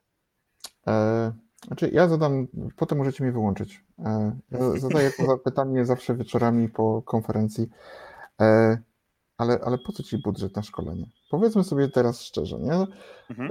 [0.86, 1.32] E,
[1.66, 2.46] znaczy, ja zadam,
[2.76, 3.84] potem możecie mnie wyłączyć.
[3.98, 4.58] E, ja
[4.88, 7.68] zadaję to pytanie zawsze wieczorami po konferencji,
[8.40, 8.78] e,
[9.38, 11.06] ale, ale po co ci budżet na szkolenie?
[11.30, 12.86] Powiedzmy sobie teraz szczerze, nie?
[13.30, 13.50] Mhm.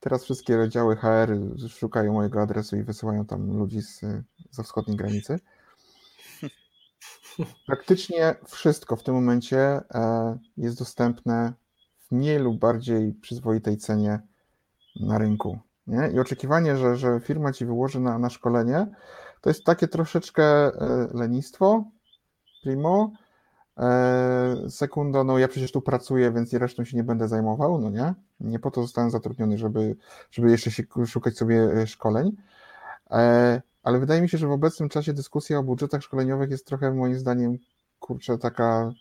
[0.00, 4.00] Teraz wszystkie oddziały HR szukają mojego adresu i wysyłają tam ludzi z,
[4.50, 5.40] ze wschodniej granicy.
[7.66, 11.52] Praktycznie wszystko w tym momencie e, jest dostępne
[11.98, 14.20] w mniej lub bardziej przyzwoitej cenie
[15.00, 15.58] na rynku.
[15.86, 16.10] Nie?
[16.14, 18.86] I oczekiwanie, że, że firma ci wyłoży na, na szkolenie,
[19.40, 21.84] to jest takie troszeczkę e, lenistwo,
[22.62, 23.12] primo.
[23.78, 28.14] E, Sekundo, no ja przecież tu pracuję, więc resztą się nie będę zajmował, no nie?
[28.40, 29.96] Nie po to zostałem zatrudniony, żeby,
[30.30, 32.36] żeby jeszcze się szukać sobie e, szkoleń.
[33.10, 36.94] E, Ale wydaje mi się, że w obecnym czasie dyskusja o budżetach szkoleniowych jest trochę
[36.94, 37.58] moim zdaniem,
[38.00, 38.92] kurczę, taka,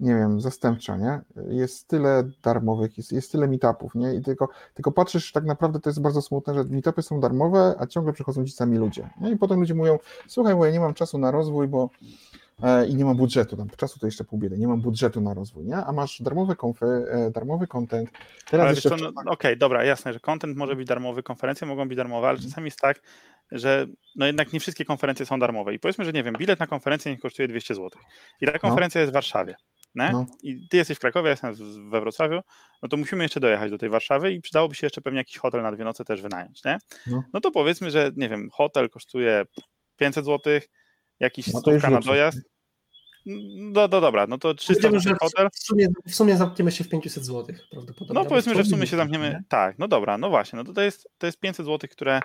[0.00, 1.20] nie wiem, zastępcza, nie?
[1.48, 4.14] Jest tyle darmowych, jest, jest tyle meetupów, nie?
[4.14, 7.86] I tylko, tylko patrzysz, tak naprawdę to jest bardzo smutne, że meetupy są darmowe, a
[7.86, 9.10] ciągle przychodzą ci sami ludzie.
[9.20, 9.30] Nie?
[9.30, 9.98] I potem ludzie mówią,
[10.28, 11.90] słuchaj, bo ja nie mam czasu na rozwój, bo
[12.88, 15.64] i nie mam budżetu, tam czasu to jeszcze pół biedy, nie mam budżetu na rozwój,
[15.64, 15.76] nie?
[15.76, 18.10] A masz darmowe konfy, e, darmowy content,
[18.50, 18.96] teraz jeszcze...
[18.96, 22.64] no, Okej, dobra, jasne, że content może być darmowy, konferencje mogą być darmowe, ale czasami
[22.64, 23.00] jest tak,
[23.52, 23.86] że
[24.16, 25.74] no jednak nie wszystkie konferencje są darmowe.
[25.74, 27.90] I powiedzmy, że nie wiem, bilet na konferencję niech kosztuje 200 zł.
[28.40, 29.54] I ta konferencja jest w Warszawie.
[29.94, 30.10] Nie?
[30.12, 30.26] No.
[30.42, 32.40] I ty jesteś w Krakowie, ja jestem we Wrocławiu,
[32.82, 35.62] no to musimy jeszcze dojechać do tej Warszawy i przydałoby się jeszcze pewnie jakiś hotel
[35.62, 36.78] na dwie noce też wynająć, nie?
[37.06, 37.22] No.
[37.32, 39.44] No to powiedzmy, że nie wiem, hotel kosztuje
[39.96, 40.60] 500 zł,
[41.24, 42.38] jakiś No stówka na dojazd.
[43.26, 45.48] No, no dobra, no to 300 Powiedziałbym, zł że hotel.
[45.52, 48.14] w sumie, w sumie zamkniemy się w 500 zł prawdopodobnie.
[48.22, 49.42] No powiedzmy, że w sumie się zamkniemy.
[49.48, 52.20] Tak, no dobra, no właśnie, no to, to, jest, to jest 500 zł, które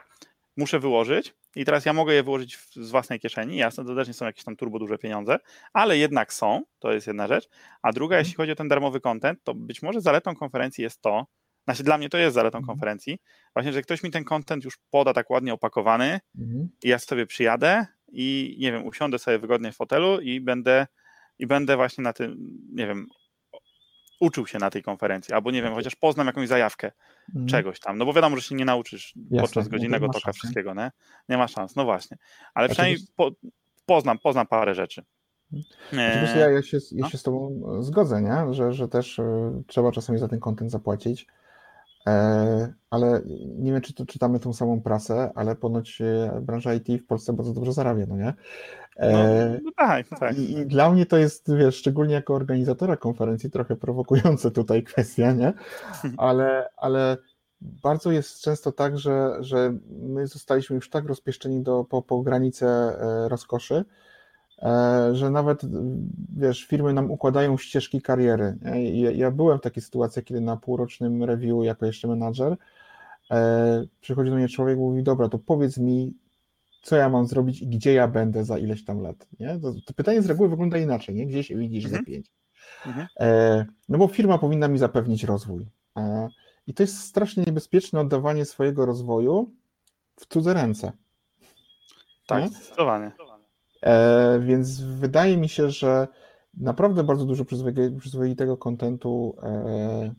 [0.58, 4.08] muszę wyłożyć i teraz ja mogę je wyłożyć w, z własnej kieszeni, jasne, to też
[4.08, 5.40] nie są jakieś tam turbo duże pieniądze,
[5.74, 7.50] ale jednak są, to jest jedna rzecz,
[7.82, 8.26] a druga, Mhm.
[8.26, 11.26] jeśli chodzi o ten darmowy content, to być może zaletą konferencji jest to,
[11.66, 12.68] znaczy dla mnie to jest zaletą Mhm.
[12.68, 13.20] konferencji,
[13.56, 16.70] właśnie, że ktoś mi ten content już poda tak ładnie opakowany Mhm.
[16.84, 20.88] i ja sobie przyjadę i nie wiem, usiądę sobie wygodnie w fotelu i będę
[21.40, 22.38] i będę właśnie na tym,
[22.74, 23.08] nie wiem,
[24.20, 26.92] uczył się na tej konferencji, albo nie wiem, chociaż poznam jakąś zajawkę
[27.30, 27.48] Mhm.
[27.48, 30.74] czegoś tam, no bo wiadomo, że się nie nauczysz Jasne, podczas godzinnego toka szans, wszystkiego,
[30.74, 30.92] nie?
[31.30, 32.18] Nie ma szans, no właśnie.
[32.54, 33.32] Ale A przynajmniej po,
[33.86, 35.04] poznam, poznam parę rzeczy.
[35.52, 37.10] Znaczy, wiesz, Eee, ja, ja, się, ja no.
[37.10, 38.54] się z Tobą zgodzę, nie?
[38.54, 41.28] Że, że też e, trzeba czasami za ten kontent zapłacić.
[42.08, 43.22] E, ale
[43.58, 47.34] nie wiem, czy to czytamy tą samą prasę, ale ponoć e, branża IT w Polsce
[47.34, 48.34] bardzo dobrze zarabia, no nie?
[49.00, 50.38] no, E, no tak, no tak.
[50.38, 55.54] i, dla mnie to jest, wiesz, szczególnie jako organizatora konferencji, trochę prowokujące tutaj kwestia, nie?
[56.18, 57.18] Ale, ale
[57.62, 62.98] bardzo jest często tak, że, że my zostaliśmy już tak rozpieszczeni do, po, po granicę
[63.28, 63.86] rozkoszy,
[65.12, 65.62] że nawet,
[66.38, 68.58] wiesz, firmy nam układają ścieżki kariery.
[68.94, 72.58] Ja, ja byłem w takiej sytuacji, kiedy na półrocznym review jako jeszcze menadżer
[73.32, 76.14] e, przychodzi do mnie człowiek i mówi, dobra, to powiedz mi,
[76.82, 79.60] co ja mam zrobić i gdzie ja będę za ileś tam lat, nie?
[79.60, 81.26] To, to pytanie z reguły wygląda inaczej, nie?
[81.26, 82.02] Gdzie się widzisz mhm.
[82.02, 82.28] za pięć?
[82.86, 83.08] Mhm.
[83.20, 85.66] E, no bo firma powinna mi zapewnić rozwój.
[85.98, 86.30] E,
[86.68, 89.52] I to jest strasznie niebezpieczne oddawanie swojego rozwoju
[90.16, 90.92] w cudze ręce.
[92.28, 92.50] Tak, nie?
[92.50, 93.12] zdecydowanie.
[93.82, 96.08] E, więc wydaje mi się, że
[96.54, 97.46] naprawdę bardzo dużo
[98.00, 100.14] przyzwoitego kontentu e,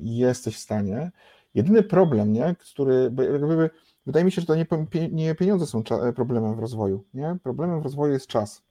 [0.00, 1.10] jesteś w stanie.
[1.54, 2.94] Jedyny problem, nie, który,
[3.32, 3.70] jakby,
[4.06, 4.66] wydaje mi się, że to nie,
[5.10, 5.82] nie pieniądze są
[6.16, 7.04] problemem w rozwoju.
[7.14, 7.36] Nie?
[7.42, 8.62] Problemem w rozwoju jest czas.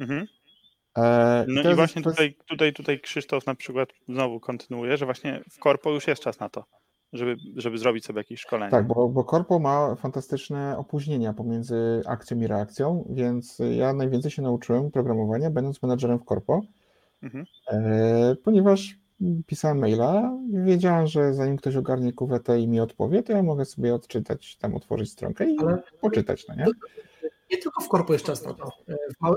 [0.00, 0.26] Mhm.
[0.98, 5.58] E, no i właśnie tutaj, tutaj, tutaj Krzysztof na przykład znowu kontynuuje, że właśnie w
[5.58, 6.64] korpo już jest czas na to,
[7.14, 8.70] żeby, żeby zrobić sobie jakieś szkolenie.
[8.70, 14.42] Tak, bo, bo korpo ma fantastyczne opóźnienia pomiędzy akcją i reakcją, więc ja najwięcej się
[14.42, 16.60] nauczyłem programowania, będąc menadżerem w korpo,
[17.22, 17.44] mhm.
[17.68, 18.98] e, ponieważ
[19.46, 23.64] pisałem maila i wiedziałem, że zanim ktoś ogarnie kuwetę i mi odpowie, to ja mogę
[23.64, 25.82] sobie odczytać, tam otworzyć stronkę i Ale...
[26.00, 26.64] poczytać, no nie?
[27.50, 28.68] nie tylko w korpo jest czas na to.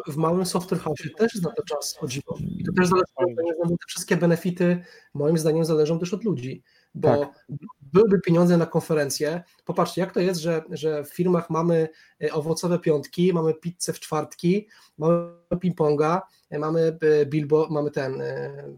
[0.08, 2.38] W, w małym software house też jest na to czas, o dziwo.
[2.40, 4.84] I to też zależy od tego, te wszystkie benefity
[5.14, 6.64] moim zdaniem zależą też od ludzi,
[6.98, 7.45] bo tak.
[7.82, 9.44] byłyby pieniądze na konferencje.
[9.65, 11.90] Popatrzcie, jak to jest, że, że w firmach mamy
[12.24, 14.68] e, owocowe piątki, mamy pizzę w czwartki,
[14.98, 18.24] mamy ping-ponga, e, mamy e, bilbo, mamy ten...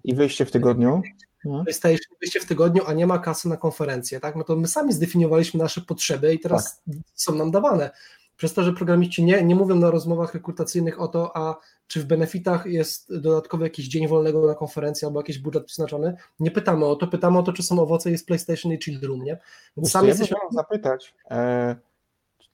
[0.03, 1.01] I wyjście w tygodniu.
[1.45, 1.63] No.
[1.63, 4.35] PlayStation wyjście w tygodniu, a nie ma kasy na konferencję, tak?
[4.35, 6.95] No to my sami zdefiniowaliśmy nasze potrzeby i teraz tak.
[7.13, 7.91] są nam dawane
[8.39, 12.05] przez to, że programiści nie, nie mówią na rozmowach rekrutacyjnych o to, a czy w
[12.05, 16.95] benefitach jest dodatkowy jakiś dzień wolnego na konferencję albo jakiś budżet przeznaczony, nie pytamy o
[16.95, 19.39] to, pytamy o to, czy są owoce, jest PlayStation i Chill Room, nie?
[19.77, 20.37] Więc sami ja jesteśmy...
[20.51, 21.75] zapytać, e,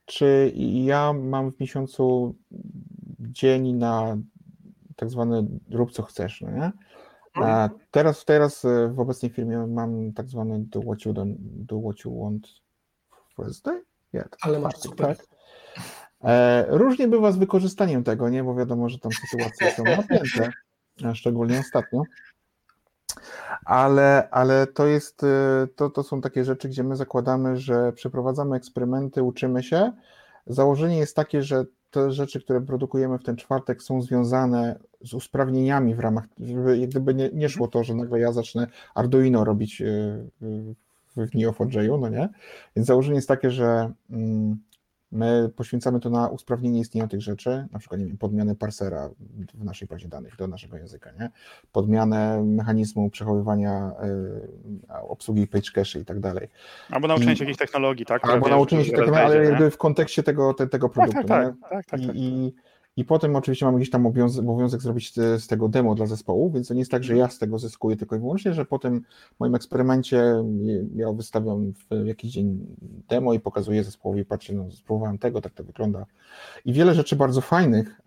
[0.05, 2.35] czy ja mam w miesiącu
[3.19, 4.17] dzień na
[4.95, 6.71] tak zwany rób co chcesz, no nie?
[7.33, 7.69] A mhm.
[7.91, 12.05] teraz, teraz e, w obecnej firmie mam tak zwany do what you, don't, do what
[12.05, 12.47] you want
[13.35, 13.81] Thursday?
[14.13, 15.17] Yeah, Ale masz super.
[15.17, 15.34] Tak?
[16.23, 18.43] E, różnie bywa z wykorzystaniem tego, nie?
[18.43, 20.51] Bo wiadomo, że tam sytuacje są napięte,
[21.13, 22.03] szczególnie ostatnio.
[23.65, 28.55] Ale, ale to jest, e, to, to są takie rzeczy, gdzie my zakładamy, że przeprowadzamy
[28.55, 29.91] eksperymenty, uczymy się.
[30.47, 35.95] Założenie jest takie, że te rzeczy, które produkujemy w ten czwartek są związane z usprawnieniami
[35.95, 39.81] w ramach, żeby jak gdyby nie, nie szło to, że nagle ja zacznę Arduino robić
[39.81, 39.85] e,
[41.15, 42.29] w Neo4j, no nie?
[42.75, 44.57] Więc założenie jest takie, że mm,
[45.11, 49.09] My poświęcamy to na usprawnienie istnienia tych rzeczy, na przykład nie wiem, podmianę parsera
[49.53, 51.29] w naszej bazie danych do naszego języka, nie?
[51.71, 56.47] podmianę mechanizmu przechowywania y, obsługi page cache i tak dalej.
[56.89, 58.29] Albo nauczenie I, się jakiejś technologii, tak?
[58.29, 61.27] Albo nauczenie się technologii, ale jakby w kontekście tego, te, tego tak, produktu.
[61.27, 62.53] Tak, tak, tak, tak, I, tak, i,
[62.97, 66.73] i potem oczywiście mamy gdzieś tam obowiązek, zrobić z tego demo dla zespołu, więc to
[66.73, 67.27] nie jest tak, że mhm.
[67.29, 69.01] ja z tego zyskuję tylko i wyłącznie, że potem
[69.35, 70.43] w moim eksperymencie
[70.95, 72.75] ja wystawiam w jakiś dzień
[73.09, 76.05] demo i pokazuję zespołowi, patrzcie, no spróbowałem tego, tak to wygląda.
[76.65, 78.01] I wiele rzeczy bardzo fajnych,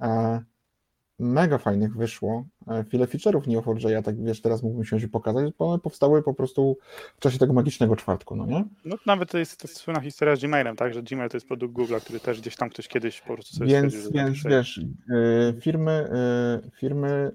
[1.19, 2.45] mega fajnych wyszło.
[2.69, 6.35] E, wiele feature'ów Neo4j, ja tak wiesz, teraz mógłbym się pokazać, bo one powstały po
[6.35, 6.78] prostu
[7.16, 8.65] w czasie tego magicznego czwartku, no nie?
[8.85, 11.47] No nawet to jest, to jest słynna historia z Gmailem, tak, że Gmail to jest
[11.47, 14.81] produkt Google, który też gdzieś tam ktoś kiedyś po prostu sobie Więc, więc wiesz,
[15.11, 17.32] e, firmy, e, firmy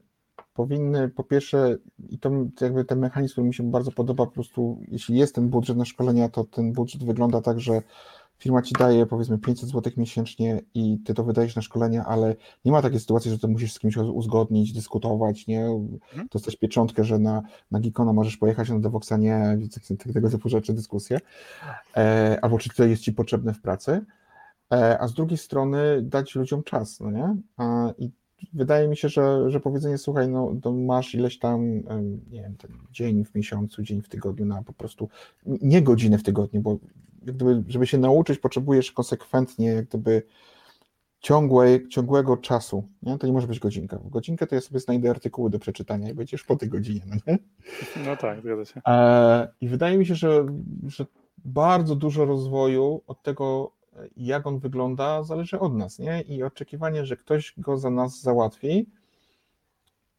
[0.54, 1.78] powinny po pierwsze,
[2.10, 2.32] i to
[2.62, 5.86] jakby ten mechanizm, który mi się bardzo podoba, po prostu jeśli jest ten budżet na
[5.86, 7.82] szkolenia, to ten budżet wygląda tak, że
[8.44, 12.72] firma ci daje powiedzmy 500 zł miesięcznie i ty to wydajesz na szkolenia, ale nie
[12.72, 15.66] ma takiej sytuacji, że to musisz z kimś uzgodnić, dyskutować, nie?
[15.66, 16.28] Mhm.
[16.32, 17.42] Dostać pieczątkę, że na,
[17.72, 19.58] na Geekona możesz pojechać, na Devoxa nie,
[20.14, 21.20] tego typu rzeczy, dyskusje.
[21.98, 24.02] E, albo czy to jest ci potrzebne w pracy.
[24.74, 27.36] E, a z drugiej strony dać ludziom czas, no nie?
[27.58, 28.12] A, I
[28.54, 31.76] wydaje mi się, że, że powiedzenie, słuchaj, no masz ileś tam,
[32.32, 32.56] nie wiem,
[32.92, 35.10] dzień w miesiącu, dzień w tygodniu na po prostu,
[35.46, 36.78] nie godzinę w tygodniu, bo
[37.24, 40.24] gdyby, żeby się nauczyć, potrzebujesz konsekwentnie, jak gdyby
[41.20, 42.84] ciągłej, ciągłego czasu.
[43.04, 43.18] Nie?
[43.18, 43.98] To nie może być godzinka.
[43.98, 47.02] W godzinkę to ja sobie znajdę artykuły do przeczytania i będziesz po tej godzinie.
[47.08, 47.38] No, nie?
[48.06, 48.82] no tak, zgadza się.
[48.88, 50.46] E, I wydaje mi się, że,
[50.88, 51.06] że
[51.46, 53.72] bardzo dużo rozwoju od tego,
[54.18, 56.00] jak on wygląda, zależy od nas.
[56.00, 56.22] Nie?
[56.22, 58.90] I oczekiwanie, że ktoś go za nas załatwi,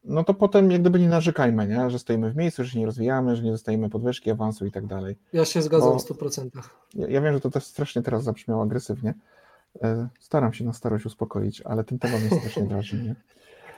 [0.05, 1.89] no to potem jak gdyby nie narzekajmy, nie?
[1.89, 4.85] że stoimy w miejscu, że się nie rozwijamy, że nie dostajemy podwyżki, awansu i tak
[4.85, 5.15] dalej.
[5.33, 6.49] Ja się zgadzam Bo w 100%.
[6.93, 9.13] Ja, ja wiem, że to też strasznie teraz zabrzmiało agresywnie.
[9.83, 13.03] E, staram się na starość uspokoić, ale ten temat mnie strasznie drażni.
[13.03, 13.15] Nie?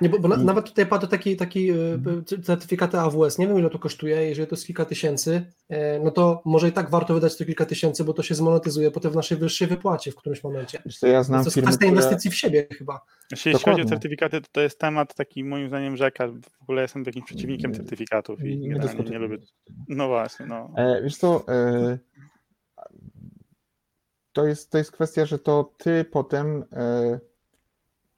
[0.01, 2.25] Nie, bo, bo na, nawet tutaj padł taki, taki mhm.
[2.43, 5.45] certyfikaty AWS, nie wiem ile to kosztuje, jeżeli to jest kilka tysięcy,
[6.03, 9.11] no to może i tak warto wydać to kilka tysięcy, bo to się zmonetyzuje potem
[9.11, 10.81] w naszej wyższej wypłacie w którymś momencie.
[10.99, 13.01] Co, ja znam to jest kwestia inwestycji w siebie chyba.
[13.31, 13.83] Jeśli Dokładnie.
[13.83, 16.27] chodzi o certyfikaty, to, to jest temat taki moim zdaniem rzeka.
[16.27, 19.37] W ogóle jestem jakimś przeciwnikiem certyfikatów i nie, nie, nie lubię.
[19.87, 20.71] No właśnie, no.
[20.75, 21.97] E, wiesz co, e,
[24.33, 27.19] to, jest, to jest kwestia, że to ty potem e,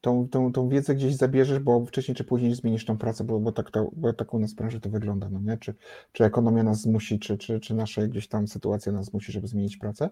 [0.02, 3.52] tą, tą, tą wiedzę gdzieś zabierzesz, bo wcześniej czy później zmienisz tą pracę, bo, bo,
[3.52, 5.58] tak, to, bo tak u nas branży to wygląda, no nie?
[5.58, 5.76] Czy,
[6.12, 9.78] czy ekonomia nas zmusi, czy, czy, czy nasza gdzieś tam sytuacja nas zmusi, żeby zmienić
[9.78, 10.10] pracę.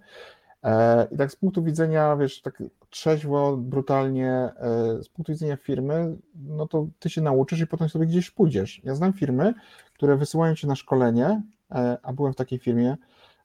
[0.64, 6.18] E, I tak z punktu widzenia, wiesz, tak trzeźwo, brutalnie, e, z punktu widzenia firmy,
[6.36, 8.82] no to ty się nauczysz i potem sobie gdzieś pójdziesz.
[8.84, 9.54] Ja znam firmy,
[9.94, 11.42] które wysyłają cię na szkolenie,
[11.72, 12.98] e, a byłem w takiej firmie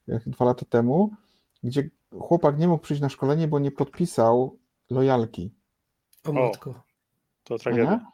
[0.07, 1.11] dwa lata temu,
[1.63, 1.89] gdzie
[2.19, 4.57] chłopak nie mógł przyjść na szkolenie, bo nie podpisał
[4.89, 5.51] lojalki.
[6.27, 6.83] O matko.
[7.43, 8.05] To tragedia.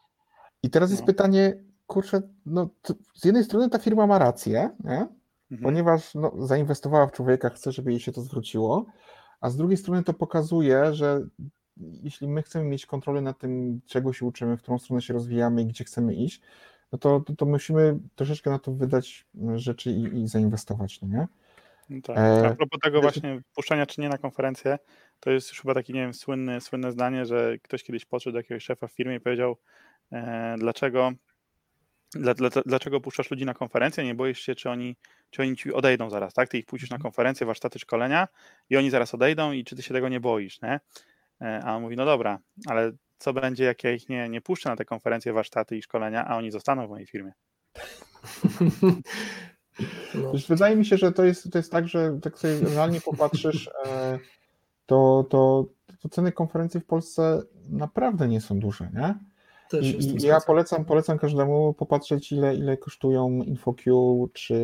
[0.63, 1.07] I teraz jest no.
[1.07, 2.69] pytanie, kurczę, no
[3.13, 5.07] z jednej strony ta firma ma rację, nie?
[5.51, 5.63] Mhm.
[5.63, 8.85] ponieważ no, zainwestowała w człowieka, chce, żeby jej się to zwróciło,
[9.41, 11.21] a z drugiej strony to pokazuje, że
[11.77, 15.61] jeśli my chcemy mieć kontrolę nad tym, czego się uczymy, w którą stronę się rozwijamy
[15.61, 16.41] i gdzie chcemy iść,
[16.91, 21.27] no to, to, to musimy troszeczkę na to wydać rzeczy i, i zainwestować, no nie?
[21.89, 22.17] No tak.
[22.17, 24.79] E, a propos tego właśnie puszczania czy nie na konferencję,
[25.19, 28.39] to jest już chyba takie, nie wiem, słynne, słynne zdanie, że ktoś kiedyś podszedł do
[28.39, 29.57] jakiegoś szefa w firmie i powiedział,
[30.11, 31.11] e, dlaczego
[32.11, 34.03] dla, dla, dlaczego puszczasz ludzi na konferencję?
[34.03, 34.95] Nie boisz się, czy oni,
[35.29, 36.49] czy oni ci odejdą zaraz, tak?
[36.49, 37.03] Ty ich puścisz na mhm.
[37.03, 38.27] konferencję, warsztaty szkolenia
[38.69, 40.79] i oni zaraz odejdą i czy ty się tego nie boisz, nie?
[41.41, 44.69] E, a on mówi, no dobra, ale co będzie, jak ja ich nie, nie puszczę
[44.69, 47.31] na te konferencje, warsztaty i szkolenia, a oni zostaną w mojej firmie?
[50.15, 50.31] No.
[50.49, 54.19] Wydaje mi się, że to jest, to jest tak, że tak sobie realnie popatrzysz, e,
[54.85, 55.65] to, to,
[56.01, 59.15] to ceny konferencji w Polsce naprawdę nie są duże, nie?
[60.23, 64.59] Ja polecam, polecam każdemu popatrzeć, ile, ile kosztują InfoQ, czy,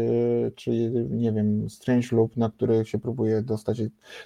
[0.55, 0.71] czy
[1.09, 3.81] nie wiem, Strange Loop, na który się próbuje dostać.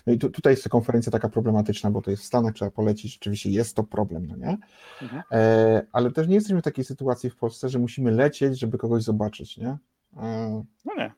[0.08, 3.14] No i tu, tutaj jest konferencja taka problematyczna, bo to jest w Stanach, trzeba polecić,
[3.14, 4.58] rzeczywiście jest to problem, no nie?
[5.02, 5.24] Mhm.
[5.32, 9.04] E, ale też nie jesteśmy w takiej sytuacji w Polsce, że musimy lecieć, żeby kogoś
[9.04, 9.78] zobaczyć, nie?
[10.18, 11.12] E, no nie.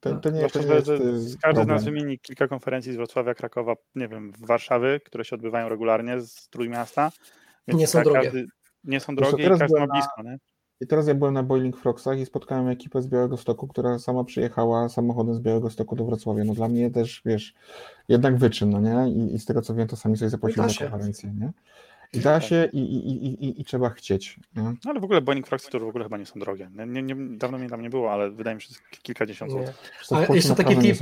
[0.00, 3.74] To, to nie, to nie jest Każdy z nas wymieni kilka konferencji z Wrocławia, Krakowa,
[3.94, 7.12] nie wiem, w Warszawy, które się odbywają regularnie z Trójmiasta.
[7.68, 8.22] Więc nie są drogie.
[8.22, 8.46] Każdy,
[8.84, 10.22] nie są drogie i każdy ma blisko.
[10.22, 10.38] Nie?
[10.80, 14.24] I teraz ja byłem na Boiling Frogsach i spotkałem ekipę z Białego Stoku, która sama
[14.24, 16.44] przyjechała samochodem z Białego Stoku do Wrocławia.
[16.44, 17.54] No dla mnie też, wiesz,
[18.08, 19.12] jednak wyczyn, no nie?
[19.12, 21.52] I, i z tego co wiem, to sami sobie zapłacili za konferencję, nie?
[22.14, 22.42] Da tak.
[22.42, 24.40] się i, i, i, i, trzeba chcieć.
[24.56, 24.62] Nie?
[24.62, 26.70] No ale w ogóle Boeing to w ogóle chyba nie są drogie.
[26.86, 29.92] Nie, nie, dawno mnie tam nie było, ale wydaje mi się, że kilkadziesiąt złotych.
[30.34, 31.00] Jeszcze taki tip,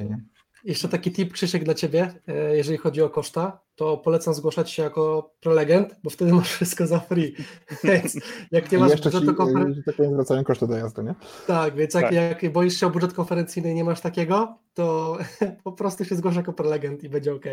[0.00, 0.20] nie?
[0.64, 4.82] Jeszcze taki tip, Krzysiek, dla Ciebie, e, jeżeli chodzi o koszta, to polecam zgłaszać się
[4.82, 7.34] jako prelegent, bo wtedy masz wszystko za free.
[7.84, 8.18] Więc
[8.50, 9.82] jak nie masz budżetu ci, konferencyjnego...
[9.86, 11.14] tak powiem, wracają koszty dojazdu, nie?
[11.46, 12.12] Tak, więc jak, tak.
[12.12, 15.18] jak boisz się o budżet konferencyjny i nie masz takiego, to
[15.64, 17.44] po prostu się zgłoszę jako prelegent i będzie ok.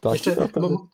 [0.00, 0.88] Tak, Jeszcze, tak, bo,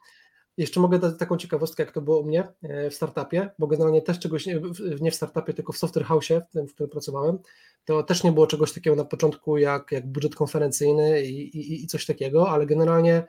[0.57, 4.03] jeszcze mogę dać taką ciekawostkę, jak to było u mnie e, w startupie, bo generalnie
[4.03, 4.61] też czegoś, nie,
[5.01, 7.39] nie w startupie, tylko w software house, w którym pracowałem,
[7.85, 11.87] to też nie było czegoś takiego na początku jak, jak budżet konferencyjny i, i, i
[11.87, 13.25] coś takiego, ale generalnie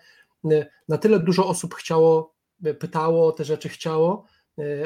[0.51, 2.33] e, na tyle dużo osób chciało,
[2.63, 4.25] e, pytało o te rzeczy, chciało,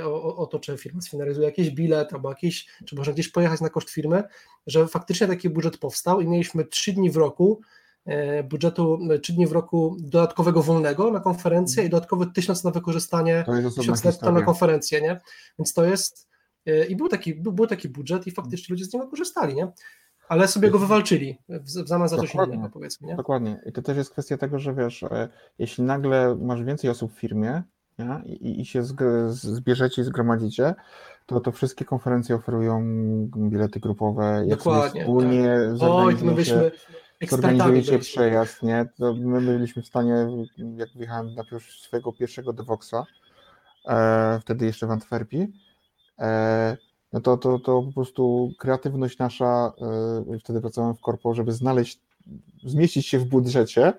[0.04, 3.70] o, o, to, czy firma sfinalizuje jakiś bilet albo jakiś, czy można gdzieś pojechać na
[3.70, 4.24] koszt firmy,
[4.68, 7.62] że faktycznie taki budżet powstał i mieliśmy trzy dni w roku,
[8.50, 13.46] budżetu, e, trzy dni w roku dodatkowego wolnego na konferencję i dodatkowy tysiąc na wykorzystanie,
[13.78, 15.20] tysiąc netto na konferencję, nie?
[15.60, 16.30] Więc to jest
[16.66, 19.72] e, i był taki, był, był taki budżet i faktycznie ludzie z niego korzystali, nie?
[20.30, 23.08] Ale sobie go wywalczyli w zamian za coś innego, powiedzmy.
[23.08, 23.16] Nie?
[23.16, 23.62] Dokładnie.
[23.66, 25.06] I to też jest kwestia tego, że wiesz,
[25.60, 27.64] jeśli nagle masz więcej osób w firmie
[28.00, 28.22] nie?
[28.26, 28.84] I, i się
[29.30, 30.76] zbierzecie i zgromadzicie,
[31.26, 32.82] to, to wszystkie konferencje oferują
[33.38, 35.90] bilety grupowe, jak Dokładnie, wspólnie tak.
[35.92, 36.72] Oj, to my byśmy,
[37.30, 38.86] zorganizujecie przejazd, nie?
[38.98, 40.28] To my byliśmy w stanie,
[40.78, 43.06] jak wjechałem na swojego pierwszego Devoxa,
[43.88, 45.48] e, wtedy jeszcze w Antwerpii,
[46.20, 46.78] e,
[47.14, 49.74] no to, to, to po prostu kreatywność nasza,
[50.34, 52.00] e, wtedy pracowałem w korpo, żeby znaleźć,
[52.64, 53.94] zmieścić się w budżecie,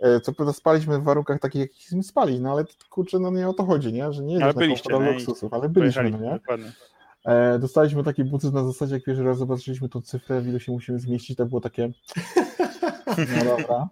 [0.00, 3.52] e, co prawda spaliśmy w warunkach takich, jakich spali, no ale kurczę, no nie o
[3.52, 4.12] to chodzi, nie?
[4.12, 4.44] Że nie jest
[4.90, 6.30] na luksusów, ale byliśmy, no nie?
[6.30, 6.72] Dokładnie.
[7.24, 10.72] E, dostaliśmy taki budżet na zasadzie, jak pierwszy raz zobaczyliśmy tą cyfrę, w ilu się
[10.72, 11.90] musimy zmieścić, to było takie
[13.36, 13.88] no dobra,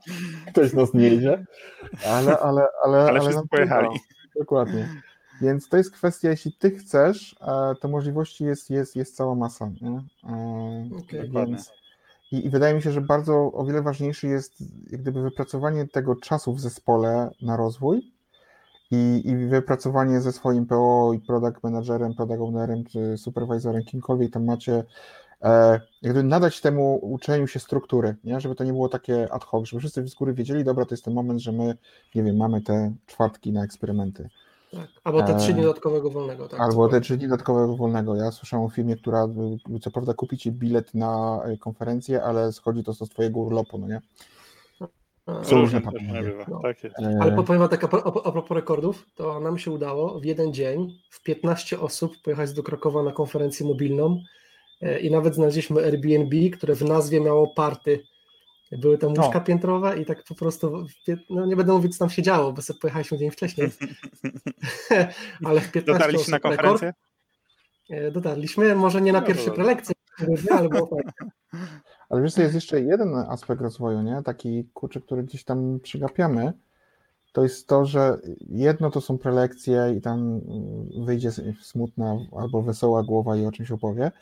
[0.46, 1.44] ktoś nas nie idzie,
[2.06, 3.88] ale, ale, ale, ale, ale pojechali.
[4.38, 4.88] Dokładnie.
[5.40, 9.70] Więc to jest kwestia, jeśli ty chcesz, e, to możliwości jest, jest, jest cała masa.
[9.80, 10.02] Nie?
[10.24, 11.72] E, okay, więc,
[12.32, 14.54] i, I wydaje mi się, że bardzo o wiele ważniejsze jest
[14.90, 18.12] jak gdyby wypracowanie tego czasu w zespole na rozwój
[18.90, 24.44] i, i wypracowanie ze swoim PO i product managerem, product ownerem czy supervisorem, kimkolwiek tam
[24.44, 24.84] macie,
[25.42, 28.40] e, jakby nadać temu uczeniu się struktury, nie?
[28.40, 31.04] żeby to nie było takie ad hoc, żeby wszyscy z góry wiedzieli, dobra, to jest
[31.04, 31.76] ten moment, że my,
[32.14, 34.28] nie wiem, mamy te czwartki na eksperymenty.
[34.72, 34.88] Tak.
[35.04, 36.48] Albo te trzy E, dni dodatkowego wolnego.
[36.48, 38.16] Tak, Albo te trzy dni dodatkowego wolnego.
[38.16, 39.28] Ja słyszałem o firmie, która
[39.80, 43.88] co prawda kupi ci bilet na y, konferencję, ale schodzi to z twojego urlopu, no
[43.88, 44.00] nie?
[45.42, 46.04] Są różne papiery.
[46.06, 46.44] nie bywa.
[46.48, 46.60] No.
[46.62, 46.84] Tak.
[46.84, 46.90] E,
[47.20, 47.86] Ale powiem wam tak a,
[48.24, 52.62] a propos rekordów, to nam się udało w jeden dzień w 15 osób pojechać do
[52.62, 54.22] Krakowa na konferencję mobilną
[54.80, 58.02] e, i nawet znaleźliśmy Airbnb, które w nazwie miało party.
[58.72, 59.40] Były tam łóżka O.
[59.40, 60.86] piętrowe i tak po prostu,
[61.30, 63.68] no nie będę mówić co tam się działo, bo sobie pojechaliśmy dzień wcześniej,
[65.44, 66.56] ale w 15 Dotarliście na osób rekord.
[66.56, 66.92] konferencję?
[67.90, 69.64] E, Dotarliśmy, może nie na No pierwsze dobra.
[69.64, 69.94] prelekcje,
[70.50, 71.14] ale było tak.
[72.08, 74.22] Ale wiesz, jest jeszcze jeden aspekt rozwoju, nie?
[74.24, 76.52] Taki kurczę, który gdzieś tam przegapiamy.
[77.32, 78.18] To jest to, że
[78.48, 80.40] jedno to są prelekcje i tam
[81.04, 81.30] wyjdzie
[81.62, 84.12] smutna albo wesoła głowa i o czymś opowie.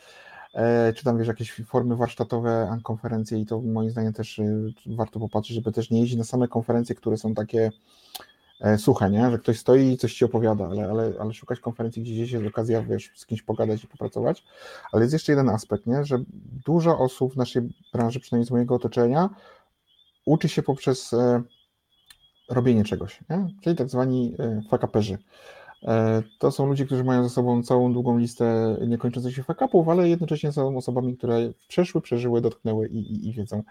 [0.54, 5.20] E, Czy tam wiesz, jakieś formy warsztatowe, konferencje i to moim zdaniem też y, warto
[5.20, 7.70] popatrzeć, żeby też nie jeździć na same konferencje, które są takie
[8.60, 9.30] e, suche, nie?
[9.30, 12.46] Że ktoś stoi i coś ci opowiada, ale, ale, ale szukać konferencji, gdzie gdzieś jest
[12.46, 14.44] okazja, wiesz, z kimś pogadać i popracować.
[14.92, 16.04] Ale jest jeszcze jeden aspekt, nie?
[16.04, 16.18] że
[16.66, 17.62] dużo osób w naszej
[17.92, 19.30] branży, przynajmniej z mojego otoczenia,
[20.24, 21.42] uczy się poprzez e,
[22.50, 23.46] robienie czegoś, nie?
[23.62, 25.18] czyli tak zwani e, fakaperzy.
[26.38, 30.52] To są ludzie, którzy mają za sobą całą długą listę niekończących się fakapów, ale jednocześnie
[30.52, 33.62] są osobami, które przeszły, przeżyły, dotknęły i, i, i wiedzą.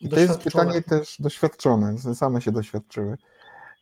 [0.00, 3.16] I to jest pytanie też doświadczone, same się doświadczyły.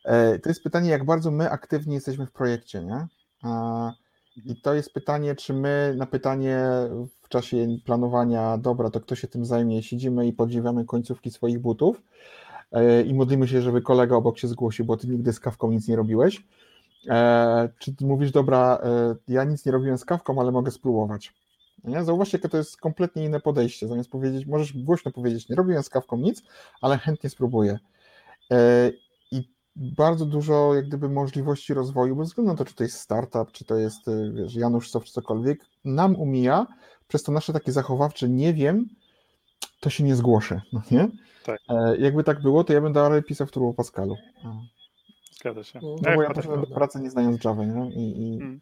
[0.05, 3.07] E, To jest pytanie, jak bardzo my aktywni jesteśmy w projekcie, nie?
[3.43, 3.93] A,
[4.45, 6.59] I to jest pytanie, czy my na pytanie
[7.21, 12.01] w czasie planowania, dobra, to kto się tym zajmie, siedzimy i podziwiamy końcówki swoich butów
[12.71, 15.87] e, i modlimy się, żeby kolega obok się zgłosił, bo ty nigdy z kawką nic
[15.87, 16.45] nie robiłeś.
[17.09, 21.33] E, Czy mówisz, dobra, e, ja nic nie robiłem z kawką, ale mogę spróbować.
[21.83, 22.03] Nie?
[22.03, 23.87] Zauważcie, jakie to jest kompletnie inne podejście.
[23.87, 26.43] Zamiast powiedzieć, możesz głośno powiedzieć, nie robiłem z kawką nic,
[26.81, 27.79] ale chętnie spróbuję.
[29.77, 33.51] E, bardzo dużo jak gdyby możliwości rozwoju, bez względu na to, czy to jest startup,
[33.51, 36.67] czy to jest y, wiesz, Janusz Soft, czy cokolwiek, nam umija
[37.07, 38.85] przez to nasze takie zachowawcze, nie wiem,
[39.79, 41.07] to się nie zgłoszę, no nie?
[41.45, 41.59] Tak.
[41.69, 44.15] E, jakby tak było, to ja bym dalej pisał w Turbo Pascalu.
[44.43, 44.61] No,
[45.39, 45.79] Zgadza się.
[45.83, 47.89] No, bo ja potem- poszedłem do pracy nie znając Java, nie?
[47.95, 48.59] I, i, Mm.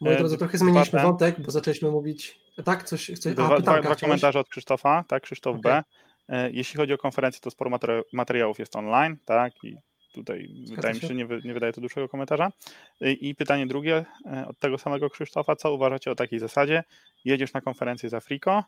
[0.00, 3.56] Moi E, drodzy, trochę zmieniliśmy wątek, bo zaczęliśmy mówić, tak, coś, coś Dwa, a, dwa,
[3.56, 5.72] pytanka dwa komentarze od Krzysztofa, tak, Krzysztof Okej.
[5.72, 5.82] B.
[6.30, 9.76] E, Jeśli chodzi o konferencję, to sporo materi- materiałów jest online, tak, i
[10.14, 12.52] tutaj wydaje mi się, nie, nie wydaje to dłuższego komentarza.
[13.00, 16.84] I, I pytanie drugie e, od tego samego Krzysztofa, co uważacie o takiej zasadzie?
[17.24, 18.64] Jedziesz na konferencję za Friko,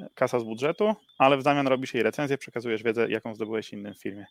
[0.00, 3.94] e, kasa z budżetu, ale w zamian robisz jej recenzję, przekazujesz wiedzę, jaką zdobyłeś innym
[3.94, 4.26] w firmie.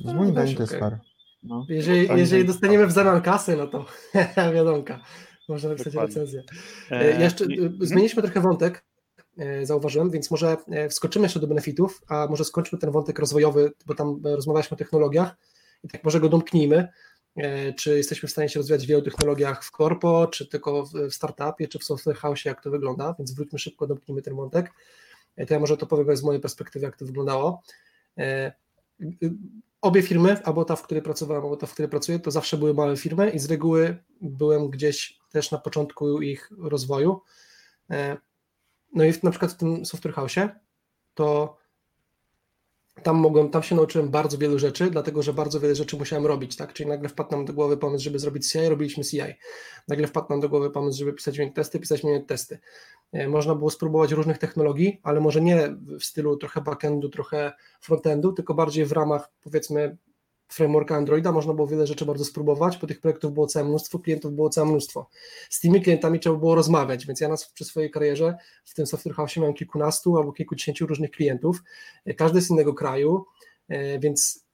[0.00, 0.98] z No, moim też zdaniem to jest fair.
[1.42, 1.66] No.
[1.68, 3.86] Jeżeli, jeżeli dostaniemy w zamian kasy, no to
[4.54, 5.00] wiadomka,
[5.48, 6.14] można napisać Dokładnie.
[6.14, 6.42] recenzję.
[6.90, 8.82] E, E, Jeszcze i- e, zmieniliśmy trochę wątek, e,
[9.62, 13.94] zauważyłem, więc może e, wskoczymy jeszcze do benefitów, a może skończmy ten wątek rozwojowy, bo
[13.94, 15.36] tam e, rozmawialiśmy o technologiach
[15.84, 16.88] i tak może go domknijmy.
[17.36, 21.14] E, Czy jesteśmy w stanie się rozwijać w wielu technologiach w korpo, czy tylko w
[21.14, 24.72] startupie, czy w software house, jak to wygląda, więc wróćmy szybko, domknijmy ten wątek.
[25.36, 27.62] E, To ja może to powiem z mojej perspektywy, jak to wyglądało.
[28.18, 28.52] E,
[29.80, 32.74] Obie firmy, albo ta, w której pracowałem, albo ta, w której pracuję, to zawsze były
[32.74, 37.20] małe firmy i z reguły byłem gdzieś też na początku ich rozwoju.
[38.94, 40.48] No i w, na przykład w tym software house'ie
[41.14, 41.56] to
[43.02, 46.56] tam mogłem, tam się nauczyłem bardzo wielu rzeczy, dlatego że bardzo wiele rzeczy musiałem robić,
[46.56, 46.72] tak?
[46.72, 49.20] Czyli nagle wpadł nam do głowy pomysł, żeby zrobić CI, robiliśmy CI.
[49.88, 52.58] Nagle wpadł nam do głowy pomysł, żeby pisać unit testy, pisać unit testy.
[53.12, 58.32] E, Można było spróbować różnych technologii, ale może nie w stylu trochę backendu, trochę frontendu,
[58.32, 59.96] tylko bardziej w ramach powiedzmy
[60.50, 64.32] frameworka Androida można było wiele rzeczy bardzo spróbować, bo tych projektów było całe mnóstwo, klientów
[64.32, 65.08] było całe mnóstwo.
[65.50, 69.14] Z tymi klientami trzeba było rozmawiać, więc ja nas przy swojej karierze w tym software
[69.14, 71.62] house miałem kilkunastu albo kilkudziesięciu różnych klientów,
[72.04, 73.24] E, każdy z innego kraju,
[73.68, 74.44] e, więc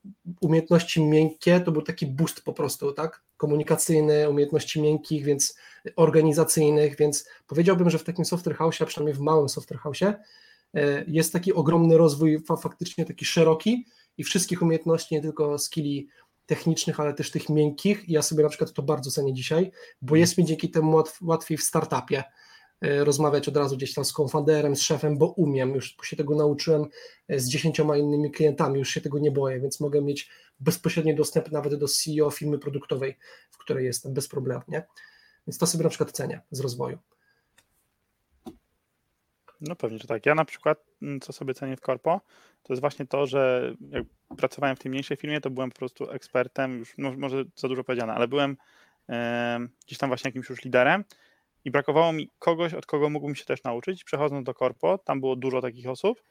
[0.41, 3.23] umiejętności miękkie to był taki boost po prostu, tak?
[3.37, 5.57] Komunikacyjny, umiejętności miękkich, więc
[5.97, 10.15] organizacyjnych, więc powiedziałbym, że w takim software house, a przynajmniej w małym software house, e,
[11.07, 13.87] jest taki ogromny rozwój, fa- faktycznie taki szeroki
[14.19, 16.09] i wszystkich umiejętności, nie tylko skilli
[16.47, 18.09] technicznych, ale też tych miękkich.
[18.09, 19.71] I ja sobie na przykład to bardzo cenię dzisiaj,
[20.03, 22.25] bo jest mi dzięki temu łatw, łatwiej w startupie
[22.81, 26.35] e, rozmawiać od razu gdzieś tam z konfunderem, z szefem, bo umiem, już się tego
[26.35, 26.87] nauczyłem
[27.29, 30.31] e, z dziesięcioma innymi klientami, już się tego nie boję, więc mogę mieć
[30.61, 33.17] bezpośredni dostęp nawet do CEO firmy produktowej,
[33.51, 34.87] w której jestem, bez problemu, nie?
[35.47, 36.99] Więc to sobie na przykład cenię z rozwoju.
[39.61, 40.27] No pewnie, że tak.
[40.27, 42.21] Ja na przykład, mm, co sobie cenię w korpo,
[42.63, 44.05] to jest właśnie to, że jak
[44.37, 48.15] pracowałem w tej mniejszej firmie, to byłem po prostu ekspertem, już może za dużo powiedziane,
[48.15, 48.57] ale byłem
[49.09, 51.05] e, gdzieś tam właśnie jakimś już liderem
[51.65, 54.05] i brakowało mi kogoś, od kogo mógłbym się też nauczyć.
[54.05, 56.23] Przechodząc do korpo, tam było dużo takich osób,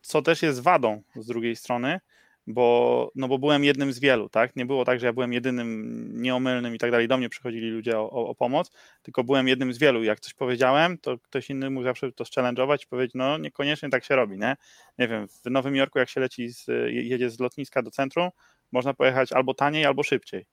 [0.00, 2.00] co też jest wadą z drugiej strony,
[2.46, 4.56] bo, no bo byłem jednym z wielu, tak?
[4.56, 7.08] Nie było tak, że ja byłem jedynym nieomylnym i tak dalej.
[7.08, 8.70] Do mnie przychodzili ludzie o, o, o pomoc,
[9.02, 10.04] tylko byłem jednym z wielu.
[10.04, 14.04] Jak coś powiedziałem, to ktoś inny mógł zawsze to challenge'ować i powiedzieć, no niekoniecznie tak
[14.04, 14.56] się robi, nie?
[14.98, 18.30] Nie wiem, w Nowym Jorku jak się leci, z, jedzie z lotniska do centrum,
[18.72, 20.46] można pojechać albo taniej, albo szybciej.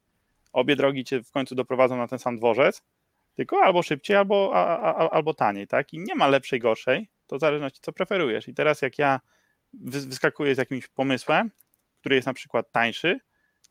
[0.53, 2.83] Obie drogi cię w końcu doprowadzą na ten sam dworzec,
[3.35, 5.93] tylko albo szybciej, albo, a, a, albo taniej, tak?
[5.93, 8.47] I nie ma lepszej, gorszej, to w zależności co preferujesz.
[8.47, 9.19] I teraz jak ja
[9.73, 11.51] wyskakuję z jakimś pomysłem,
[11.99, 13.19] który jest na przykład tańszy,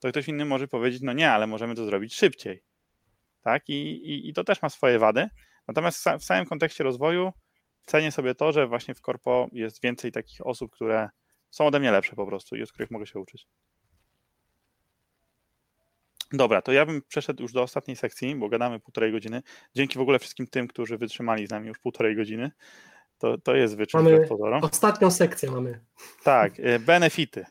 [0.00, 2.62] to ktoś inny może powiedzieć, no nie, ale możemy to zrobić szybciej.
[3.42, 3.68] Tak?
[3.68, 5.28] I, i, i to też ma swoje wady.
[5.68, 7.32] Natomiast w samym kontekście rozwoju
[7.86, 11.08] cenię sobie to, że właśnie w korpo jest więcej takich osób, które
[11.50, 13.46] są ode mnie lepsze po prostu i od których mogę się uczyć.
[16.32, 19.42] Dobra, to ja bym przeszedł już do ostatniej sekcji, bo gadamy półtorej godziny.
[19.74, 22.50] Dzięki w ogóle wszystkim tym, którzy wytrzymali z nami już półtorej godziny.
[23.18, 24.64] To, to jest wyczyn mamy pozorom.
[24.64, 25.84] Ostatnią sekcję mamy.
[26.22, 27.44] Tak, e, benefity.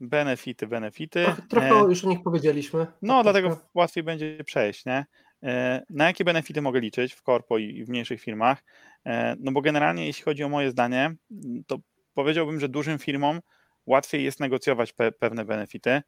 [0.00, 1.24] Benefity, benefity.
[1.24, 2.86] Trochę, trochę e, już o nich powiedzieliśmy.
[3.02, 3.62] No, tak dlatego trochę.
[3.74, 5.06] łatwiej będzie przejść, nie?
[5.42, 8.64] E, na jakie benefity mogę liczyć w korpo i w mniejszych firmach?
[9.38, 11.14] No bo generalnie, jeśli chodzi o moje zdanie,
[11.66, 11.78] to
[12.14, 13.40] powiedziałbym, że dużym firmom
[13.86, 16.02] łatwiej jest negocjować pe pewne benefity.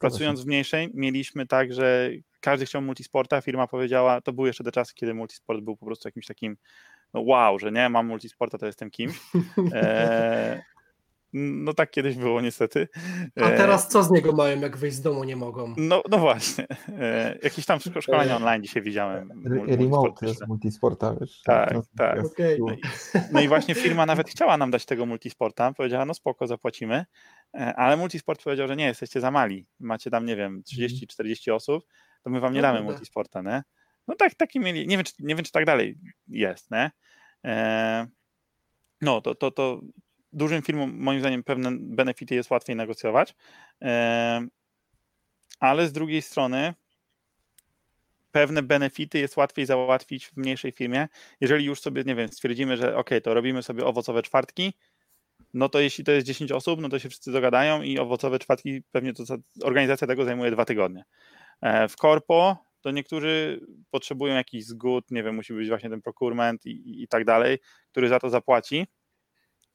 [0.00, 2.10] Pracując w mniejszej, mieliśmy tak, że
[2.40, 6.08] każdy chciał multisporta, firma powiedziała, to były jeszcze te czasy, kiedy multisport był po prostu
[6.08, 6.56] jakimś takim
[7.14, 9.20] no wow, że nie, mam multisporta, to jestem kimś.
[9.72, 10.62] E,
[11.32, 12.88] no tak kiedyś było niestety.
[13.36, 15.74] A e, teraz co z niego mają, jak wyjść z domu nie mogą?
[15.76, 16.66] No, no właśnie.
[16.88, 19.44] E, jakieś tam szkolenia online dzisiaj widziałem.
[19.66, 21.42] Remote jest multisporta, wiesz.
[21.44, 22.24] Tak, tak.
[22.24, 22.56] Okay.
[22.60, 22.80] No, i,
[23.32, 25.72] no i właśnie firma nawet chciała nam dać tego multisporta.
[25.72, 27.04] Powiedziała, no spoko, zapłacimy.
[27.54, 29.66] E, ale multisport powiedział, że nie, jesteście za mali.
[29.80, 30.88] Macie tam, nie wiem, 30-40
[31.18, 31.56] mhm.
[31.56, 31.84] osób,
[32.22, 33.62] to my wam nie no damy multisporta, nie?
[34.08, 35.98] No tak, taki mieli, nie wiem, czy, nie wiem, czy tak dalej
[36.28, 36.90] jest, nie?
[39.00, 39.80] no, to, to, to
[40.32, 43.34] dużym firmom moim zdaniem pewne benefity jest łatwiej negocjować,
[45.60, 46.74] ale z drugiej strony
[48.32, 51.08] pewne benefity jest łatwiej załatwić w mniejszej firmie.
[51.40, 54.72] Jeżeli już sobie, nie wiem, stwierdzimy, że ok, to robimy sobie owocowe czwartki,
[55.54, 58.82] no to jeśli to jest 10 osób, no to się wszyscy dogadają i owocowe czwartki
[58.92, 59.24] pewnie to
[59.62, 61.04] organizacja tego zajmuje dwa tygodnie.
[61.60, 63.60] E, w korpo to niektórzy
[63.90, 67.58] potrzebują jakiś zgód, nie wiem, musi być właśnie ten procurement i, i tak dalej,
[67.90, 68.86] który za to zapłaci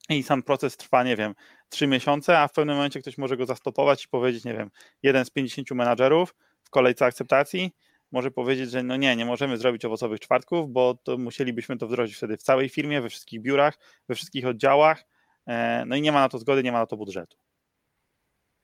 [0.08, 1.34] i sam proces trwa, nie wiem,
[1.68, 4.70] trzy miesiące, a w pewnym momencie ktoś może go zastopować i powiedzieć, nie wiem,
[5.02, 7.72] jeden z 50 menadżerów w kolejce akceptacji
[8.12, 12.16] może powiedzieć, że no nie, nie możemy zrobić owocowych czwartków, bo to musielibyśmy to wdrożyć
[12.16, 13.78] wtedy w całej firmie, we wszystkich biurach,
[14.08, 15.04] we wszystkich oddziałach,
[15.46, 17.36] e, no i nie ma na to zgody, nie ma na to budżetu.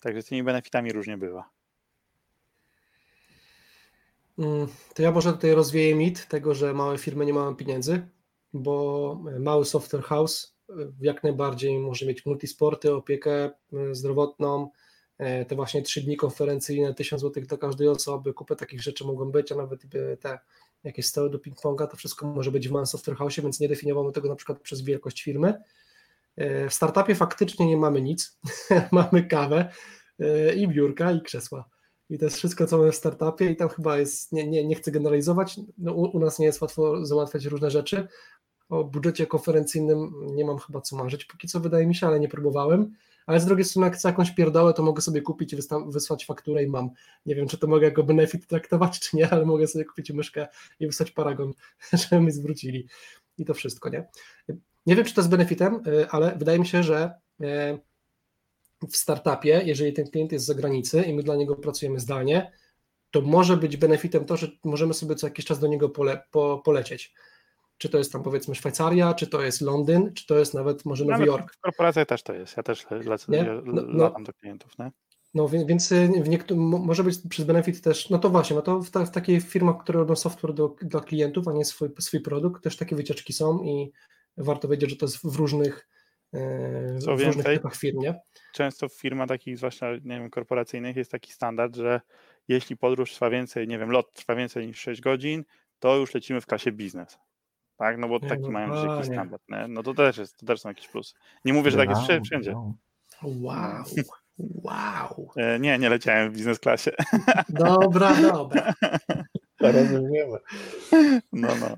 [0.01, 1.51] Także z tymi benefitami różnie bywa.
[4.39, 8.09] Mm, to ja może tutaj rozwieję mit tego, że małe firmy nie mają pieniędzy,
[8.53, 10.54] bo mały software house
[11.01, 13.51] jak najbardziej może mieć multisporty, opiekę e,
[13.95, 14.71] zdrowotną,
[15.19, 19.31] e, te właśnie trzy dni konferencyjne, 1000 zł dla każdej osoby, kupę takich rzeczy mogą
[19.31, 19.83] być, a nawet
[20.21, 20.39] te
[20.85, 24.13] jakieś stoły do ping-ponga, to wszystko może być w Man Software House, więc nie definiowamy
[24.13, 25.55] tego na przykład przez wielkość firmy.
[26.37, 28.39] E, w startupie faktycznie nie mamy nic,
[28.93, 29.73] mamy kawę
[30.57, 31.69] i biurka i krzesła.
[32.11, 34.75] I to jest wszystko, co mamy w startupie i tam chyba jest, nie, nie, nie
[34.75, 38.09] chcę generalizować, no u, u nas nie jest łatwo załatwiać różne rzeczy,
[38.75, 42.29] o budżecie konferencyjnym nie mam chyba co marzyć, póki co wydaje mi się, ale nie
[42.29, 42.95] próbowałem.
[43.27, 45.57] Ale z drugiej strony, jak chcę jakąś pierdołę, to mogę sobie kupić
[45.87, 46.91] wysłać fakturę i mam.
[47.27, 50.49] Nie wiem, czy to mogę jako benefit traktować, czy nie, ale mogę sobie kupić myszkę
[50.81, 51.53] i wysłać paragon,
[51.93, 52.87] żeby mi zwrócili.
[53.39, 54.09] I to wszystko, nie?
[54.87, 57.47] Nie wiem, czy to jest benefitem, y, ale wydaje mi się, że y,
[58.89, 62.53] w startupie, jeżeli ten klient jest z zagranicy i my dla niego pracujemy zdalnie,
[63.11, 66.63] to może być benefitem to, że możemy sobie co jakiś czas do niego pole, po,
[66.65, 67.15] polecieć
[67.79, 71.05] czy to jest tam powiedzmy Szwajcaria, czy to jest Londyn, czy to jest nawet może
[71.05, 71.55] Nowy Jork.
[71.55, 73.45] W korporacji też to jest, ja też lecę, nie?
[73.65, 74.79] No, no, latam do klientów.
[74.79, 74.91] Nie?
[75.35, 78.81] No więc y, w niektórych, może być przez benefit też, no to właśnie, no to
[78.81, 82.21] w, ta, w takiej firmach, które robią software do, dla klientów, a nie swój, swój
[82.21, 83.93] produkt, też takie wycieczki są i
[84.37, 85.89] warto wiedzieć, że to jest w różnych,
[86.35, 88.21] e, Co w więcej, różnych typach firm, nie?
[88.53, 92.01] Często w firmach takich zwłaszcza, nie wiem, korporacyjnych jest taki standard, że
[92.49, 95.45] jeśli podróż trwa więcej, nie wiem, lot trwa więcej niż 6 godzin,
[95.79, 97.19] to już lecimy w klasie biznes
[97.77, 97.99] tak?
[97.99, 99.69] No bo nie, taki no, mają jakiś standard, nie?
[99.69, 101.15] No to też, jest, to też są jakieś plusy.
[101.45, 102.55] Nie mówię, że tak jest wszędzie.
[103.23, 103.85] Wow,
[104.39, 105.31] wow.
[105.37, 106.91] E, nie, nie leciałem w biznes klasie.
[107.49, 108.75] Dobra, dobra.
[109.59, 110.39] Teraz już wiemy.
[111.33, 111.77] No, no.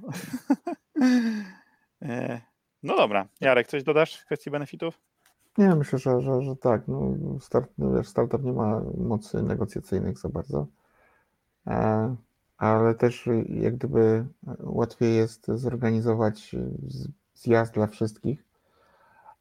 [2.02, 2.40] E,
[2.82, 3.28] No dobra.
[3.40, 5.01] Jarek, coś dodasz w kwestii benefitów?
[5.59, 6.82] Nie, myślę, że, że, że tak.
[6.89, 10.66] No, start, no wiesz, startup nie ma mocy negocjacyjnych za bardzo,
[11.66, 12.16] e,
[12.59, 14.27] ale też jak gdyby
[14.61, 16.57] łatwiej jest zorganizować
[17.35, 18.45] zjazd dla wszystkich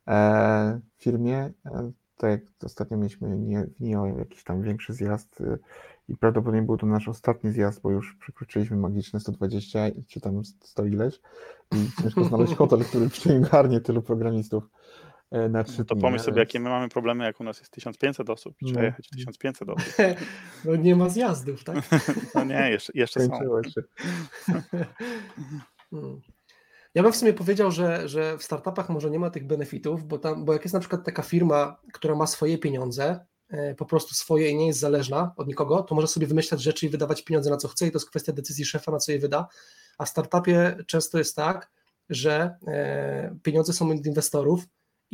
[0.07, 1.51] e, w firmie.
[1.65, 3.37] E, tak jak ostatnio mieliśmy
[3.67, 5.41] w NIO jakiś tam większy zjazd
[6.09, 10.85] i prawdopodobnie był to nasz ostatni zjazd, bo już przekroczyliśmy magiczne 120 czy tam 100
[10.85, 11.21] ileś
[11.71, 14.69] i ciężko znaleźć hotel, który przyjmie tylu programistów
[15.49, 18.29] na trzy no to pomyśl sobie, jakie my mamy problemy, jak u nas jest 1500
[18.29, 18.85] osób i trzeba no.
[18.85, 19.93] jechać 1500 osób.
[20.65, 21.77] No nie ma zjazdów, tak?
[22.35, 23.39] No nie, jeszcze, jeszcze są.
[23.63, 23.81] Się.
[25.91, 26.21] Hmm.
[26.95, 30.17] Ja bym w sumie powiedział, że, że w startupach może nie ma tych benefitów, bo,
[30.17, 34.13] tam, bo jak jest na przykład taka firma, która ma swoje pieniądze, e, po prostu
[34.13, 37.49] swoje i nie jest zależna od nikogo, to może sobie wymyślać rzeczy i wydawać pieniądze
[37.49, 39.47] na co chce i to jest kwestia decyzji szefa, na co je wyda.
[39.97, 41.71] A w startupie często jest tak,
[42.09, 44.63] że e, pieniądze są od inwestorów,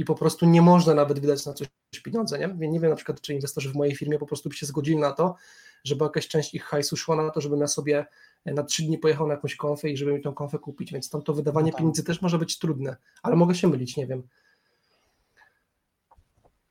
[0.02, 1.68] i po prostu nie można nawet wydać na coś
[2.03, 2.40] pieniądze.
[2.40, 2.68] Nie?
[2.68, 5.11] nie wiem na przykład, czy inwestorzy w mojej firmie po prostu by się zgodzili na
[5.11, 5.36] to,
[5.84, 8.06] żeby jakaś część ich hajsu szła na to, żebym ja sobie
[8.45, 11.22] na trzy dni pojechał na jakąś konfę i żeby mi tą konfę kupić, więc tam
[11.22, 11.80] to wydawanie no tak.
[11.80, 14.23] pieniędzy też może być trudne, ale mogę się mylić, nie wiem.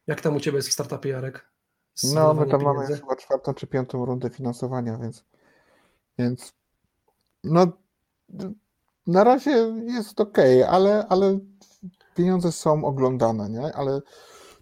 [0.07, 1.51] Jak tam u Ciebie jest w startupie, Jarek?
[2.15, 5.24] No, my tam mamy chyba czwartą czy piątą rundę finansowania, więc,
[6.19, 6.52] więc
[7.44, 7.73] no
[9.07, 9.51] na razie
[9.86, 10.39] jest ok,
[10.69, 11.39] ale, ale
[12.15, 13.74] pieniądze są oglądane, nie?
[13.74, 14.01] ale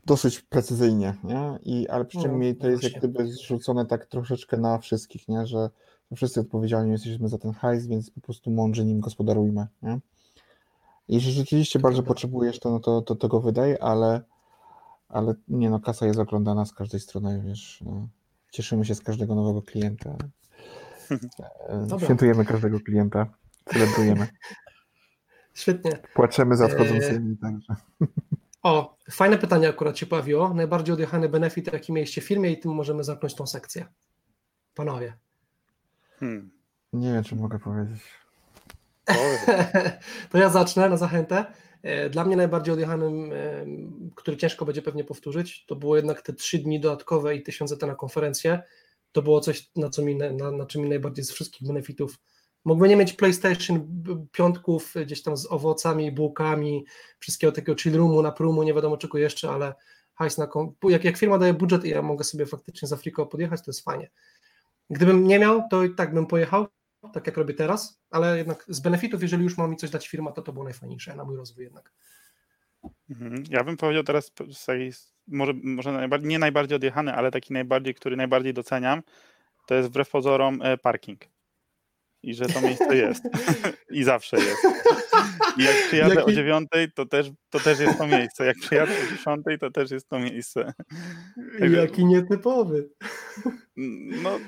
[0.07, 1.59] dosyć precyzyjnie, nie?
[1.63, 5.47] I, ale przy czym no, to jest jak gdyby zrzucone tak troszeczkę na wszystkich, nie?
[5.47, 5.71] że
[6.17, 9.67] wszyscy odpowiedzialni jesteśmy za ten hajs, więc po prostu mądrze nim gospodarujmy.
[9.83, 10.01] Nie?
[11.09, 14.23] Jeśli rzeczywiście bardzo potrzebujesz, to, no to, to tego wydaj, ale,
[15.09, 18.09] ale nie no, kasa jest oglądana z każdej strony, wiesz, no,
[18.51, 20.17] cieszymy się z każdego nowego klienta.
[21.89, 22.05] Dobra.
[22.07, 23.27] Świętujemy każdego klienta,
[23.73, 24.29] celebrujemy.
[25.59, 25.99] Świetnie.
[26.15, 27.37] Płaczemy za wchodzącymi, e...
[27.43, 27.75] także.
[28.63, 30.55] O, fajne pytanie akurat się pojawiło.
[30.55, 33.87] Najbardziej odjechany benefit, jaki mieliście w firmie i tym możemy zamknąć tą sekcję.
[34.75, 35.17] Panowie.
[36.19, 36.51] Hmm.
[36.93, 38.01] Nie wiem, czy mogę powiedzieć.
[40.31, 41.45] to ja zacznę na zachętę.
[41.83, 43.67] E, dla mnie najbardziej odjechanym, e,
[44.15, 47.95] który ciężko będzie pewnie powtórzyć, to było jednak te trzy dni dodatkowe i tysiące na
[47.95, 48.63] konferencję.
[49.13, 52.19] To było coś, na, co mi, na, na czym mi najbardziej z wszystkich benefitów
[52.69, 56.85] Mógłby nie mieć PlayStation piątków gdzieś tam z owocami, bułkami,
[57.19, 59.75] wszystkiego takiego chill roomu, na prumu, nie wiadomo czego jeszcze, ale
[60.15, 60.49] hajs na
[60.83, 63.85] jak, jak firma daje budżet i ja mogę sobie faktycznie za friko podjechać, to jest
[63.85, 64.11] fajnie.
[64.91, 66.67] Gdybym nie miał, to i tak bym pojechał,
[67.13, 70.33] tak jak robię teraz, ale jednak z benefitów, jeżeli już ma mi coś dać firma,
[70.33, 71.93] to to było najfajniejsze na mój rozwój jednak.
[73.11, 73.45] Mhm.
[73.51, 74.33] Ja bym powiedział teraz,
[75.27, 79.03] może, może najbardziej, nie najbardziej odjechany, ale taki najbardziej, który najbardziej doceniam,
[79.67, 81.38] to jest wbrew pozorom e, parking
[82.29, 83.25] i że to miejsce jest.
[83.91, 84.67] I zawsze jest.
[85.57, 86.31] I jak przyjadę Jaki...
[86.31, 88.47] o dziewiątej, to też, to też jest to miejsce.
[88.47, 90.73] Jak przyjadę o dziesiątej, to też jest to miejsce.
[91.77, 92.89] Jaki nietypowy.
[94.23, 94.39] No,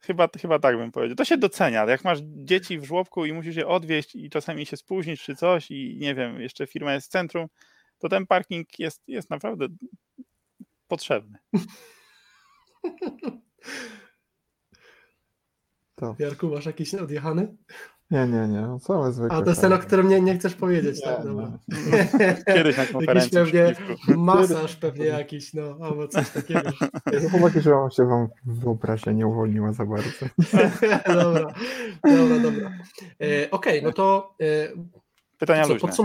[0.00, 1.16] chyba, chyba tak bym powiedział.
[1.16, 1.84] To się docenia.
[1.84, 5.70] Jak masz dzieci w żłobku i musisz je odwieźć i czasami się spóźnić czy coś
[5.70, 7.46] i nie wiem, jeszcze firma jest w centrum,
[7.98, 9.66] to ten parking jest, jest naprawdę
[10.88, 11.38] potrzebny.
[16.04, 16.14] To.
[16.18, 17.56] Jarku, masz jakiś odjechany?
[18.10, 18.78] Nie, nie, nie.
[18.80, 19.36] Same zwykłe.
[19.36, 21.24] A to jest ten, o którym nie, nie chcesz powiedzieć, nie, tak?
[21.24, 21.58] Dobra.
[22.54, 23.38] Kiedyś na konferencji.
[23.38, 23.74] Jakiś pewnie
[24.16, 26.60] masaż pewnie jakiś, no, albo coś takiego.
[27.22, 30.08] No chłopaki, że wam się wam wyobraźnia nie uwolniła za bardzo.
[31.22, 31.54] dobra,
[32.04, 32.72] dobra, dobra.
[33.20, 34.34] E, Okej, okay, no to...
[34.40, 34.68] E,
[35.38, 36.04] Pytania co, luźne.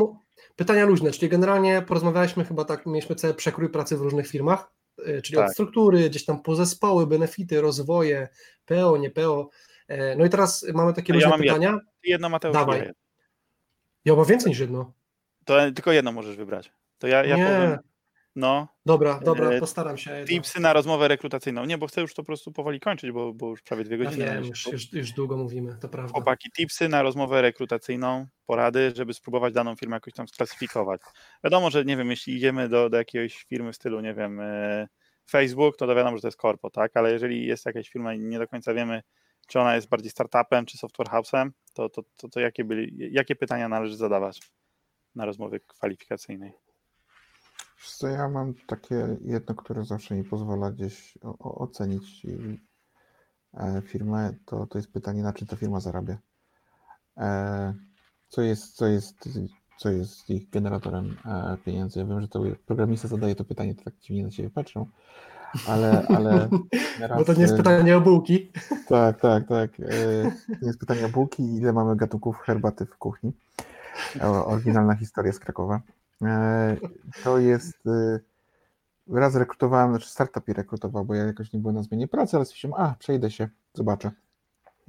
[0.55, 4.71] Pytania luźne, czyli generalnie porozmawialiśmy chyba tak, mieliśmy cały przekrój pracy w różnych firmach,
[5.05, 5.47] e, czyli tak.
[5.47, 8.27] od struktury, gdzieś tam pozespoły, benefity, rozwoje,
[8.65, 9.68] PO, nie PO, E,
[10.17, 11.67] no i teraz mamy takie różne ja pytania.
[11.67, 12.53] Jedno, jedno Mateusz.
[12.53, 12.91] Dawaj.
[14.05, 14.93] Ja mam więcej niż jedno.
[15.45, 16.71] To tylko jedno możesz wybrać.
[16.97, 17.45] To ja, ja nie.
[17.45, 17.79] powiem.
[18.35, 18.67] No.
[18.85, 20.25] Dobra, dobra, e, postaram się.
[20.27, 21.65] Tipsy na rozmowę rekrutacyjną.
[21.65, 24.25] Nie, bo chcę już to po prostu powoli kończyć, bo, bo już prawie dwie godziny.
[24.25, 26.13] Ja wiem, już, już, już, długo mówimy, to prawda.
[26.13, 31.01] Chłopaki, tipsy na rozmowę rekrutacyjną, porady, żeby spróbować daną firmę jakoś tam sklasyfikować.
[31.43, 34.87] Wiadomo, że nie wiem, jeśli idziemy do, do jakiejś firmy w stylu, nie wiem, e,
[35.29, 36.97] Facebook, to, to wiadomo, że to jest korpo, tak?
[36.97, 39.01] Ale jeżeli jest jakaś firma i nie do końca wiemy,
[39.49, 43.35] czy ona jest bardziej startupem, czy software house'em, to, to, to, to jakie, byli, jakie
[43.35, 44.41] pytania należy zadawać
[45.15, 46.53] na rozmowie kwalifikacyjnej?
[47.83, 52.25] Co ja mam takie jedno, które zawsze mi pozwala gdzieś o, o, ocenić
[53.53, 56.17] e, firmę, to, to jest pytanie, na czym ta firma zarabia.
[57.17, 57.73] E,
[58.27, 59.29] co jest, co jest,
[59.77, 61.99] co jest ich generatorem e, pieniędzy?
[61.99, 64.89] Ja wiem, że to programista zadaje to pytanie, to tak dziwnie na siebie patrzą,
[65.67, 66.07] ale...
[66.07, 66.49] ale
[67.17, 68.51] Bo to nie jest pytanie o bułki.
[68.87, 69.71] Tak, tak, tak.
[69.77, 73.31] To nie jest pytanie o bułki, ile mamy gatunków herbaty w kuchni.
[74.21, 75.81] Oryginalna historia z Krakowa.
[76.21, 76.77] E,
[77.23, 77.77] to jest.
[79.07, 82.45] Raz rekrutowałem, znaczy startup i rekrutował, bo ja jakoś nie byłem na zmianie pracy, ale
[82.45, 84.11] stwierdziłem, a przejdę się, zobaczę.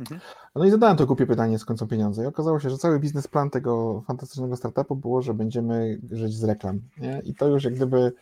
[0.01, 0.21] Mhm.
[0.55, 2.23] No i zadałem to głupie pytanie, skąd są pieniądze.
[2.25, 6.81] I okazało się, że cały biznesplan tego fantastycznego startupu było, że będziemy żyć z reklam.
[6.99, 7.21] Nie?
[7.25, 8.13] I to już jak gdyby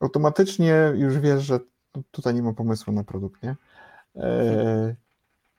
[0.00, 1.60] automatycznie już wiesz, że
[2.10, 3.42] tutaj nie ma pomysłu na produkt.
[3.42, 3.56] Nie?
[4.16, 4.94] E,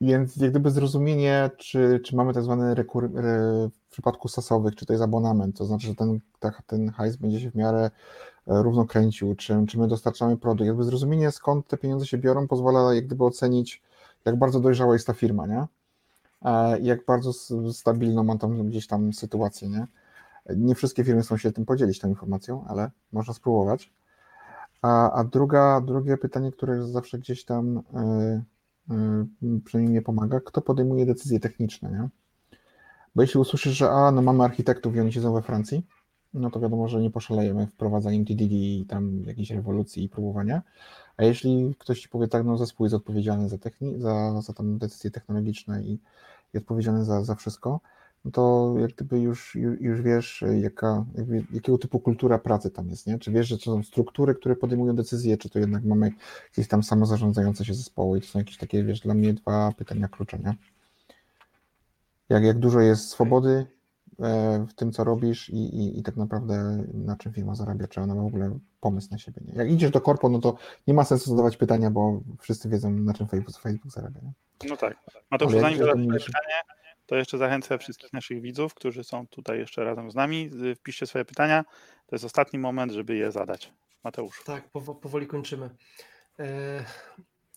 [0.01, 4.85] więc jak gdyby zrozumienie, czy, czy mamy tak zwany rekur, re, w przypadku sasowych, czy
[4.85, 7.91] to jest abonament, to znaczy, że ten, ta, ten hajs będzie się w miarę
[8.47, 10.67] e, równo kręcił, czy, czy my dostarczamy produkt.
[10.67, 13.81] Jakby zrozumienie, skąd te pieniądze się biorą, pozwala jak gdyby ocenić,
[14.25, 15.65] jak bardzo dojrzała jest ta firma, nie?
[16.41, 17.33] E, I jak bardzo
[17.73, 19.87] stabilną ma tam gdzieś tam sytuację, nie?
[20.55, 23.91] Nie wszystkie firmy są się tym podzielić tą informacją, ale można spróbować.
[24.81, 28.43] A, a druga, drugie pytanie, które zawsze gdzieś tam yy,
[29.41, 32.09] yy, przynajmniej mnie pomaga, kto podejmuje decyzje techniczne, nie?
[33.15, 35.85] Bo jeśli usłyszysz, że a, no mamy architektów i oni siedzą we Francji,
[36.33, 40.61] no to wiadomo, że nie poszalejemy wprowadzaniem TDD i tam jakiejś rewolucji i próbowania.
[41.17, 44.77] A jeśli ktoś ci powie tak, no zespół jest odpowiedzialny za, techni- za, za tam
[44.77, 45.99] decyzje technologiczne i,
[46.53, 47.79] i odpowiedzialny za, za wszystko,
[48.25, 51.05] no to jak gdyby już, już wiesz, jaka,
[51.51, 53.19] jakiego typu kultura pracy tam jest, nie?
[53.19, 56.11] Czy wiesz, że to są struktury, które podejmują decyzje, czy to jednak mamy
[56.49, 60.07] jakieś tam samozarządzające się zespoły i to są jakieś takie, wiesz, dla mnie dwa pytania
[60.07, 60.53] klucza, nie?
[62.29, 63.65] Jak, jak dużo jest swobody
[64.19, 68.01] e, w tym, co robisz i, i, i tak naprawdę na czym firma zarabia, czy
[68.01, 69.53] ona ma w ogóle pomysł na siebie, nie?
[69.53, 73.13] Jak idziesz do korpo, no to nie ma sensu zadawać pytania, bo wszyscy wiedzą, na
[73.13, 74.31] czym Facebook, Facebook zarabia, nie?
[74.69, 74.97] No tak.
[75.31, 76.55] Mateusz, zanim zadasz pytanie,
[77.09, 80.49] to jeszcze zachęcę wszystkich naszych widzów, którzy są tutaj jeszcze razem z nami.
[80.75, 81.65] Wpiszcie swoje pytania.
[82.07, 83.73] To jest ostatni moment, żeby je zadać.
[84.03, 84.43] Mateusz.
[84.45, 84.69] Tak,
[85.01, 85.69] powoli kończymy.
[86.39, 86.85] E,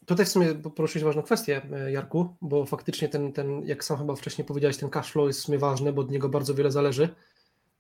[0.07, 4.17] tutaj w sumie poruszyłeś ważną kwestię, e, Jarku, bo faktycznie ten, ten, jak sam chyba
[4.17, 7.09] wcześniej powiedziałeś, ten cash flow jest w sumie ważny, bo od niego bardzo wiele zależy.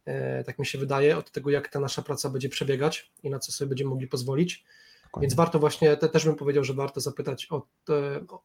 [0.05, 3.39] E, tak mi się wydaje, od tego, jak ta nasza praca będzie przebiegać i na
[3.39, 4.65] co sobie będziemy mogli pozwolić.
[5.12, 5.26] Dokładnie.
[5.26, 7.66] Więc warto właśnie, te, też bym powiedział, że warto zapytać o,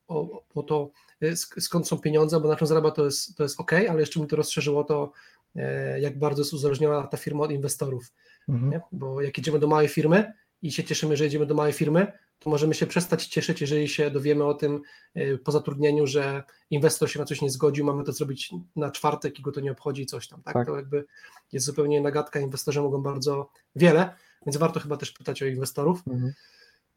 [0.08, 0.90] o, o to,
[1.24, 4.20] y, skąd są pieniądze, bo na czym zarabia to jest, to jest ok, ale jeszcze
[4.20, 5.12] mi to rozszerzyło to,
[5.56, 8.12] e, jak bardzo jest uzależniona ta firma od inwestorów.
[8.50, 8.82] Mhm.
[8.92, 12.50] Bo jak idziemy do małej firmy i się cieszymy, że idziemy do małej firmy, to
[12.50, 14.82] możemy się przestać cieszyć, jeżeli się dowiemy o tym
[15.16, 19.40] e, po zatrudnieniu, że inwestor się na coś nie zgodził, mamy to zrobić na czwartek
[19.40, 20.44] i go to nie obchodzi coś tam.
[20.44, 20.54] Tak?
[20.54, 20.68] tak.
[20.68, 21.06] To jakby
[21.52, 24.10] jest zupełnie nagadka, inwestorzy mogą bardzo wiele,
[24.46, 26.08] więc warto chyba też pytać o inwestorów.
[26.08, 26.34] Mhm.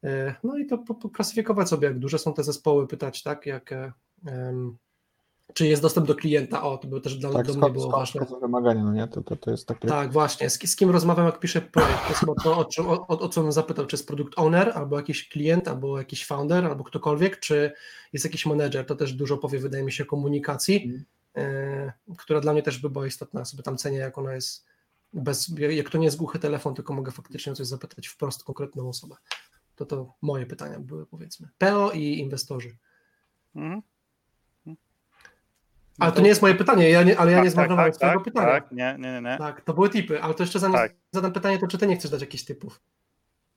[0.05, 0.79] E, no i to
[1.13, 3.75] klasyfikować sobie, jak duże są te zespoły, pytać, tak, jak,
[4.27, 4.77] um,
[5.55, 7.97] czy jest dostęp do klienta, o, to by też dla, tak, dla mnie było skąd,
[7.97, 8.27] ważne.
[8.27, 9.89] Skąd wymagania, no nie, to, to, to jest takie...
[9.89, 13.19] Tak, właśnie, z, z kim rozmawiam, jak piszę projekt, to jest to, o, o, o,
[13.19, 16.85] o co bym zapytał, czy jest produkt owner, albo jakiś klient, albo jakiś founder, albo
[16.85, 17.73] ktokolwiek, czy
[18.13, 21.05] jest jakiś manager, to też dużo powie, wydaje mi się, komunikacji, mm.
[21.37, 24.67] e, która dla mnie też by była istotna, sobie tam cenię, jak ona jest
[25.13, 29.17] bez, jak to nie jest głuchy telefon, tylko mogę faktycznie coś zapytać wprost konkretną osobę.
[29.81, 31.49] To to moje pytania były, powiedzmy.
[31.59, 32.77] PO i inwestorzy.
[33.55, 33.83] Mhm.
[35.99, 38.19] Ale to nie jest moje pytanie, ja nie, ale ja tak, nie zmarnowałem tak, swojego
[38.19, 38.53] tak, pytania.
[38.53, 39.39] Tak, nie, nie, nie.
[39.39, 40.95] Tak, to były tipy, ale to jeszcze zanim tak.
[41.13, 42.81] zadam pytanie, to czy ty nie chcesz dać jakichś typów?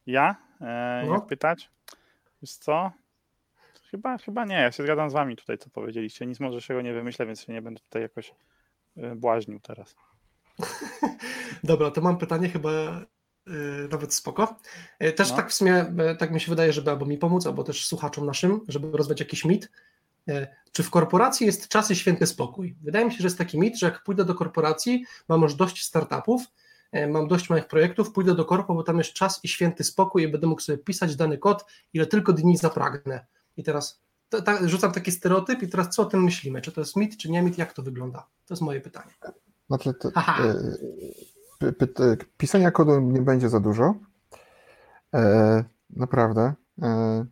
[0.06, 0.36] Ja?
[0.62, 1.14] E, no.
[1.14, 1.72] Jak pytać?
[2.42, 2.92] Wiesz co?
[3.92, 6.26] Chyba, chyba nie, ja się zgadzam z wami tutaj, co powiedzieliście.
[6.26, 8.34] Nic się nie wymyślę, więc się nie będę tutaj jakoś
[8.98, 9.96] e, błaźnił teraz.
[11.64, 12.70] Dobra, to mam pytanie chyba
[13.92, 14.56] nawet spoko.
[15.04, 15.36] Y, też no.
[15.36, 18.26] tak w sumie, y, tak mi się wydaje, żeby albo mi pomóc, albo też słuchaczom
[18.26, 19.72] naszym, żeby rozwiać jakiś mit.
[20.72, 22.76] Czy w korporacji jest czas i święty spokój?
[22.82, 25.84] Wydaje mi się, że jest taki mit, że jak pójdę do korporacji, mam już dość
[25.84, 26.44] startupów,
[27.10, 30.28] mam dość moich projektów, pójdę do korpo, bo tam jest czas i święty spokój i
[30.28, 33.26] będę mógł sobie pisać dany kod, ile tylko dni zapragnę.
[33.58, 34.02] I teraz
[34.66, 36.62] rzucam taki stereotyp i teraz co o tym myślimy?
[36.62, 37.58] Czy to jest mit, czy nie mit?
[37.58, 38.28] Jak to wygląda?
[38.46, 39.12] To jest moje pytanie.
[39.68, 40.12] Znaczy, to,
[42.38, 43.96] pisania kodu nie będzie za dużo.
[45.14, 46.54] E, naprawdę.
[46.82, 47.26] E,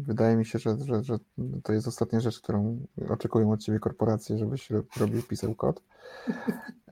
[0.00, 1.18] wydaje mi się, że, że, że,
[1.62, 2.78] to jest ostatnia rzecz, którą
[3.08, 5.82] oczekują od ciebie korporacje, żebyś robił, pisał kod.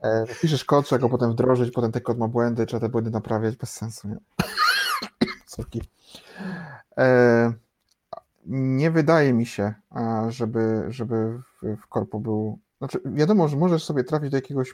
[0.01, 3.11] E, piszesz kod, trzeba go potem wdrożyć, potem ten kod ma błędy, trzeba te błędy
[3.11, 4.07] naprawiać, bez sensu.
[4.07, 4.17] Nie?
[5.45, 5.81] Sorki.
[8.45, 9.73] Nie wydaje mi się,
[10.29, 12.59] żeby, żeby w, w korpo był.
[12.77, 14.73] Znaczy, wiadomo, że możesz sobie trafić do jakiegoś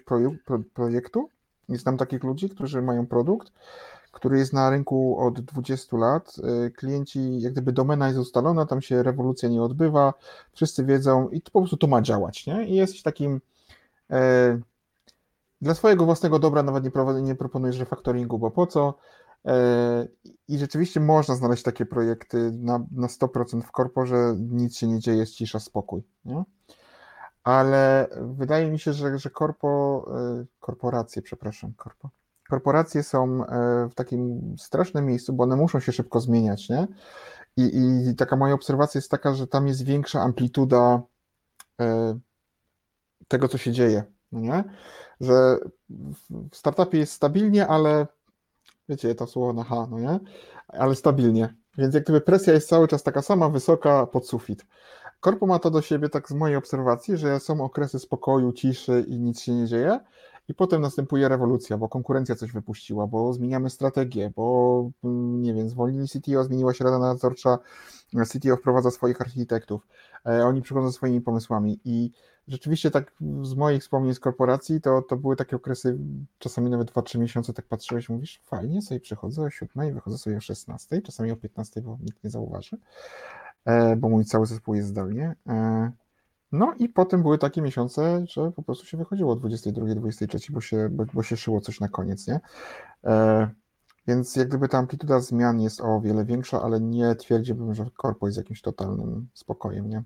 [0.73, 1.29] projektu,
[1.77, 3.51] Znam takich ludzi, którzy mają produkt,
[4.11, 6.35] który jest na rynku od 20 lat.
[6.67, 10.13] Y, klienci, jak gdyby domena jest ustalona, tam się rewolucja nie odbywa,
[10.53, 12.45] wszyscy wiedzą i to po prostu to ma działać.
[12.45, 12.67] Nie?
[12.67, 13.41] I jesteś takim.
[14.11, 14.59] E,
[15.61, 18.93] dla swojego własnego dobra nawet nie, nie proponujesz refaktoringu, bo po co?
[19.45, 20.07] E,
[20.47, 25.17] I rzeczywiście można znaleźć takie projekty na, na 100% w korporze, nic się nie dzieje,
[25.17, 26.03] jest cisza, spokój.
[26.25, 26.43] Nie?
[27.43, 30.05] Ale wydaje mi się, że, że korpo,
[30.41, 32.09] e, korporacje, przepraszam, korpo,
[32.49, 36.87] korporacje są e, w takim strasznym miejscu, bo one muszą się szybko zmieniać, nie?
[37.57, 37.71] I,
[38.09, 41.01] I taka moja obserwacja jest taka, że tam jest większa amplituda
[41.81, 42.19] e,
[43.27, 44.63] tego, co się dzieje, nie?
[45.21, 45.57] Że
[46.51, 48.07] w startupie jest stabilnie, ale
[48.89, 50.19] wiecie, to słowo na H, no nie?
[50.67, 51.55] Ale stabilnie.
[51.77, 54.65] Więc jak gdyby presja jest cały czas taka sama, wysoka pod sufit.
[55.19, 59.19] Korpo ma to do siebie, tak z mojej obserwacji, że są okresy spokoju, ciszy i
[59.19, 59.99] nic się nie dzieje,
[60.49, 65.69] i potem następuje rewolucja, bo konkurencja coś wypuściła, bo zmieniamy strategię, bo mm, nie wiem,
[65.69, 67.59] zwolnili CTO, zmieniła się rada nadzorcza,
[68.27, 69.87] CTO wprowadza swoich architektów,
[70.25, 71.79] e, oni przychodzą swoimi pomysłami.
[71.85, 72.11] I
[72.47, 75.97] rzeczywiście tak z moich wspomnień z korporacji to, to były takie okresy,
[76.39, 80.37] czasami nawet 2-3 miesiące tak patrzyłeś, mówisz, fajnie, sobie przychodzę o 7 i wychodzę sobie
[80.37, 82.77] o 16, czasami o 15, bo nikt nie zauważy,
[83.97, 85.35] bo mój cały zespół jest zdalnie.
[85.47, 85.91] E,
[86.51, 90.61] no i potem były takie miesiące, że po prostu się wychodziło o 22, 23, bo
[90.61, 92.39] się, bo, bo się szyło coś na koniec, nie?
[93.05, 93.49] E,
[94.07, 98.27] więc jak gdyby ta amplituda zmian jest o wiele większa, ale nie twierdziłbym, że korpo
[98.27, 100.03] jest jakimś totalnym spokojem, nie?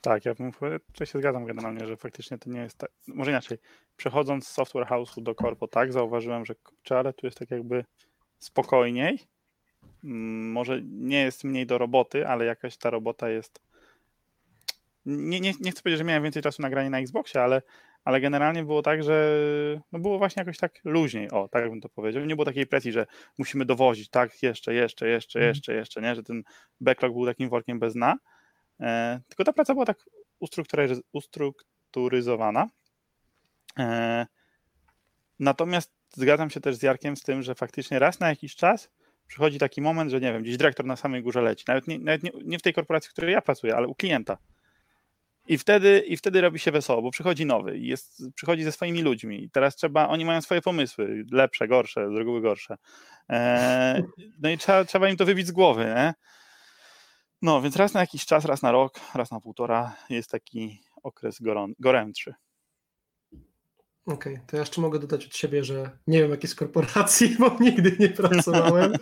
[0.00, 0.52] Tak, ja bym,
[0.94, 3.58] to się zgadzam generalnie, że faktycznie to nie jest tak, może inaczej,
[3.96, 7.84] przechodząc z software house'u do korpo, tak, zauważyłem, że kurczę, ale tu jest tak jakby
[8.38, 9.18] spokojniej,
[10.02, 13.60] może nie jest mniej do roboty, ale jakaś ta robota jest
[15.06, 17.62] nie, nie, nie chcę powiedzieć, że miałem więcej czasu na granie na Xboxie, ale,
[18.04, 19.40] ale generalnie było tak, że
[19.92, 22.24] no było właśnie jakoś tak luźniej, o, tak bym to powiedział.
[22.24, 23.06] Nie było takiej presji, że
[23.38, 25.48] musimy dowozić, tak, jeszcze, jeszcze, jeszcze, mm.
[25.48, 26.42] jeszcze, jeszcze, nie, że ten
[26.80, 28.16] backlog był takim workiem bez dna,
[28.80, 30.04] e, tylko ta praca była tak
[31.12, 32.66] ustrukturyzowana.
[33.78, 34.26] E,
[35.38, 38.90] natomiast zgadzam się też z Jarkiem z tym, że faktycznie raz na jakiś czas
[39.32, 42.22] przychodzi taki moment, że nie wiem, gdzieś dyrektor na samej górze leci, nawet nie, nawet
[42.22, 44.38] nie, nie w tej korporacji, w której ja pracuję, ale u klienta
[45.46, 49.02] i wtedy, I wtedy robi się wesoło, bo przychodzi nowy i jest, przychodzi ze swoimi
[49.02, 49.44] ludźmi.
[49.44, 52.76] I teraz trzeba, oni mają swoje pomysły, lepsze, gorsze, z reguły gorsze.
[53.30, 54.02] E,
[54.38, 55.84] no i trzeba, trzeba im to wybić z głowy.
[55.84, 56.14] Nie?
[57.42, 61.40] No, więc raz na jakiś czas, raz na rok, raz na półtora jest taki okres
[61.40, 62.34] goron, gorętszy.
[64.06, 67.36] Okej, okay, to ja jeszcze mogę dodać od siebie, że nie wiem jakie z korporacji,
[67.40, 68.92] bo nigdy nie pracowałem,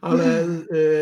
[0.00, 0.46] ale e,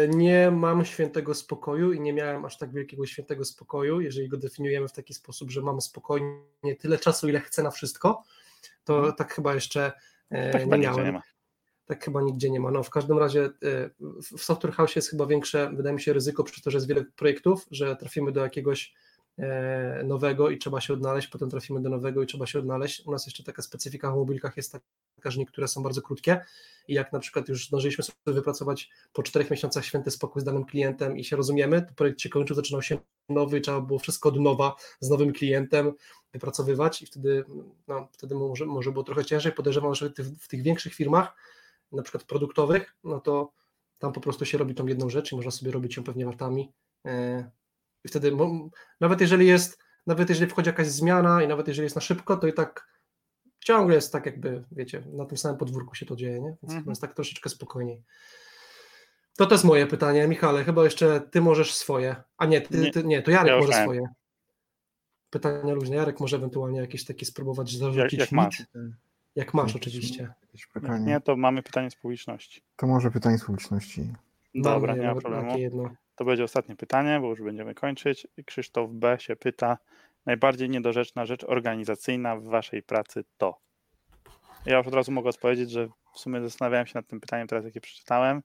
[0.09, 4.89] nie mam świętego spokoju i nie miałem aż tak wielkiego świętego spokoju, jeżeli go definiujemy
[4.89, 8.23] w taki sposób, że mam spokojnie tyle czasu, ile chcę na wszystko,
[8.85, 9.15] to mhm.
[9.15, 9.93] tak chyba jeszcze
[10.31, 11.15] e, tak nie miałem.
[11.15, 11.21] Nie
[11.87, 12.71] tak chyba nigdzie nie ma.
[12.71, 13.51] No, w każdym razie e,
[14.37, 17.05] w Software House jest chyba większe, wydaje mi się, ryzyko, przy to, że jest wiele
[17.05, 18.95] projektów, że trafimy do jakiegoś
[20.05, 23.07] nowego i trzeba się odnaleźć, potem trafimy do nowego i trzeba się odnaleźć.
[23.07, 24.73] U nas jeszcze taka specyfika w mobilkach jest
[25.17, 26.41] taka, że niektóre są bardzo krótkie
[26.89, 30.65] i jak na przykład już zdążyliśmy sobie wypracować po czterech miesiącach święty spokój z danym
[30.65, 32.99] klientem i się rozumiemy, to projekt się kończył, zaczynał się
[33.29, 35.93] nowy, trzeba było wszystko od nowa z nowym klientem
[36.33, 37.45] wypracowywać i wtedy,
[37.89, 39.53] no, wtedy może, może było trochę ciężej.
[39.53, 40.11] Podejrzewam, że
[40.41, 41.37] w tych większych firmach,
[41.93, 43.53] na przykład produktowych, no to
[43.99, 46.73] tam po prostu się robi tą jedną rzecz i można sobie robić ją pewnie latami
[47.07, 47.51] e,
[48.07, 48.33] i wtedy,
[49.01, 52.47] nawet jeżeli jest, nawet jeżeli wchodzi jakaś zmiana i nawet jeżeli jest na szybko, to
[52.47, 52.89] i tak
[53.65, 56.57] ciągle jest tak jakby, wiecie, na tym samym podwórku się to dzieje, nie?
[56.63, 56.89] Więc mhm.
[56.89, 58.03] jest tak troszeczkę spokojniej.
[59.37, 60.29] To to jest moje pytanie.
[60.29, 62.17] Michale, chyba jeszcze ty możesz swoje.
[62.39, 62.91] A nie, ty, nie.
[62.91, 63.87] Ty, nie to Jarek ja może miałem.
[63.87, 64.09] swoje.
[65.31, 65.97] Pytania luźne.
[65.97, 68.13] Jarek może ewentualnie jakieś takie spróbować zarzucić.
[68.13, 68.63] Jak, jak masz.
[69.37, 70.35] Jak masz, oczywiście.
[71.01, 72.63] Nie, to mamy pytanie z publiczności.
[72.77, 74.13] To może pytanie z publiczności.
[74.55, 75.59] Dobra, nie ma problemu.
[75.59, 75.91] Jedno.
[76.17, 78.27] To będzie ostatnie pytanie, bo już będziemy kończyć.
[78.47, 79.17] Krzysztof B.
[79.21, 79.79] się pyta,
[80.27, 83.61] najbardziej niedorzeczna rzecz organizacyjna w waszej pracy to?
[84.67, 87.65] Ja już od razu mogę odpowiedzieć, że w sumie zastanawiałem się nad tym pytaniem teraz,
[87.65, 88.43] jakie przeczytałem.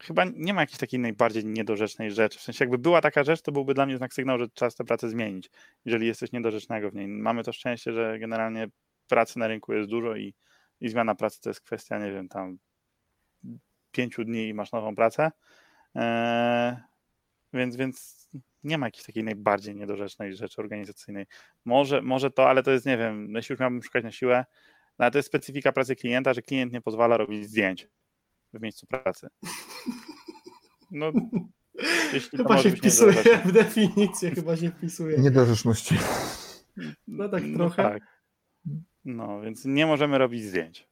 [0.00, 2.38] Chyba nie ma jakiejś takiej najbardziej niedorzecznej rzeczy.
[2.38, 4.84] W sensie, jakby była taka rzecz, to byłby dla mnie znak sygnału, że czas tę
[4.84, 5.50] pracę zmienić,
[5.84, 7.08] jeżeli jest coś niedorzecznego w niej.
[7.08, 8.68] Mamy to szczęście, że generalnie
[9.08, 10.34] pracy na rynku jest dużo i,
[10.80, 12.58] i zmiana pracy to jest kwestia, nie wiem, tam
[13.92, 15.30] pięciu dni i masz nową pracę.
[15.94, 16.76] Eee,
[17.52, 18.18] więc, więc
[18.64, 21.26] nie ma jakiejś takiej najbardziej niedorzecznej rzeczy organizacyjnej.
[21.64, 24.44] Może, może to, ale to jest, nie wiem, jeśli już miałbym szukać na siłę,
[24.98, 27.88] no ale to jest specyfika pracy klienta, że klient nie pozwala robić zdjęć
[28.52, 29.28] w miejscu pracy.
[30.90, 31.12] No,
[32.36, 35.18] chyba się wpisuje w definicję, chyba się wpisuje.
[35.18, 35.94] Niedorzeczności.
[37.06, 37.82] No tak no trochę.
[37.82, 38.02] No, tak.
[39.04, 40.87] no więc nie możemy robić zdjęć.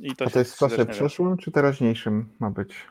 [0.00, 2.86] I to A to jest w czasie przeszłym czy teraźniejszym ma być?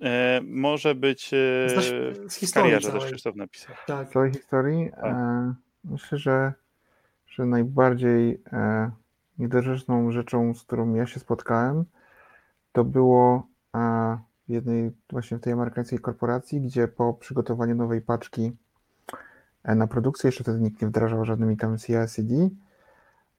[0.00, 1.92] E, może być e, Znasz,
[2.28, 3.00] z historii karierze, całej.
[3.00, 3.74] też Krzysztof napisał.
[3.86, 4.08] Tak.
[4.08, 4.90] Z całej historii?
[4.90, 5.04] Tak.
[5.04, 6.52] E, myślę, że,
[7.26, 8.90] że najbardziej e,
[9.38, 11.84] niedorzeczną rzeczą, z którą ja się spotkałem,
[12.72, 14.18] to było e,
[14.48, 18.52] w jednej właśnie w tej amerykańskiej korporacji, gdzie po przygotowaniu nowej paczki
[19.64, 22.50] E, Na produkcję jeszcze wtedy nikt nie wdrażał żadnymi tam CI/CD.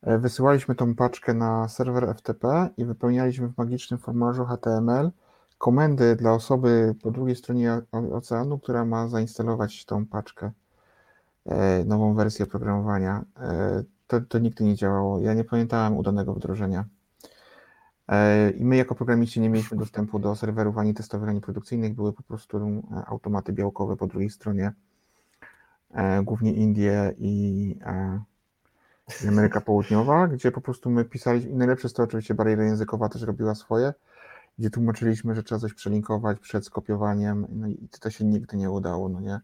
[0.04, 5.12] E, Wysyłaliśmy tą paczkę na serwer FTP i wypełnialiśmy w magicznym formularzu HTML
[5.58, 10.52] komendy dla osoby po drugiej stronie oceanu, która ma zainstalować tą paczkę,
[11.46, 13.26] e, nową wersję oprogramowania.
[13.40, 15.20] E, To, to nigdy nie działało.
[15.20, 16.86] Ja nie pamiętałem udanego wdrożenia.
[18.58, 21.94] I my jako programiści nie mieliśmy dostępu do serwerów ani testowych, ani produkcyjnych.
[21.96, 24.74] Były po prostu automaty białkowe po drugiej stronie,
[26.24, 27.80] głównie Indie i,
[29.26, 33.10] i Ameryka Południowa, gdzie po prostu my pisaliśmy, i najlepsze jest to oczywiście bariera językowa
[33.10, 33.94] też robiła swoje,
[34.60, 39.10] gdzie tłumaczyliśmy, że trzeba coś przelinkować przed skopiowaniem, no i to się nigdy nie udało,
[39.10, 39.40] no nie.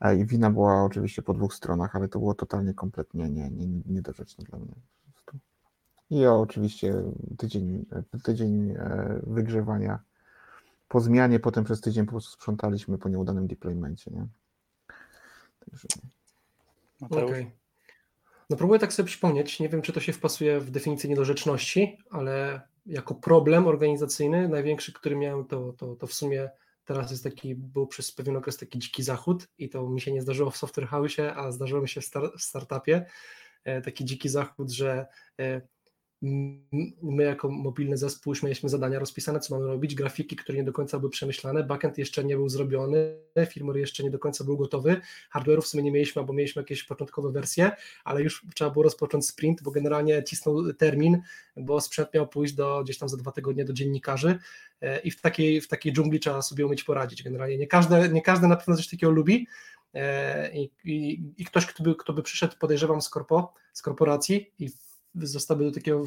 [0.00, 3.66] E, I wina była oczywiście po dwóch stronach, ale to było totalnie, kompletnie nie, nie,
[3.86, 4.74] niedorzeczne dla mnie.
[6.10, 6.94] I oczywiście
[7.38, 7.86] tydzień,
[8.22, 9.98] tydzień e, wygrzewania
[10.88, 14.26] po zmianie, potem przez tydzień po prostu sprzątaliśmy po nieudanym deploymencie, nie?
[15.66, 15.88] Także
[17.00, 17.30] Mateusz?
[17.30, 17.61] Okej.
[18.52, 22.60] No próbuję tak sobie przypomnieć, nie wiem czy to się wpasuje w definicję niedorzeczności, ale
[22.86, 26.50] jako problem organizacyjny największy, który miałem, to, to, to w sumie
[26.84, 30.22] teraz jest taki, był przez pewien okres taki dziki zachód i to mi się nie
[30.22, 33.06] zdarzyło w Software House, a zdarzyło mi się w, star- w startupie,
[33.64, 35.06] e, taki dziki zachód, że
[35.40, 35.60] e,
[37.02, 40.72] my jako mobilny zespół już mieliśmy zadania rozpisane, co mamy robić, grafiki, które nie do
[40.72, 43.14] końca były przemyślane, backend jeszcze nie był zrobiony,
[43.48, 45.00] firmware jeszcze nie do końca był gotowy,
[45.34, 47.70] hardware'u w sumie nie mieliśmy, albo mieliśmy jakieś początkowe wersje,
[48.04, 51.22] ale już trzeba było rozpocząć sprint, bo generalnie cisnął termin,
[51.56, 54.38] bo sprzęt miał pójść do gdzieś tam za dwa tygodnie do dziennikarzy
[54.80, 57.22] e, i w takiej, w takiej dżungli trzeba sobie umieć poradzić.
[57.22, 59.46] Generalnie nie każdy, nie każdy na pewno coś takiego lubi
[59.94, 64.52] e, i, i, i ktoś, kto by, kto by przyszedł, podejrzewam, z, korpo, z korporacji
[64.58, 64.70] i
[65.14, 66.04] zostałby do takiego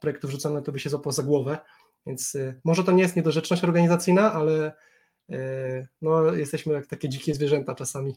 [0.00, 1.58] projektu wrzucony, to by się złapał za głowę,
[2.06, 4.72] więc e, może to nie jest niedorzeczność organizacyjna, ale
[5.30, 8.14] e, no, jesteśmy jak takie dzikie zwierzęta czasami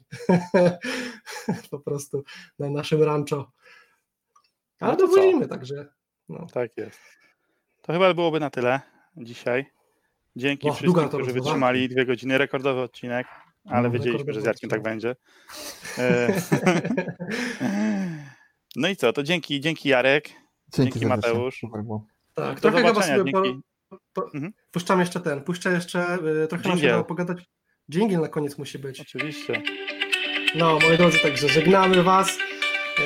[1.71, 2.23] po prostu
[2.59, 3.51] na naszym rancho.
[4.79, 5.87] Ale No dowozimy, także
[6.29, 6.47] no.
[6.53, 6.99] Tak jest.
[7.81, 8.79] To chyba byłoby na tyle
[9.17, 9.65] dzisiaj.
[10.35, 11.43] Dzięki O, wszystkim, którzy rozmowa.
[11.43, 12.37] wytrzymali dwie godziny.
[12.37, 13.27] Rekordowy odcinek,
[13.65, 15.15] ale No, wiedzieliśmy, że z Jarkiem tak będzie.
[18.75, 20.29] No i co, to dzięki, dzięki Jarek.
[20.75, 21.07] Dzięki, serdecznie.
[21.07, 21.61] Mateusz.
[22.33, 23.61] Tak, trochę chyba sobie po, Dzięki.
[24.13, 24.53] po, Mhm.
[24.71, 27.43] puszczam jeszcze ten, puszczę jeszcze, y, trochę nam się dało pogadać.
[27.91, 29.01] Dżingiel na koniec musi być.
[29.01, 29.61] Oczywiście.
[30.55, 32.37] No, moi drodzy, także żegnamy Was.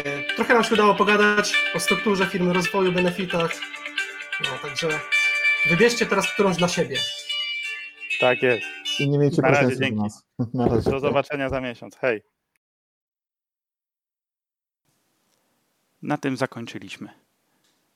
[0.06, 3.52] E, Trochę nam się udało pogadać o strukturze firmy, rozwoju, benefitach.
[4.42, 4.88] No, także
[5.70, 6.98] wybierzcie teraz którąś dla siebie.
[8.20, 8.66] Tak jest.
[9.00, 10.02] I nie miejcie Na razie, do dzięki.
[10.54, 10.92] Na razie.
[10.92, 11.96] Do zobaczenia za miesiąc.
[11.98, 12.22] Hej.
[16.02, 17.10] Na tym zakończyliśmy.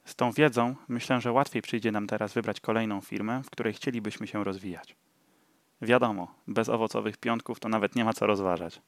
[0.05, 4.27] Z tą wiedzą myślę, że łatwiej przyjdzie nam teraz wybrać kolejną firmę, w której chcielibyśmy
[4.27, 4.95] się rozwijać.
[5.81, 8.81] Wiadomo, bez owocowych piątków to nawet nie ma co rozważać.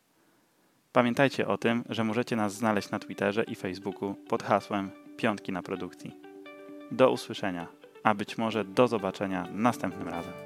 [0.91, 5.61] Pamiętajcie o tym, że możecie nas znaleźć na Twitterze i Facebooku pod hasłem Piątki na
[5.61, 6.11] produkcji.
[6.91, 7.67] Do usłyszenia,
[8.03, 10.44] a być może do zobaczenia następnym razem.